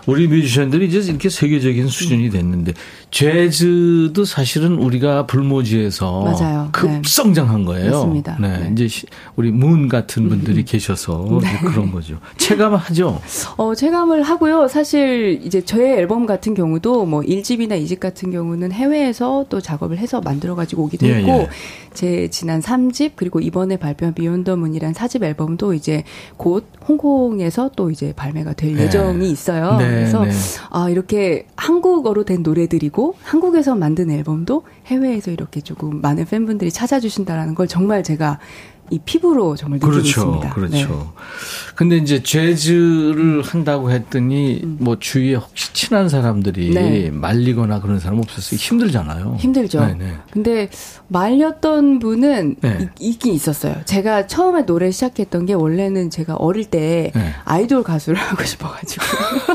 우리 0.06 0.26
뮤지션들이 0.26 0.86
이제 0.88 0.98
이렇게 1.00 1.28
세계적인 1.28 1.86
수준이 1.88 2.30
됐는데, 2.30 2.72
재즈도 3.10 4.24
사실은 4.24 4.74
우리가 4.78 5.26
불모지에서 5.26 6.22
맞아요. 6.22 6.68
급성장한 6.72 7.64
거예요. 7.64 7.90
맞습니다. 7.90 8.36
네. 8.40 8.58
네. 8.60 8.70
이제 8.72 8.88
시- 8.88 9.06
우리 9.36 9.50
문 9.50 9.88
같은 9.88 10.28
분들이 10.28 10.64
계셔서 10.64 11.26
이제 11.42 11.58
그런 11.66 11.90
거죠. 11.90 12.18
체감하죠? 12.36 13.20
어, 13.56 13.74
체감을 13.74 14.22
하고요. 14.22 14.68
사실 14.68 15.40
이제 15.44 15.60
저의 15.64 15.98
앨범 15.98 16.24
같은 16.26 16.54
경우도 16.54 17.04
뭐 17.06 17.20
1집이나 17.22 17.82
2집 17.84 17.98
같은 18.00 18.30
경우는 18.30 18.72
해외에서 18.72 19.46
또 19.48 19.60
작업을 19.60 19.98
해서 19.98 20.20
만들어 20.20 20.54
가지고 20.54 20.84
오기도 20.84 21.08
예, 21.08 21.14
했고 21.16 21.30
예. 21.30 21.48
제 21.92 22.28
지난 22.28 22.60
3집 22.60 23.12
그리고 23.16 23.40
이번에 23.40 23.76
발표한 23.76 24.14
비욘 24.14 24.44
더 24.44 24.54
문이란 24.56 24.92
4집 24.94 25.24
앨범도 25.24 25.74
이제 25.74 26.04
곧 26.36 26.64
홍콩에서 26.88 27.70
또 27.74 27.90
이제 27.90 28.12
발매가 28.14 28.52
될 28.52 28.74
네. 28.76 28.84
예정이 28.84 29.28
있어요. 29.30 29.76
네, 29.76 29.88
그래서 29.88 30.24
네. 30.24 30.30
아, 30.70 30.88
이렇게 30.88 31.46
한국어로 31.56 32.24
된 32.24 32.42
노래들이고 32.44 32.99
한국에서 33.22 33.74
만든 33.74 34.10
앨범도 34.10 34.62
해외에서 34.86 35.30
이렇게 35.30 35.60
조금 35.60 36.00
많은 36.00 36.24
팬분들이 36.26 36.70
찾아주신다라는 36.70 37.54
걸 37.54 37.66
정말 37.68 38.02
제가 38.02 38.38
이 38.92 38.98
피부로 39.04 39.54
정말 39.54 39.76
느끼고 39.78 39.92
그렇죠. 39.92 40.08
있습니다. 40.08 40.52
그렇죠. 40.52 40.76
네. 40.76 41.74
근데 41.76 41.96
이제 41.98 42.24
재즈를 42.24 43.40
한다고 43.42 43.92
했더니 43.92 44.62
뭐 44.64 44.98
주위에 44.98 45.36
혹시 45.36 45.72
친한 45.72 46.08
사람들이 46.08 46.70
음. 46.70 46.74
네. 46.74 47.10
말리거나 47.12 47.80
그런 47.80 48.00
사람 48.00 48.18
없었어요. 48.18 48.58
힘들잖아요. 48.58 49.36
힘들죠. 49.38 49.86
네, 49.86 49.94
네. 49.96 50.14
근데 50.32 50.68
말렸던 51.06 52.00
분은 52.00 52.56
네. 52.60 52.88
이- 52.98 53.10
있긴 53.10 53.32
있었어요. 53.34 53.76
제가 53.84 54.26
처음에 54.26 54.66
노래 54.66 54.90
시작했던 54.90 55.46
게 55.46 55.52
원래는 55.54 56.10
제가 56.10 56.34
어릴 56.34 56.64
때 56.64 57.12
네. 57.14 57.32
아이돌 57.44 57.84
가수를 57.84 58.18
하고 58.20 58.42
싶어가지고. 58.42 59.04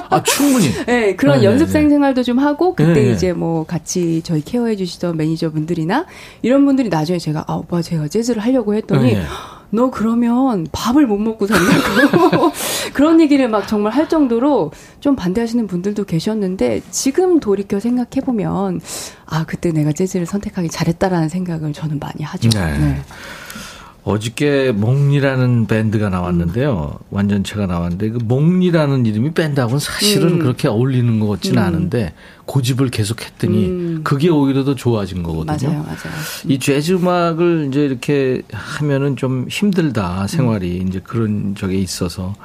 아, 0.09 0.23
충분히. 0.23 0.71
네, 0.85 1.15
그런 1.15 1.35
네, 1.35 1.41
네, 1.41 1.45
연습생 1.47 1.83
네. 1.85 1.89
생활도 1.89 2.23
좀 2.23 2.39
하고 2.39 2.75
그때 2.75 2.93
네, 2.93 3.03
네. 3.05 3.11
이제 3.11 3.33
뭐 3.33 3.65
같이 3.65 4.21
저희 4.23 4.41
케어해 4.41 4.75
주시던 4.75 5.17
매니저분들이나 5.17 6.05
이런 6.41 6.65
분들이 6.65 6.89
나중에 6.89 7.19
제가 7.19 7.45
아 7.47 7.53
오빠 7.53 7.81
제가 7.81 8.07
재즈를 8.07 8.41
하려고 8.41 8.73
했더니 8.75 9.13
네. 9.13 9.21
너 9.71 9.89
그러면 9.89 10.67
밥을 10.71 11.05
못 11.05 11.17
먹고 11.17 11.47
산다고 11.47 12.51
그런 12.93 13.19
얘기를 13.19 13.49
막 13.49 13.67
정말 13.67 13.91
할 13.91 14.07
정도로 14.07 14.71
좀 14.99 15.15
반대하시는 15.15 15.67
분들도 15.67 16.05
계셨는데 16.05 16.81
지금 16.91 17.39
돌이켜 17.39 17.79
생각해 17.79 18.23
보면 18.23 18.79
아 19.25 19.45
그때 19.45 19.71
내가 19.71 19.91
재즈를 19.91 20.25
선택하기 20.25 20.69
잘했다라는 20.69 21.29
생각을 21.29 21.73
저는 21.73 21.99
많이 21.99 22.23
하죠. 22.23 22.49
네. 22.49 22.77
네. 22.77 23.01
어저께 24.05 24.71
몽리라는 24.71 25.65
밴드가 25.65 26.09
나왔는데요. 26.09 26.99
완전체가 27.09 27.65
나왔는데 27.65 28.11
그 28.11 28.19
몽리라는 28.23 29.07
이름이 29.07 29.33
밴드하고는 29.33 29.79
사실은 29.79 30.33
음. 30.33 30.39
그렇게 30.39 30.67
어울리는 30.67 31.19
것 31.19 31.27
같지는 31.27 31.57
음. 31.57 31.67
않은데 31.67 32.13
고집을 32.45 32.89
계속 32.89 33.25
했더니 33.25 33.65
음. 33.65 34.01
그게 34.03 34.29
오히려 34.29 34.63
더 34.63 34.75
좋아진 34.75 35.23
거거든요. 35.23 35.69
맞아요, 35.69 35.83
맞아요. 35.83 36.13
이 36.47 36.59
재즈 36.59 36.93
음악을 36.93 37.69
이제 37.69 37.83
이렇게 37.83 38.43
하면은 38.51 39.15
좀 39.15 39.47
힘들다 39.49 40.27
생활이 40.27 40.81
음. 40.81 40.87
이제 40.87 41.01
그런 41.03 41.55
적에 41.55 41.75
있어서 41.75 42.35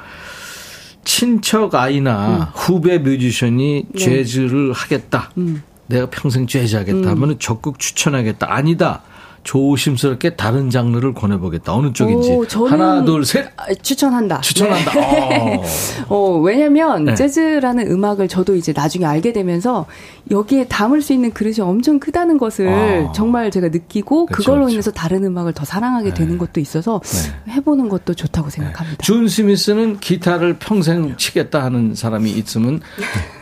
친척 1.03 1.75
아이나 1.75 2.51
후배 2.55 2.97
뮤지션이 2.97 3.85
네. 3.87 3.99
재즈를 3.99 4.73
하겠다. 4.73 5.29
음. 5.37 5.61
내가 5.85 6.09
평생 6.09 6.47
재즈 6.47 6.75
하겠다 6.75 7.11
하면은 7.11 7.37
적극 7.37 7.77
추천하겠다. 7.77 8.51
아니다. 8.51 9.03
조심스럽게 9.43 10.35
다른 10.35 10.69
장르를 10.69 11.13
권해보겠다. 11.13 11.73
어느 11.73 11.93
쪽인지. 11.93 12.31
오, 12.31 12.65
하나, 12.67 13.03
둘, 13.03 13.25
셋. 13.25 13.47
아, 13.57 13.73
추천한다. 13.81 14.41
추천한다. 14.41 14.91
네. 14.91 15.55
어. 15.57 15.63
어, 16.15 16.39
왜냐면 16.39 17.05
네. 17.05 17.15
재즈라는 17.15 17.91
음악을 17.91 18.27
저도 18.27 18.55
이제 18.55 18.73
나중에 18.75 19.05
알게 19.05 19.33
되면서 19.33 19.85
여기에 20.29 20.65
담을 20.67 21.01
수 21.01 21.13
있는 21.13 21.31
그릇이 21.31 21.59
엄청 21.61 21.99
크다는 21.99 22.37
것을 22.37 22.67
아. 22.67 23.11
정말 23.13 23.49
제가 23.51 23.69
느끼고 23.69 24.27
그 24.27 24.35
그쵸, 24.35 24.51
걸로 24.51 24.65
그쵸. 24.65 24.73
인해서 24.73 24.91
다른 24.91 25.23
음악을 25.23 25.53
더 25.53 25.65
사랑하게 25.65 26.13
되는 26.13 26.37
것도 26.37 26.59
있어서 26.59 27.01
해보는 27.49 27.89
것도 27.89 28.13
좋다고 28.13 28.49
생각합니다. 28.49 28.97
준 29.01 29.27
스미스는 29.27 29.99
기타를 29.99 30.57
평생 30.59 31.15
치겠다 31.17 31.63
하는 31.63 31.95
사람이 31.95 32.29
있으면 32.31 32.81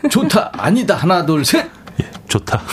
좋다, 0.09 0.51
아니다, 0.53 0.95
하나, 0.95 1.25
둘, 1.25 1.43
셋. 1.43 1.65
좋다. 2.27 2.61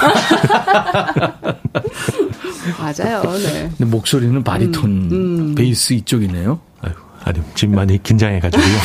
맞아요. 2.79 3.23
네. 3.39 3.69
근데 3.77 3.85
목소리는 3.85 4.43
바리톤, 4.45 5.55
베이스 5.55 5.93
이쪽이네요. 5.95 6.61
아유, 6.83 6.93
아니, 7.25 7.41
지금 7.55 7.75
많이 7.77 8.03
긴장해가지고요. 8.03 8.67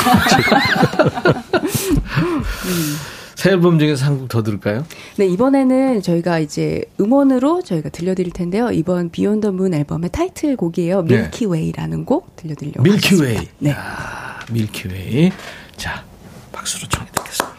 새 3.36 3.50
앨범 3.52 3.80
중에서 3.80 4.06
한 4.06 4.20
곡 4.20 4.28
더 4.30 4.44
들을까요? 4.44 4.86
네, 5.18 5.26
이번에는 5.26 6.02
저희가 6.04 6.38
이제 6.40 6.84
음원으로 7.00 7.64
저희가 7.64 7.90
들려드릴 7.90 8.32
텐데요. 8.34 8.70
이번 8.72 9.10
Beyond 9.10 9.38
the 9.38 9.52
Moon 9.52 9.74
앨범의 9.74 10.12
타이틀곡이에요. 10.12 11.02
네. 11.06 11.22
Milky 11.24 11.53
Way라는 11.53 12.06
곡 12.06 12.36
들려드리려고 12.36 12.84
Milky 12.84 13.13
Way. 13.13 13.36
하겠습니다. 13.38 13.54
네. 13.60 13.74
아, 13.76 14.40
Milky 14.52 14.96
Way. 14.96 15.32
자, 15.76 16.04
박수로 16.52 16.88
청해 16.88 17.08
듣겠습니다. 17.12 17.52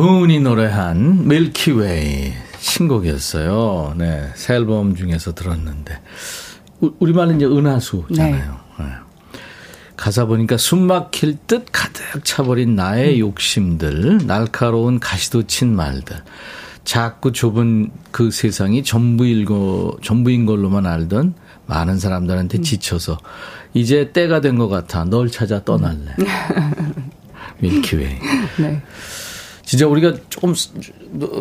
문이 0.00 0.38
노래한 0.38 1.26
Milky 1.26 1.92
Way 1.92 2.32
신곡이었어요. 2.60 3.94
네, 3.98 4.30
새 4.36 4.54
앨범 4.54 4.94
중에서 4.94 5.34
들었는데 5.34 6.00
우- 6.80 6.92
우리말은 7.00 7.36
이제 7.36 7.44
은하수잖아요. 7.46 8.60
네. 8.78 8.84
가사 9.96 10.26
보니까 10.26 10.56
숨 10.58 10.86
막힐 10.86 11.38
듯 11.48 11.66
가득 11.72 12.24
차버린 12.24 12.76
나의 12.76 13.18
욕심들, 13.18 14.20
날카로운 14.28 15.00
가시도 15.00 15.48
친 15.48 15.74
말들, 15.74 16.22
작고 16.84 17.32
좁은 17.32 17.90
그 18.12 18.30
세상이 18.30 18.84
전부인, 18.84 19.44
거, 19.44 19.96
전부인 20.04 20.46
걸로만 20.46 20.86
알던 20.86 21.34
많은 21.66 21.98
사람들한테 21.98 22.60
지쳐서 22.62 23.18
이제 23.74 24.12
때가 24.12 24.40
된 24.40 24.56
것 24.56 24.68
같아. 24.68 25.04
널 25.04 25.28
찾아 25.32 25.64
떠날래. 25.64 26.14
밀키웨이. 27.58 28.14
네. 28.60 28.82
진짜 29.70 29.86
우리가 29.86 30.14
조금 30.28 30.52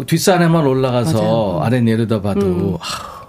뒷산에만 0.05 0.63
올라가서 0.63 1.19
맞아요. 1.19 1.59
아래 1.63 1.81
내려다봐도 1.81 2.77
아, 2.79 3.25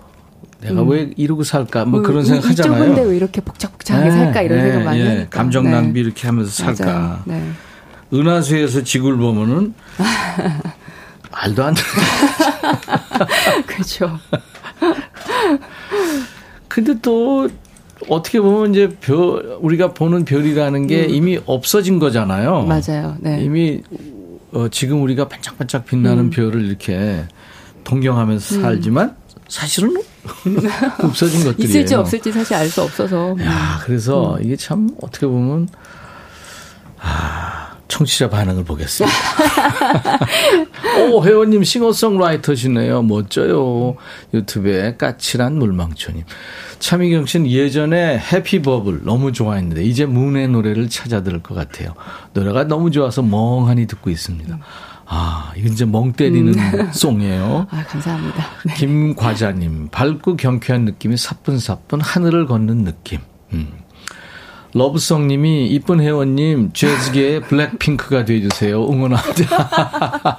내가 0.60 0.82
왜 0.82 1.10
이러고 1.16 1.42
살까 1.42 1.86
뭐 1.86 2.02
그런 2.02 2.20
이- 2.20 2.26
생각 2.26 2.44
이 2.44 2.48
하잖아요. 2.48 2.82
좁은데 2.84 3.02
왜 3.08 3.16
이렇게 3.16 3.40
복잡복잡하게 3.40 4.10
살까 4.10 4.42
이런 4.42 4.60
생각 4.60 4.82
많이 4.84 5.00
예. 5.00 5.06
하니까. 5.06 5.28
감정 5.30 5.64
네. 5.64 5.70
낭비 5.70 6.00
이렇게 6.00 6.26
하면서 6.28 6.50
살까. 6.50 7.22
네. 7.24 7.42
은하수에서 8.12 8.82
지구를 8.84 9.16
보면은 9.16 9.72
말도 11.32 11.64
안 11.64 11.72
돼. 11.72 11.80
그렇죠. 13.66 14.18
근데 16.68 16.92
또 17.00 17.48
어떻게 18.10 18.38
보면 18.38 18.72
이제 18.72 18.94
별 19.00 19.56
우리가 19.62 19.94
보는 19.94 20.26
별이라는 20.26 20.86
게 20.88 21.04
이미 21.06 21.38
없어진 21.46 21.98
거잖아요. 21.98 22.64
음. 22.64 22.68
맞아요. 22.68 23.16
네. 23.20 23.42
이미 23.42 23.80
어, 24.52 24.68
지금 24.68 25.02
우리가 25.02 25.28
반짝반짝 25.28 25.86
빛나는 25.86 26.24
음. 26.24 26.30
별을 26.30 26.64
이렇게 26.66 27.24
동경하면서 27.84 28.60
살지만 28.60 29.16
사실은 29.48 29.96
없어진 31.02 31.44
것들이에요. 31.44 31.68
있을지 31.68 31.94
없을지 31.94 32.32
사실 32.32 32.54
알 32.54 32.68
수 32.68 32.82
없어서. 32.82 33.36
야, 33.40 33.80
그래서 33.84 34.38
이게 34.40 34.54
참 34.56 34.90
어떻게 35.02 35.26
보면 35.26 35.68
아, 37.00 37.59
청취자 37.90 38.30
반응을 38.30 38.64
보겠습니다. 38.64 39.16
오, 41.10 41.24
회원님 41.24 41.64
싱어송라이터시네요. 41.64 43.02
멋져요. 43.02 43.96
유튜브에 44.32 44.96
까칠한 44.96 45.58
물망초님. 45.58 46.22
차미경 46.78 47.26
씨는 47.26 47.50
예전에 47.50 48.18
해피버블 48.18 49.02
너무 49.04 49.32
좋아했는데 49.32 49.82
이제 49.84 50.06
문의 50.06 50.48
노래를 50.48 50.88
찾아 50.88 51.22
들을 51.22 51.42
것 51.42 51.54
같아요. 51.54 51.94
노래가 52.32 52.64
너무 52.64 52.90
좋아서 52.90 53.22
멍하니 53.22 53.86
듣고 53.86 54.08
있습니다. 54.08 54.58
아, 55.12 55.52
이건 55.56 55.72
이제 55.72 55.84
멍 55.84 56.12
때리는 56.12 56.54
송이에요. 56.92 57.66
아, 57.70 57.84
감사합니다. 57.84 58.46
네. 58.64 58.74
김과자님, 58.74 59.88
밝고 59.90 60.36
경쾌한 60.36 60.84
느낌이 60.84 61.16
사뿐사뿐 61.16 62.00
하늘을 62.00 62.46
걷는 62.46 62.84
느낌. 62.84 63.18
음. 63.52 63.72
러브송님이 64.72 65.66
이쁜 65.68 66.00
회원님 66.00 66.70
재즈계의 66.72 67.42
블랙핑크가 67.48 68.24
돼주세요. 68.24 68.88
응원하자. 68.88 69.44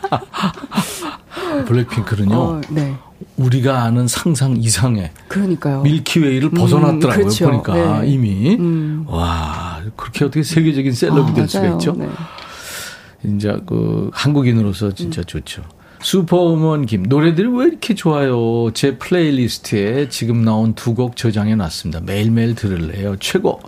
블랙핑크는요. 1.65 2.36
어, 2.36 2.61
네. 2.69 2.95
우리가 3.38 3.84
아는 3.84 4.07
상상 4.07 4.57
이상의 4.57 5.11
그러니까요. 5.27 5.82
밀키웨이를 5.82 6.49
벗어났더라고요. 6.51 7.25
그렇죠. 7.25 7.49
보니까 7.49 8.01
네. 8.01 8.07
이미 8.11 8.55
음. 8.57 9.05
와 9.07 9.79
그렇게 9.95 10.25
어떻게 10.25 10.43
세계적인 10.43 10.93
celeb이 10.93 11.32
아, 11.32 11.34
될 11.34 11.47
수가 11.47 11.63
맞아요. 11.63 11.75
있죠. 11.77 11.93
네. 11.97 12.07
이제 13.25 13.55
그 13.65 14.09
한국인으로서 14.13 14.88
음. 14.88 14.95
진짜 14.95 15.23
좋죠. 15.23 15.63
슈퍼우먼 16.01 16.88
김 16.88 17.03
노래들이 17.03 17.47
왜 17.55 17.65
이렇게 17.67 17.93
좋아요? 17.93 18.71
제 18.73 18.97
playlist에 18.97 20.09
지금 20.09 20.43
나온 20.43 20.73
두 20.73 20.95
곡 20.95 21.15
저장해 21.15 21.55
놨습니다. 21.55 22.01
매일매일 22.01 22.55
들을래요. 22.55 23.15
최고. 23.19 23.59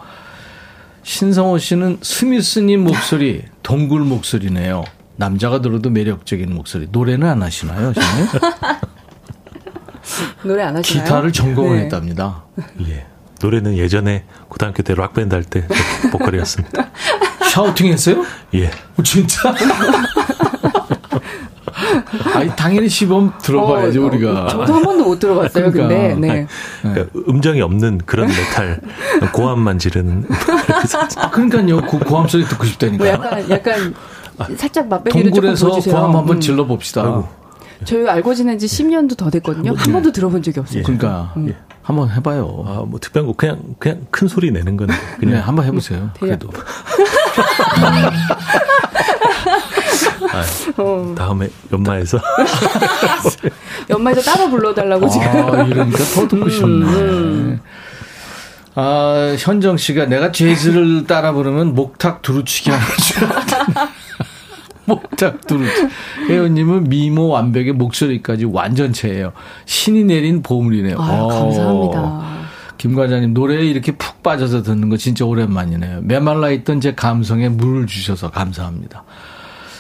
신성호 1.04 1.58
씨는 1.58 2.00
스미스님 2.02 2.84
목소리 2.86 3.44
동굴 3.62 4.02
목소리네요. 4.02 4.84
남자가 5.16 5.62
들어도 5.62 5.90
매력적인 5.90 6.54
목소리. 6.54 6.88
노래는 6.92 7.28
안 7.28 7.44
하시나요, 7.44 7.94
선생님? 7.94 8.28
노래 10.44 10.64
안 10.64 10.76
하시나요? 10.76 11.04
기타를 11.06 11.32
전공을 11.32 11.78
네. 11.78 11.84
했답니다. 11.84 12.44
예. 12.88 13.06
노래는 13.42 13.78
예전에 13.78 14.24
고등학교 14.48 14.82
때 14.84 14.96
락밴드 14.96 15.34
할 15.36 15.44
때 15.44 15.68
보컬이었습니다. 16.12 16.90
shouting 17.52 17.88
했어요? 17.88 18.24
예. 18.56 18.68
어, 18.98 19.04
진짜? 19.04 19.54
아니, 22.34 22.56
당연히 22.56 22.90
시범 22.90 23.34
들어봐야죠, 23.42 24.02
어, 24.04 24.06
우리가. 24.08 24.48
저도 24.48 24.74
한 24.74 24.84
번도 24.84 25.04
못 25.06 25.20
들어봤어요. 25.20 25.72
그러니까. 25.72 25.96
근데 25.96 26.28
네. 26.28 26.48
그러니까 26.82 27.20
음정이 27.28 27.62
없는 27.62 28.02
그런 28.06 28.28
메탈, 28.28 28.80
고함만 29.34 29.80
지르는. 29.80 30.26
아, 31.18 31.30
그러니까요. 31.30 31.82
그 31.82 32.00
고함 32.00 32.28
소리 32.28 32.44
듣고 32.44 32.64
뭐 32.64 32.66
싶다니까요. 32.66 33.10
약간 33.14 33.50
약간 33.50 33.94
살짝 34.58 34.88
맛배기를 34.88 35.32
조금 35.32 35.42
동굴에서 35.42 35.68
보여주세요. 35.68 35.96
고함 35.96 36.16
한번 36.16 36.38
음. 36.38 36.42
질러 36.42 36.66
봅시다. 36.66 37.24
저희 37.86 38.08
알고 38.08 38.34
지낸 38.34 38.58
지 38.60 38.66
10년도 38.66 39.18
더 39.18 39.30
됐거든요. 39.30 39.74
한 39.76 39.92
번도 39.94 40.12
들어본 40.12 40.42
적이 40.42 40.62
없어요. 40.62 40.84
그러니까 40.84 41.34
음. 41.38 41.50
예. 41.50 41.56
한번 41.82 42.10
해봐요. 42.10 42.64
아, 42.66 42.84
뭐 42.88 42.98
특별한 43.00 43.28
거 43.28 43.34
그냥 43.34 43.60
그냥 43.78 44.06
큰 44.10 44.30
소리 44.30 44.52
내는 44.52 44.78
건 44.78 44.88
그냥 45.20 45.36
네, 45.36 45.42
한번 45.42 45.66
해보세요. 45.66 46.10
그래도. 46.20 46.50
아, 50.34 51.16
다음에 51.16 51.48
연마에서 51.72 52.20
연말에서 53.90 54.22
따로 54.32 54.50
불러달라고 54.50 55.08
지금. 55.10 55.28
아, 55.28 55.64
이러니까 55.64 55.98
더 56.16 56.28
듣고 56.28 56.50
싶네. 56.50 57.60
아, 58.76 59.36
현정 59.38 59.78
씨가 59.78 60.06
내가 60.06 60.32
재즈를 60.32 61.06
따라 61.06 61.32
부르면 61.34 61.76
목탁 61.76 62.22
두루치기 62.24 62.72
하는 62.72 62.86
줄 62.98 63.28
목탁 64.86 65.46
두루치. 65.48 65.88
혜연님은 66.30 66.90
미모 66.90 67.28
완벽의 67.30 67.74
목소리까지 67.74 68.46
완전체예요. 68.46 69.32
신이 69.66 70.04
내린 70.06 70.42
보물이네요. 70.42 70.98
아유, 71.00 71.22
어. 71.22 71.28
감사합니다. 71.28 72.34
김 72.78 72.96
과장님 72.96 73.34
노래에 73.34 73.62
이렇게 73.66 73.94
푹 73.94 74.22
빠져서 74.24 74.64
듣는 74.64 74.90
거 74.90 74.98
진짜 74.98 75.24
오랜만이네요. 75.24 76.02
메말라 76.02 76.50
있던 76.50 76.82
제 76.82 76.94
감성에 76.96 77.48
물을 77.48 77.88
주셔서 77.88 78.30
감사합니다. 78.30 79.04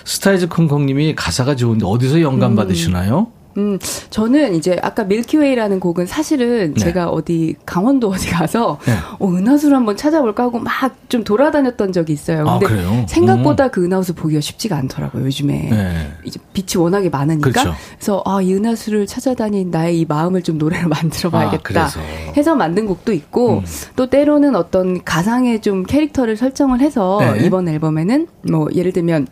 스타이즈 0.06 0.48
콩콩님이 0.50 1.16
가사가 1.16 1.56
좋은데 1.56 1.86
어디서 1.86 2.22
영감 2.22 2.56
받으시나요? 2.56 3.28
음, 3.56 3.78
저는 4.10 4.56
이제 4.56 4.80
아까 4.82 5.04
Milky 5.04 5.31
Way라는 5.31 5.80
곡은 5.80 6.08
사실은 6.08 6.74
네. 6.74 6.80
제가 6.80 7.10
어디 7.10 7.56
강원도 7.68 8.10
어디 8.10 8.30
가서 8.30 8.80
네. 8.86 8.94
어, 9.20 9.28
은하수를 9.30 9.78
한번 9.78 9.96
찾아볼까 9.96 10.44
하고 10.44 10.60
막 10.60 11.04
좀 11.14 11.24
돌아다녔던 11.24 11.92
적이 11.92 12.14
있어요. 12.14 12.44
아, 12.48 12.58
근데 12.58 12.66
그래요? 12.74 13.06
생각보다 13.08 13.68
그 13.68 13.86
은하수 13.86 14.16
보기가 14.16 14.42
쉽지가 14.42 14.76
않더라고요, 14.78 15.26
요즘에. 15.26 15.70
네. 15.70 16.12
이제 16.26 16.40
빛이 16.54 16.82
워낙에 16.82 17.10
많으니까. 17.10 17.52
그렇죠. 17.52 17.76
그래서 17.96 18.24
아, 18.26 18.42
이 18.42 18.52
은하수를 18.52 19.06
찾아다닌 19.06 19.70
나의 19.70 20.00
이 20.00 20.06
마음을 20.06 20.42
좀 20.42 20.58
노래로 20.58 20.90
만들어 20.90 21.30
봐야겠다. 21.30 21.86
아. 21.86 21.90
해서 22.36 22.56
만든 22.56 22.88
곡도 22.88 23.14
있고 23.14 23.60
음. 23.60 23.66
또 23.96 24.10
때로는 24.10 24.56
어떤 24.56 25.04
가상의 25.04 25.62
좀 25.62 25.84
캐릭터를 25.84 26.36
설정을 26.36 26.80
해서 26.80 27.20
네. 27.20 27.46
이번 27.46 27.68
앨범에는 27.68 28.28
뭐 28.50 28.68
예를 28.74 28.92
들면 28.92 29.28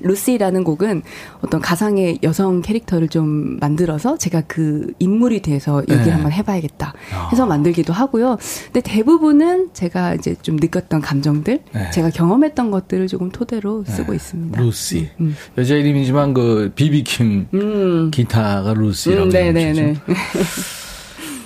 루시라는 0.00 0.64
곡은 0.64 1.02
어떤 1.40 1.60
가상의 1.60 2.18
여성 2.22 2.62
캐릭터를 2.62 3.08
좀 3.08 3.58
만들어서 3.60 4.16
제가 4.16 4.42
그 4.46 4.92
인물이 4.98 5.42
돼서 5.42 5.82
얘기를 5.82 6.04
네. 6.04 6.10
한번 6.10 6.32
해봐야겠다 6.32 6.94
아. 7.14 7.28
해서 7.30 7.46
만들기도 7.46 7.92
하고요. 7.92 8.38
근데 8.66 8.80
대부분은 8.80 9.70
제가 9.72 10.14
이제 10.14 10.34
좀 10.42 10.56
느꼈던 10.56 11.00
감정들, 11.00 11.60
네. 11.72 11.90
제가 11.90 12.10
경험했던 12.10 12.70
것들을 12.70 13.06
조금 13.08 13.30
토대로 13.30 13.84
쓰고 13.86 14.14
있습니다. 14.14 14.60
루시. 14.60 15.08
음. 15.20 15.36
여자 15.58 15.74
이름이지만 15.74 16.34
그 16.34 16.72
비비킴 16.74 17.48
음. 17.54 18.10
기타가 18.10 18.74
루시라고 18.74 19.24
음, 19.24 19.28
네네네. 19.30 19.82
해주죠. 19.82 20.00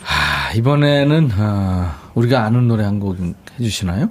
아, 0.06 0.52
이번에는 0.54 1.30
아, 1.36 2.03
우리가 2.14 2.44
아는 2.44 2.68
노래 2.68 2.84
한 2.84 3.00
곡 3.00 3.16
해주시나요? 3.58 4.08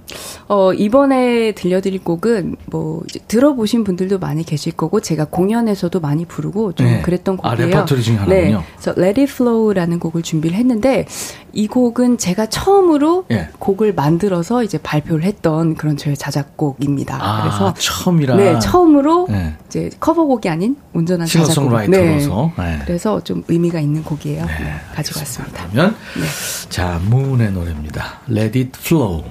어, 0.47 0.73
이번에 0.73 1.51
들려드릴 1.53 2.03
곡은 2.03 2.55
뭐 2.67 3.01
들어보신 3.27 3.83
분들도 3.83 4.19
많이 4.19 4.43
계실 4.43 4.71
거고 4.73 4.99
제가 5.01 5.25
공연에서도 5.25 5.99
많이 5.99 6.25
부르고 6.25 6.73
좀 6.73 6.85
네. 6.87 7.01
그랬던 7.01 7.39
아, 7.43 7.51
곡이에요. 7.51 7.69
레퍼토리 7.69 8.01
중에 8.03 8.15
하나군요. 8.15 8.57
네. 8.59 8.65
그래서 8.77 8.93
Let 9.01 9.21
It 9.21 9.33
Flow라는 9.33 9.99
곡을 9.99 10.21
준비를 10.21 10.57
했는데 10.57 11.05
이 11.51 11.67
곡은 11.67 12.17
제가 12.17 12.47
처음으로 12.47 13.25
예. 13.31 13.49
곡을 13.59 13.93
만들어서 13.93 14.63
이제 14.63 14.77
발표를 14.77 15.23
했던 15.23 15.75
그런 15.75 15.97
저의 15.97 16.15
자작곡입니다. 16.17 17.17
아, 17.21 17.41
그래서 17.43 17.73
처음이라. 17.77 18.35
네, 18.35 18.59
처음으로 18.59 19.27
네. 19.29 19.55
이제 19.67 19.89
커버곡이 19.99 20.49
아닌 20.49 20.75
온전한 20.93 21.27
자작곡. 21.27 21.53
싱어송라이터로서. 21.53 22.51
네. 22.57 22.79
그래서 22.85 23.21
좀 23.23 23.43
의미가 23.47 23.79
있는 23.79 24.03
곡이에요. 24.03 24.45
네, 24.45 24.73
가지고 24.95 25.19
왔습니다. 25.19 25.67
그러면 25.71 25.95
네. 26.15 26.69
자 26.69 26.99
문의 27.09 27.51
노래입니다. 27.51 27.92
Let 28.27 28.57
It 28.57 28.77
Flow. 28.79 29.23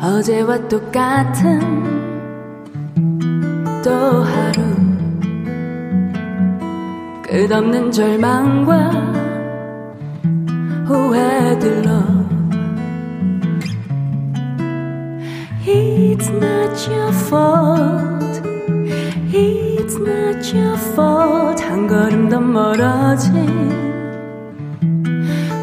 어제와 0.00 0.68
똑같은 0.68 1.60
또 3.82 3.90
하루 4.22 4.62
끝없는 7.22 7.90
절망과 7.90 8.90
후회들로 10.86 12.21
It's 16.11 16.27
not 16.27 16.75
your 16.89 17.13
fault 17.13 18.41
It's 19.31 19.95
not 19.97 20.53
your 20.53 20.77
fault 20.93 21.63
한 21.63 21.87
걸음 21.87 22.27
더 22.27 22.41
멀어진 22.41 23.31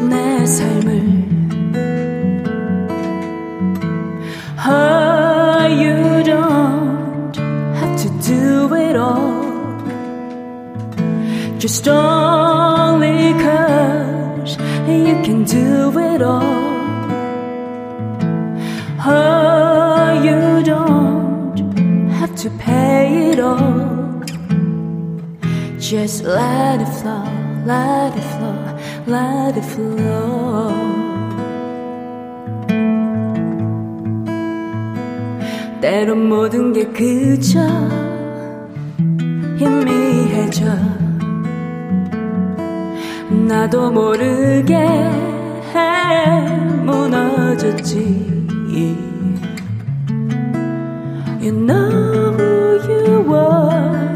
내 0.09 0.43
삶을 0.47 1.25
Oh, 4.67 5.67
you 5.67 6.23
don't 6.23 7.37
have 7.75 7.95
to 8.01 8.09
do 8.19 8.73
it 8.73 8.95
all 8.95 9.45
Just 11.59 11.87
only 11.87 13.33
cause 13.33 14.57
you 14.87 15.21
can 15.21 15.43
do 15.43 15.93
it 15.99 16.23
all 16.23 16.41
Oh, 19.07 19.11
you 19.11 19.13
don't 19.13 19.43
have 19.43 19.48
to 22.42 22.48
pay 22.52 23.32
it 23.32 23.38
all 23.38 24.22
Just 25.78 26.24
let 26.24 26.80
it 26.80 26.88
flow, 27.00 27.24
let 27.66 28.16
it 28.16 28.22
flow, 28.34 28.78
let 29.06 29.56
it 29.58 29.64
flow. 29.64 30.70
때론 35.80 36.28
모든 36.28 36.72
게 36.72 36.86
그저 36.86 37.58
희미해져 39.58 40.64
나도 43.48 43.90
모르게 43.90 44.76
무너졌지 46.84 48.30
You 51.39 51.51
know 51.51 52.31
who 52.31 52.79
you 52.89 53.33
are 53.33 54.13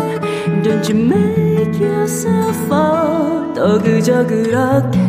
Don't 0.63 0.87
you 0.89 0.95
make 0.95 1.79
yourself 1.79 2.55
fall 2.67 3.53
또 3.53 3.77
그저 3.79 4.25
그렇게 4.25 4.99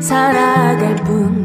살아갈 0.00 0.94
뿐 1.04 1.44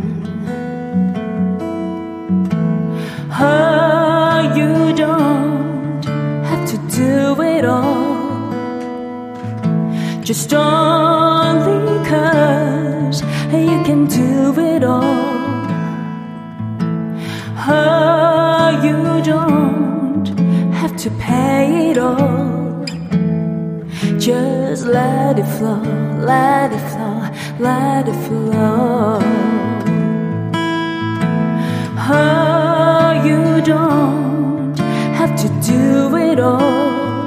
Oh, 3.42 4.42
you 4.56 4.94
don't 4.94 6.06
have 6.44 6.66
to 6.66 6.78
do 6.90 7.42
it 7.42 7.66
all 7.66 8.20
Just 10.22 10.54
only 10.54 11.98
cause 12.08 13.24
you 13.52 13.82
can 13.84 14.06
do 14.08 14.54
it 14.60 14.84
all 14.84 15.40
Oh, 17.68 18.23
you 18.23 18.23
don't 19.25 20.27
have 20.75 20.95
to 20.97 21.11
pay 21.13 21.91
it 21.91 21.99
all. 21.99 22.85
Just 24.19 24.87
let 24.87 25.39
it 25.39 25.47
flow, 25.57 25.81
let 26.21 26.73
it 26.73 26.85
flow, 26.91 27.19
let 27.59 28.07
it 28.07 28.19
flow. 28.27 29.19
Oh, 32.07 33.23
you 33.25 33.63
don't 33.63 34.79
have 35.19 35.35
to 35.43 35.49
do 35.73 36.17
it 36.17 36.39
all. 36.39 37.25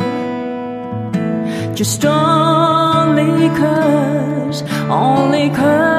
Just 1.73 2.05
only 2.05 3.49
cause, 3.57 4.61
only 4.89 5.49
cause 5.49 5.96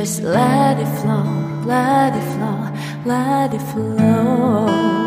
Just 0.00 0.22
let 0.22 0.80
it 0.80 0.86
flow, 1.02 1.24
let 1.66 2.16
it 2.16 2.22
flow, 2.32 2.72
let 3.04 3.52
it 3.52 3.60
flow. 3.60 4.99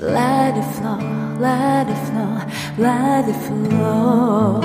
Let 0.00 0.56
it 0.56 0.62
flow, 0.74 0.98
let 1.38 1.88
it 1.88 1.96
flow, 2.06 2.38
let 2.78 3.28
it 3.28 3.34
flow. 3.44 4.60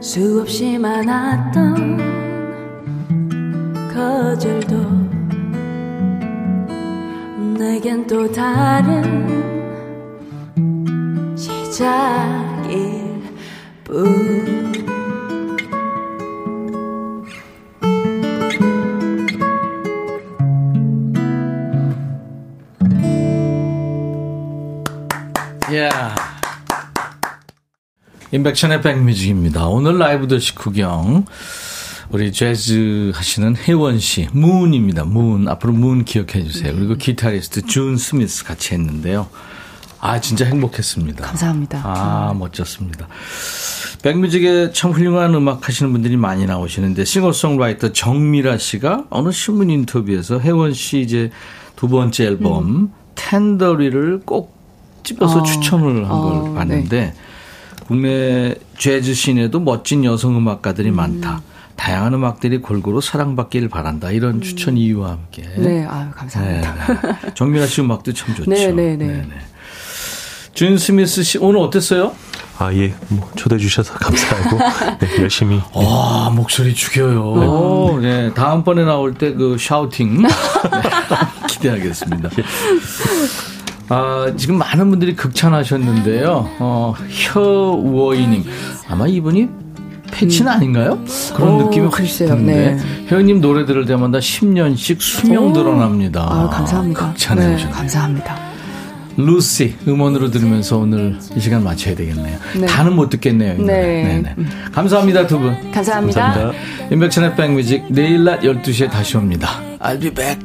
수없이 0.00 0.78
많았던 0.78 1.98
거절도 3.94 4.76
내겐 7.58 8.06
또 8.06 8.30
다른 8.32 9.28
시작일 11.36 13.22
뿐 13.84 14.39
인백션의 28.32 28.80
백뮤직입니다. 28.80 29.66
오늘 29.66 29.98
라이브도 29.98 30.28
식후경. 30.28 31.24
우리 32.10 32.32
재즈 32.32 33.10
하시는 33.12 33.56
혜원 33.56 33.98
씨, 33.98 34.28
문입니다. 34.32 35.04
문. 35.04 35.48
앞으로 35.48 35.72
문 35.72 36.04
기억해 36.04 36.44
주세요. 36.44 36.72
그리고 36.72 36.94
기타리스트 36.94 37.62
준 37.62 37.96
스미스 37.96 38.44
같이 38.44 38.74
했는데요. 38.74 39.28
아, 39.98 40.20
진짜 40.20 40.44
행복했습니다. 40.44 41.24
감사합니다. 41.24 41.82
아, 41.84 42.32
멋졌습니다. 42.34 43.08
백뮤직에 44.02 44.70
참 44.72 44.92
훌륭한 44.92 45.34
음악 45.34 45.66
하시는 45.66 45.90
분들이 45.92 46.16
많이 46.16 46.46
나오시는데, 46.46 47.04
싱어송라이터 47.04 47.92
정미라 47.92 48.58
씨가 48.58 49.06
어느 49.10 49.32
신문 49.32 49.70
인터뷰에서 49.70 50.38
혜원 50.38 50.72
씨 50.72 51.00
이제 51.00 51.30
두 51.74 51.88
번째 51.88 52.26
앨범, 52.26 52.92
Tenderly를 53.16 54.22
꼭 54.24 54.56
집어서 55.02 55.40
어, 55.40 55.42
추천을 55.42 56.08
한걸 56.08 56.32
어, 56.32 56.54
봤는데, 56.54 57.14
국내 57.90 58.54
재즈 58.78 59.14
씬에도 59.14 59.58
멋진 59.58 60.04
여성 60.04 60.36
음악가들이 60.36 60.92
많다. 60.92 61.42
다양한 61.74 62.14
음악들이 62.14 62.58
골고루 62.58 63.00
사랑받길 63.00 63.68
바란다. 63.68 64.12
이런 64.12 64.40
추천 64.40 64.76
이유와 64.76 65.10
함께. 65.10 65.42
네, 65.56 65.84
아유, 65.86 66.06
감사합니다. 66.14 66.74
네, 66.86 66.94
네. 67.24 67.34
정미라 67.34 67.66
씨 67.66 67.80
음악도 67.80 68.12
참 68.12 68.32
좋죠. 68.36 68.48
네, 68.48 68.70
네, 68.70 68.94
네. 68.96 69.24
준 70.54 70.78
스미스 70.78 71.24
씨 71.24 71.38
오늘 71.38 71.58
어땠어요? 71.58 72.14
아, 72.58 72.72
예. 72.74 72.94
뭐, 73.08 73.28
초대해 73.34 73.58
주셔서 73.58 73.92
감사하고, 73.98 74.58
네, 75.00 75.08
열심히. 75.22 75.60
와 75.74 76.30
목소리 76.30 76.72
죽여요. 76.74 77.98
네. 78.00 78.32
다음번에 78.34 78.84
나올 78.84 79.14
때 79.14 79.32
그 79.34 79.56
샤우팅 79.58 80.22
네, 80.22 80.28
기대하겠습니다. 81.48 82.28
아, 83.90 84.32
지금 84.36 84.56
많은 84.56 84.88
분들이 84.88 85.14
극찬하셨는데요. 85.16 86.48
어, 86.60 86.94
혀우어이님 87.08 88.44
아마 88.88 89.06
이분이 89.06 89.48
패친 90.12 90.46
아닌가요? 90.48 90.98
그런 91.34 91.54
오, 91.54 91.62
느낌이 91.64 91.86
확 91.86 91.94
글쎄요. 91.94 92.28
드는데 92.30 92.74
네. 92.74 93.06
혜연님 93.10 93.40
노래 93.40 93.64
들을 93.64 93.84
때마다 93.86 94.18
10년씩 94.18 95.00
수명 95.00 95.48
오. 95.48 95.50
늘어납니다. 95.50 96.22
아, 96.22 96.48
감사합니다. 96.48 97.12
극찬해 97.12 97.46
네, 97.46 97.56
주셨네요. 97.56 97.76
감사합니다. 97.76 98.36
루시 99.16 99.74
음원으로 99.86 100.30
들으면서 100.30 100.78
오늘 100.78 101.18
이 101.36 101.40
시간 101.40 101.62
마쳐야 101.64 101.94
되겠네요. 101.96 102.38
네. 102.60 102.66
다는 102.66 102.94
못 102.94 103.10
듣겠네요. 103.10 103.54
이 103.54 103.58
노래. 103.58 103.72
네. 103.72 104.22
네네. 104.22 104.36
감사합니다 104.72 105.26
두 105.26 105.38
분. 105.38 105.72
감사합니다. 105.72 106.32
감사합니다. 106.32 106.88
인백천의 106.92 107.36
백뮤직 107.36 107.84
내일 107.90 108.24
낮 108.24 108.40
12시에 108.40 108.88
다시 108.90 109.16
옵니다. 109.16 109.48
I'll 109.80 110.00
be 110.00 110.10
back. 110.10 110.38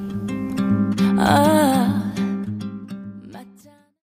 아 1.18 1.95